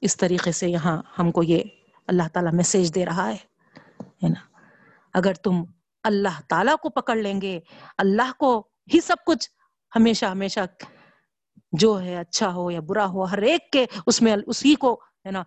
اس 0.02 0.18
طریقے 0.18 0.52
سے 0.52 0.70
یہاں 0.70 1.02
ہم 1.20 1.32
کو 1.32 1.44
یہ 1.44 1.64
اللہ 2.08 2.28
تعالیٰ 2.34 2.54
میسج 2.54 2.96
دے 2.96 3.06
رہا 3.06 3.30
ہے 3.30 4.30
نا؟ 4.30 4.42
اگر 5.14 5.34
تم 5.34 5.64
اللہ 6.04 6.42
تعالیٰ 6.48 6.76
کو 6.78 6.90
پکڑ 6.90 7.16
لیں 7.16 7.42
گے، 7.42 7.60
اللہ 7.98 8.32
کو 8.38 8.68
ہی 8.94 9.02
سب 9.02 9.16
کچھ 9.26 9.50
ہمیشہ 9.96 10.26
ہمیشہ 10.26 10.60
جو 11.72 12.02
ہے 12.02 12.16
اچھا 12.16 12.54
ہو 12.54 12.72
یا 12.72 12.80
برا 12.80 13.06
ہو، 13.06 13.24
ہر 13.24 13.42
ایک 13.42 13.72
کے 13.72 13.86
اس 14.06 14.22
میں 14.22 14.36
اسی 14.48 14.76
کو، 14.76 14.94
ہے 15.26 15.32
نا، 15.32 15.44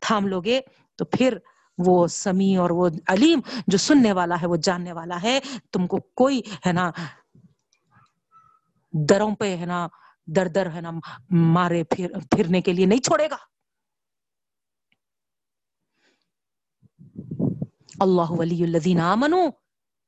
تھام 0.00 0.26
لو 0.26 0.40
گے، 0.40 0.60
تو 0.96 1.04
پھر 1.04 1.38
وہ 1.78 2.06
سمیع 2.06 2.60
اور 2.60 2.70
وہ 2.70 2.88
علیم 3.06 3.40
جو 3.66 3.78
سننے 3.78 4.12
والا 4.12 4.34
ہے، 4.42 4.46
وہ 4.46 4.56
جاننے 4.56 4.92
والا 4.92 5.22
ہے۔ 5.22 5.40
تم 5.72 5.86
کو 5.86 5.96
کوئی 6.14 6.40
ہے 6.66 6.72
نا 6.72 6.90
دروں 8.92 9.34
پہ 9.34 9.56
ہے 9.56 9.66
نا 9.66 9.88
در 10.26 10.46
در 10.46 10.70
ہے 10.74 10.80
نا 10.80 10.90
مارے 11.30 11.84
پھر، 11.84 12.12
پھرنے 12.30 12.60
کے 12.60 12.72
لیے 12.72 12.86
نہیں 12.86 13.00
چھوڑے 13.00 13.28
گا۔ 13.30 13.36
اللہ 18.00 18.30
ولی 18.30 18.64
الذین 18.64 19.00
آمنو، 19.00 19.42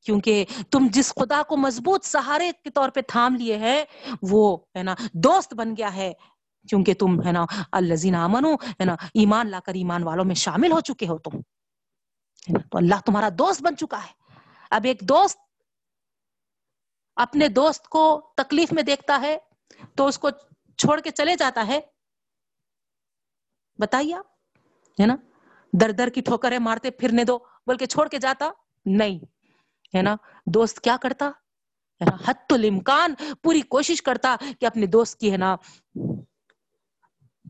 کیونکہ 0.02 0.44
تم 0.70 0.86
جس 0.92 1.14
خدا 1.14 1.42
کو 1.48 1.56
مضبوط 1.56 2.04
سہارے 2.04 2.50
کے 2.64 2.70
طور 2.70 2.88
پہ 2.88 3.00
تھام 3.00 3.34
لیے 3.34 3.56
ہیں، 3.56 3.84
وہ 4.22 4.58
ہے 4.76 4.82
نا 4.82 4.94
دوست 5.12 5.54
بن 5.54 5.74
گیا 5.76 5.94
ہے۔ 5.94 6.12
کیونکہ 6.68 6.94
تم 6.94 7.22
ہے 7.26 7.32
نا 7.32 7.46
الزین 7.72 8.14
امنو 8.14 8.54
ہے 8.54 8.84
نا 8.84 8.92
ایمان 9.14 9.50
لا 9.50 9.60
کر 9.60 9.74
ایمان 9.74 10.02
والوں 10.02 10.24
میں 10.24 10.34
شامل 10.34 10.72
ہو 10.72 10.80
چکے 10.80 11.08
ہو 11.08 11.18
تم۔ 11.18 11.30
تو 12.48 12.78
اللہ 12.78 13.00
تمہارا 13.06 13.28
دوست 13.38 13.62
بن 13.62 13.76
چکا 13.76 13.98
ہے۔ 14.04 14.12
اب 14.70 14.84
ایک 14.84 15.00
دوست 15.00 15.38
اپنے 17.16 17.48
دوست 17.48 17.88
کو 17.88 18.32
تکلیف 18.36 18.72
میں 18.72 18.82
دیکھتا 18.82 19.20
ہے، 19.20 19.36
تو 19.94 20.06
اس 20.06 20.18
کو 20.18 20.30
چھوڑ 20.78 21.00
کے 21.00 21.10
چلے 21.10 21.34
جاتا 21.36 21.66
ہے۔ 21.66 21.80
بتائیے 23.78 24.14
آپ، 24.14 24.26
ہے 25.00 25.06
نا؟ 25.06 25.16
در 25.72 25.90
در 25.90 26.08
کی 26.08 26.20
ٹھوکریں 26.20 26.58
مارتے 26.58 26.90
پھرنے 26.90 27.24
دو 27.24 27.38
بول 27.38 27.76
کے 27.76 27.86
چھوڑ 27.86 28.08
کے 28.08 28.18
جاتا 28.18 28.50
نہیں، 28.86 29.18
ہے 29.96 30.02
نا؟ 30.02 30.14
دوست 30.46 30.80
کیا 30.80 30.96
کرتا؟ 31.02 31.30
ہے 32.00 32.04
نا، 32.04 32.16
حت 32.26 32.52
الامکان 32.52 33.14
پوری 33.42 33.60
کوشش 33.60 34.02
کرتا 34.02 34.36
کہ 34.60 34.66
اپنے 34.66 34.86
دوست 34.86 35.18
کی، 35.20 35.32
ہے 35.32 35.36
نا، 35.36 35.54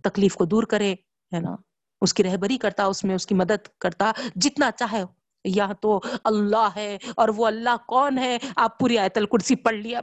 تکلیف 0.04 0.34
کو 0.34 0.44
دور 0.44 0.62
کرے، 0.62 0.92
ہے 1.32 1.40
نا؟ 1.40 1.54
اس 2.00 2.14
کی 2.14 2.22
رہبری 2.22 2.58
کرتا، 2.58 2.84
اس 2.84 3.04
میں 3.04 3.14
اس 3.14 3.26
کی 3.26 3.34
مدد 3.34 3.68
کرتا، 3.78 4.12
جتنا 4.34 4.70
چاہے۔ 4.70 5.04
یا 5.44 5.72
تو 5.80 6.00
اللہ 6.24 6.68
ہے 6.76 6.98
اور 7.16 7.28
وہ 7.28 7.46
اللہ 7.46 7.76
کون 7.86 8.18
ہے؟ 8.18 8.38
آپ 8.56 8.78
پوری 8.78 8.98
آیت 8.98 9.18
الکرسی 9.18 9.56
پڑھ 9.56 9.74
لیا۔ 9.74 10.00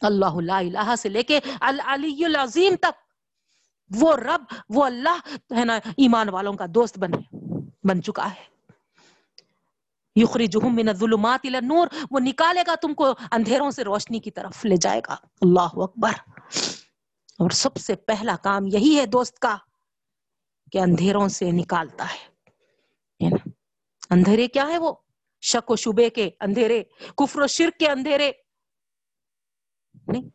اللہ 0.00 0.40
لا 0.40 0.58
الہ 0.58 0.94
سے 0.98 1.08
لے 1.08 1.22
کے 1.22 1.40
العلی 1.60 2.24
العظیم 2.24 2.74
تک۔ 2.76 3.12
وہ 4.00 4.16
رب، 4.16 4.44
وہ 4.68 4.84
اللہ 4.84 5.18
ہے 5.58 5.64
نا، 5.64 5.76
ایمان 5.76 6.28
والوں 6.28 6.52
کا 6.52 6.64
دوست 6.68 6.98
بنے 6.98 7.36
بن 7.84 8.02
چکا 8.02 8.30
ہے۔ 8.30 8.44
یخرجہم 10.16 10.74
من 10.74 10.88
الظلمات 10.88 11.40
الى 11.44 11.56
النور۔ 11.56 11.86
وہ 12.10 12.20
نکالے 12.20 12.62
گا 12.66 12.74
تم 12.74 12.94
کو 12.94 13.14
اندھیروں 13.32 13.70
سے 13.70 13.84
روشنی 13.84 14.18
کی 14.18 14.30
طرف 14.30 14.64
لے 14.64 14.76
جائے 14.76 15.00
گا۔ 15.08 15.14
اللہ 15.40 15.74
اکبر۔ 15.76 16.10
اور 17.38 17.50
سب 17.50 17.76
سے 17.76 17.94
پہلا 17.94 18.36
کام 18.36 18.66
یہی 18.66 18.98
ہے 19.00 19.06
دوست 19.06 19.38
کا 19.38 19.56
کہ 20.72 20.78
اندھیروں 20.78 21.28
سے 21.28 21.50
نکالتا 21.50 22.04
ہے 22.04 22.32
اندھیرے 24.10 24.48
کیا 24.48 24.66
ہے 24.68 24.78
وہ؟ 24.78 24.92
شک 25.40 25.70
و 25.70 25.76
شبے 25.76 26.10
کے 26.10 26.30
اندھیرے، 26.40 26.82
کفر 27.16 27.40
و 27.40 27.46
شرک 27.46 27.78
کے 27.78 27.88
اندھیرے۔ 27.88 28.32
نہیں، 30.08 30.28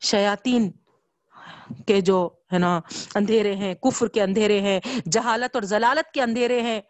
شیاطین 0.00 0.70
کے 1.86 2.00
جو، 2.00 2.30
ہے 2.52 2.58
نا، 2.58 2.80
اندھیرے 3.14 3.56
ہیں، 3.56 3.74
کفر 3.74 4.08
کے 4.08 4.22
اندھیرے 4.22 4.60
ہیں، 4.60 4.80
جہالت 5.12 5.56
اور 5.56 5.62
ضلالت 5.62 6.14
کے 6.14 6.22
اندھیرے 6.22 6.60
ہیں، 6.62 6.80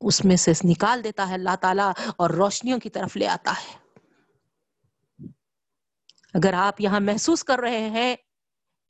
اس 0.00 0.24
میں 0.24 0.36
سے 0.36 0.52
نکال 0.64 1.04
دیتا 1.04 1.28
ہے 1.28 1.34
اللہ 1.34 1.56
تعالیٰ 1.60 1.92
اور 2.16 2.30
روشنیوں 2.30 2.78
کی 2.78 2.90
طرف 2.90 3.16
لے 3.16 3.26
آتا 3.26 3.52
ہے۔ 3.52 3.85
اگر 6.36 6.52
آپ 6.52 6.80
یہاں 6.80 7.00
محسوس 7.00 7.44
کر 7.44 7.58
رہے 7.58 7.88
ہیں 7.90 8.16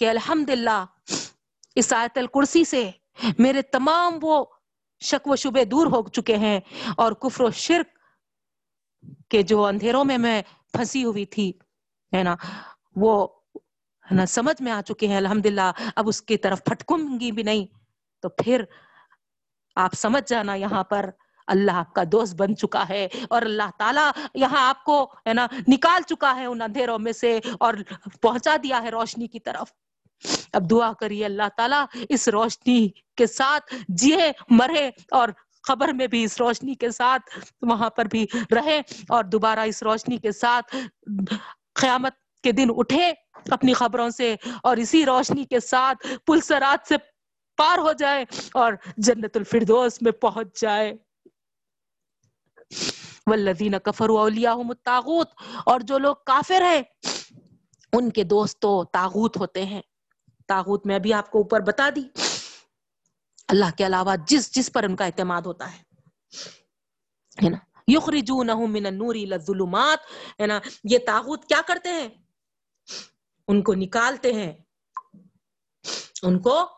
کہ 0.01 0.11
الحمد 0.11 0.51
اس 1.75 1.93
آیت 1.93 2.19
الکرسی 2.19 2.65
سے 2.65 2.91
میرے 3.39 3.63
تمام 3.63 4.19
وہ 4.23 4.45
شک 5.01 5.27
و 5.27 5.37
شبے 5.37 5.65
دور 5.65 5.87
ہو 5.87 6.09
چکے 6.09 6.37
ہیں 6.37 6.61
اور 6.97 7.13
کفر 7.13 7.45
و 7.45 7.51
شرک 7.51 7.99
کے 9.29 9.43
جو 9.43 9.65
اندھیروں 9.65 10.05
میں 10.05 10.19
میں 10.19 10.43
پھنسی 10.73 11.05
ہوئی 11.05 11.25
تھی، 11.25 11.53
ہے 12.13 12.23
نا؟ 12.23 12.37
وہ 12.97 13.29
نا، 14.11 14.27
سمجھ 14.27 14.63
میں 14.63 14.73
آ 14.73 14.81
چکے 14.81 15.09
ہیں 15.09 15.17
الحمد 15.17 15.47
للہ 15.47 15.71
اب 15.97 16.09
اس 16.09 16.23
کی 16.23 16.37
طرف 16.37 16.65
پھٹکوں 16.65 16.99
گی 17.21 17.33
بھی 17.33 17.43
نہیں۔ 17.43 17.67
تو 18.23 18.29
پھر 18.29 18.65
آپ 19.77 19.95
سمجھ 19.95 20.31
جانا 20.31 20.55
یہاں 20.55 20.85
پر 20.85 21.11
اللہ 21.47 21.73
آپ 21.73 21.93
کا 21.93 22.03
دوست 22.13 22.35
بن 22.35 22.57
چکا 22.57 22.85
ہے 22.89 23.09
اور 23.31 23.43
اللہ 23.43 23.71
تعالیٰ 23.79 24.11
یہاں 24.35 24.69
آپ 24.69 24.85
کو، 24.85 25.13
ہے 25.27 25.35
نا، 25.35 25.47
نکال 25.69 26.03
چکا 26.03 26.37
ہے 26.37 26.45
ان 26.45 26.63
اندھیروں 26.63 26.99
میں 26.99 27.13
سے 27.13 27.41
اور 27.61 27.75
پہنچا 28.23 28.57
دیا 28.63 28.83
ہے 28.83 28.89
روشنی 28.89 29.27
کی 29.27 29.41
طرف۔ 29.41 29.73
اب 30.53 30.71
دعا 30.71 30.93
کریے 30.93 31.25
اللہ 31.25 31.49
تعالیٰ 31.57 31.85
اس 32.09 32.29
روشنی 32.29 32.89
کے 33.17 33.27
ساتھ 33.27 33.75
جیے، 33.89 34.33
مرے 34.51 34.91
اور 35.11 35.29
خبر 35.69 35.89
میں 35.89 36.07
بھی 36.07 36.25
اس 36.25 36.37
روشنی 36.41 36.75
کے 36.75 36.91
ساتھ 36.91 37.39
وہاں 37.63 37.91
پر 37.91 38.05
بھی 38.05 38.27
رہے 38.35 38.81
اور 39.09 39.25
دوبارہ 39.25 39.59
اس 39.59 39.83
روشنی 39.83 40.17
کے 40.17 40.33
ساتھ 40.33 40.77
قیامت 41.73 42.13
کے 42.43 42.53
دن 42.53 42.69
اٹھے 42.77 43.13
اپنی 43.51 43.73
خبروں 43.73 44.11
سے 44.11 44.35
اور 44.63 44.77
اسی 44.77 45.07
روشنی 45.07 45.45
کے 45.45 45.61
ساتھ 45.61 46.07
پلسرات 46.27 46.89
سے 46.89 46.97
پار 47.57 47.79
ہو 47.79 47.93
جائے 47.93 48.25
اور 48.55 48.73
جنت 48.97 49.37
الفردوس 49.37 50.03
میں 50.03 50.13
پہنچ 50.13 50.61
جائے۔ 50.61 50.93
والذین 53.27 53.79
کفروا 53.79 54.21
اولیاءہم 54.21 54.71
الطاغوت، 54.71 55.31
اور 55.67 55.81
جو 55.81 55.99
لوگ 55.99 56.17
کافر 56.27 56.63
ہیں، 56.63 56.83
ان 57.93 58.11
کے 58.11 58.25
دوست 58.25 58.59
تو 58.59 58.85
تاغوت 58.85 59.37
ہوتے 59.37 59.65
ہیں۔ 59.65 59.83
تاغوت 60.49 60.87
میں 60.87 60.95
ابھی 60.95 61.13
آپ 61.13 61.31
کو 61.31 61.39
اوپر 61.39 61.61
بتا 61.61 61.89
دی۔ 61.97 62.03
اللہ 63.49 63.65
کے 63.77 63.87
علاوہ 63.87 64.15
جس 64.29 64.55
جس 64.55 64.73
پر 64.73 64.83
ان 64.83 64.97
کا 64.97 65.05
اعتماد 65.05 65.43
ہوتا 65.43 65.73
ہے۔ 65.73 65.87
نا؟ 67.49 67.57
یخرجونہم 67.89 68.73
من 68.73 68.87
النور 68.87 69.15
الى 69.15 69.33
الظلمات 69.33 69.99
ہے 70.41 70.47
نا؟ 70.47 70.61
یہ 70.85 70.99
تاغوت 70.99 71.45
کیا 71.45 71.61
کرتے 71.67 71.89
ہیں؟ 71.89 72.09
ان 73.49 73.63
کو 73.63 73.75
نکالتے 73.75 74.33
ہیں۔ 74.33 74.53
ان 76.23 76.39
کو 76.39 76.69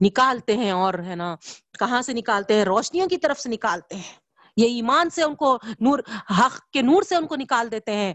نکالتے 0.00 0.56
ہیں 0.56 0.70
اور 0.70 0.94
ہے 0.94 1.14
نا؟ 1.14 1.36
کہاں 1.78 2.02
سے 2.02 2.12
نکالتے 2.12 2.54
ہیں؟ 2.54 2.64
روشنیوں 2.64 3.08
کی 3.08 3.18
طرف 3.18 3.40
سے 3.40 3.48
نکالتے 3.48 3.96
ہیں۔ 3.96 4.27
یہ 4.58 4.66
ایمان 4.66 5.10
سے 5.10 5.22
ان 5.22 5.34
کو 5.34 5.58
نور، 5.80 5.98
حق 6.38 6.70
کے 6.70 6.82
نور 6.82 7.02
سے 7.02 7.16
ان 7.16 7.26
کو 7.26 7.36
نکال 7.36 7.70
دیتے 7.70 7.92
ہیں 7.92 8.14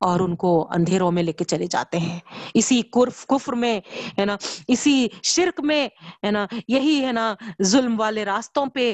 اور 0.00 0.20
ان 0.20 0.36
کو 0.36 0.68
اندھیروں 0.70 1.12
میں 1.12 1.22
لے 1.22 1.32
کے 1.32 1.44
چلے 1.44 1.66
جاتے 1.66 1.98
ہیں۔ 1.98 2.18
اسی 2.54 2.82
کرف 2.82 3.26
کفر 3.26 3.52
میں، 3.52 3.80
ہے 4.18 4.24
نا، 4.24 4.36
اسی 4.68 5.08
شرک 5.22 5.60
میں، 5.60 5.88
ہے 6.24 6.30
نا، 6.30 6.46
یہی، 6.68 7.04
ہے 7.06 7.12
نا، 7.12 7.34
ظلم 7.62 8.00
والے 8.00 8.24
راستوں 8.24 8.66
پہ، 8.66 8.92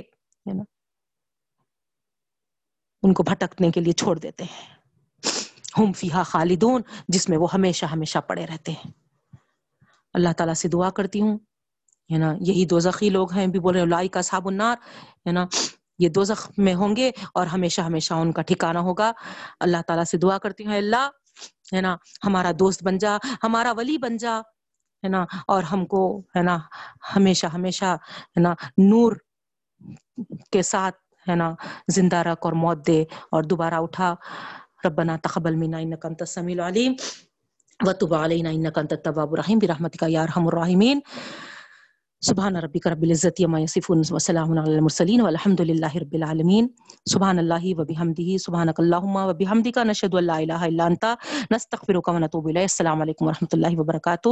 ہے 0.49 0.53
نا، 0.53 0.63
ان 3.03 3.15
کو 3.15 3.23
بھٹکنے 3.23 3.71
کے 3.71 3.81
لیے 3.81 3.93
چھوڑ 3.93 4.19
دیتے 4.19 4.45
ہیں۔ 4.45 4.75
ہم 5.79 5.93
فیہا 5.93 6.23
خالدون، 6.23 6.83
جس 7.09 7.29
میں 7.29 7.39
وہ 7.39 7.47
ہمیشہ 7.55 7.87
ہمیشہ 7.87 8.19
پڑے 8.19 8.47
رہتے 8.47 8.73
ہیں۔ 8.73 8.91
اللہ 10.15 10.33
تعالیٰ 10.37 10.55
سے 10.55 10.69
دعا 10.69 10.91
کرتی 10.91 11.21
ہوں۔ 11.21 11.39
ہے 12.13 12.19
نا، 12.19 12.35
یہی 12.41 12.67
دو 12.67 12.79
زخی 12.79 13.11
لوگ 13.11 13.33
ہیں، 13.33 13.47
بھی 13.47 13.59
بول 13.59 13.77
رہے 13.77 13.85
لائی 13.85 14.09
کا 14.09 14.23
صاب 14.23 14.49
النار، 14.49 14.77
ہے 15.27 15.33
نا 15.33 15.47
یہ 16.03 16.09
دو 16.09 16.25
زخم 16.25 16.63
میں 16.65 16.75
ہوں 16.75 16.97
گے 16.97 17.11
اور 17.35 17.47
ہمیشہ 17.47 17.81
ہمیشہ 17.81 18.15
ان 18.15 18.33
کا 18.33 18.43
ٹھکانہ 18.43 18.79
ہوگا۔ 18.79 19.13
اللہ 19.61 19.83
تعالیٰ 19.87 20.05
سے 20.05 20.19
دعا 20.19 20.39
کرتی 20.39 20.67
ہوں 20.67 20.77
اللہ، 20.77 21.09
ہے 21.75 21.81
نا، 21.81 21.97
ہمارا 22.25 22.51
دوست 22.59 22.85
بن 22.85 22.99
جا، 22.99 23.17
ہمارا 23.43 23.73
ولی 23.77 23.99
بن 23.99 24.17
جا، 24.17 24.39
ہے 25.03 25.09
نا، 25.09 25.25
اور 25.47 25.63
ہم 25.63 25.87
کو، 25.87 26.03
ہے 26.37 26.43
نا، 26.43 26.59
ہمیشہ 27.17 27.47
ہمیشہ، 27.47 27.91
ہے 28.37 28.41
نا، 28.41 28.55
نور 28.79 29.13
کے 30.53 30.63
ساتھ، 30.63 30.97
ہے 31.29 31.35
نا، 31.35 31.55
زندہ 31.89 32.17
رکھ 32.17 32.47
اور 32.47 32.53
موت 32.53 32.87
دے 32.87 33.01
اور 33.31 33.43
دوبارہ 33.43 33.75
اٹھا۔ 33.75 34.15
ربنا 34.85 35.17
تقبل 35.23 35.57
منا 35.57 35.79
انك 35.79 36.07
انت 36.07 36.23
السميع 36.23 36.55
العليم 36.55 36.95
وتب 37.81 38.15
علينا 38.15 38.51
انك 38.51 38.79
انت 38.79 38.93
التواب 38.93 39.33
الرحيم 39.33 39.59
برحمتك 39.59 40.03
يا 40.09 40.23
ارحم 40.23 40.47
الراحمين 40.47 41.01
سبحان 42.25 42.57
ربک 42.57 42.87
رب 42.87 43.03
العزت 43.05 43.41
یما 43.41 43.61
يصفون 43.61 44.03
وسلام 44.11 44.59
علی 44.59 44.75
المرسلین 44.75 45.21
والحمد 45.21 45.61
لله 45.61 45.99
رب 46.03 46.15
العالمین. 46.15 46.69
سبحان 47.05 47.39
الله 47.39 47.75
وبحمده 47.79 48.37
سبحانك 48.37 48.81
اللهم 48.81 49.17
وبحمدك 49.17 49.79
نشهد 49.79 50.15
ان 50.15 50.25
لا 50.25 50.37
اله 50.43 50.69
الا 50.69 50.87
انت. 50.87 51.19
نستغفرك 51.53 52.09
ونتوب 52.09 52.49
اليك 52.49 52.63
السلام 52.63 53.03
علیکم 53.03 53.27
ورحمۃ 53.27 53.57
اللہ 53.59 53.79
وبرکاتہ. 53.79 54.29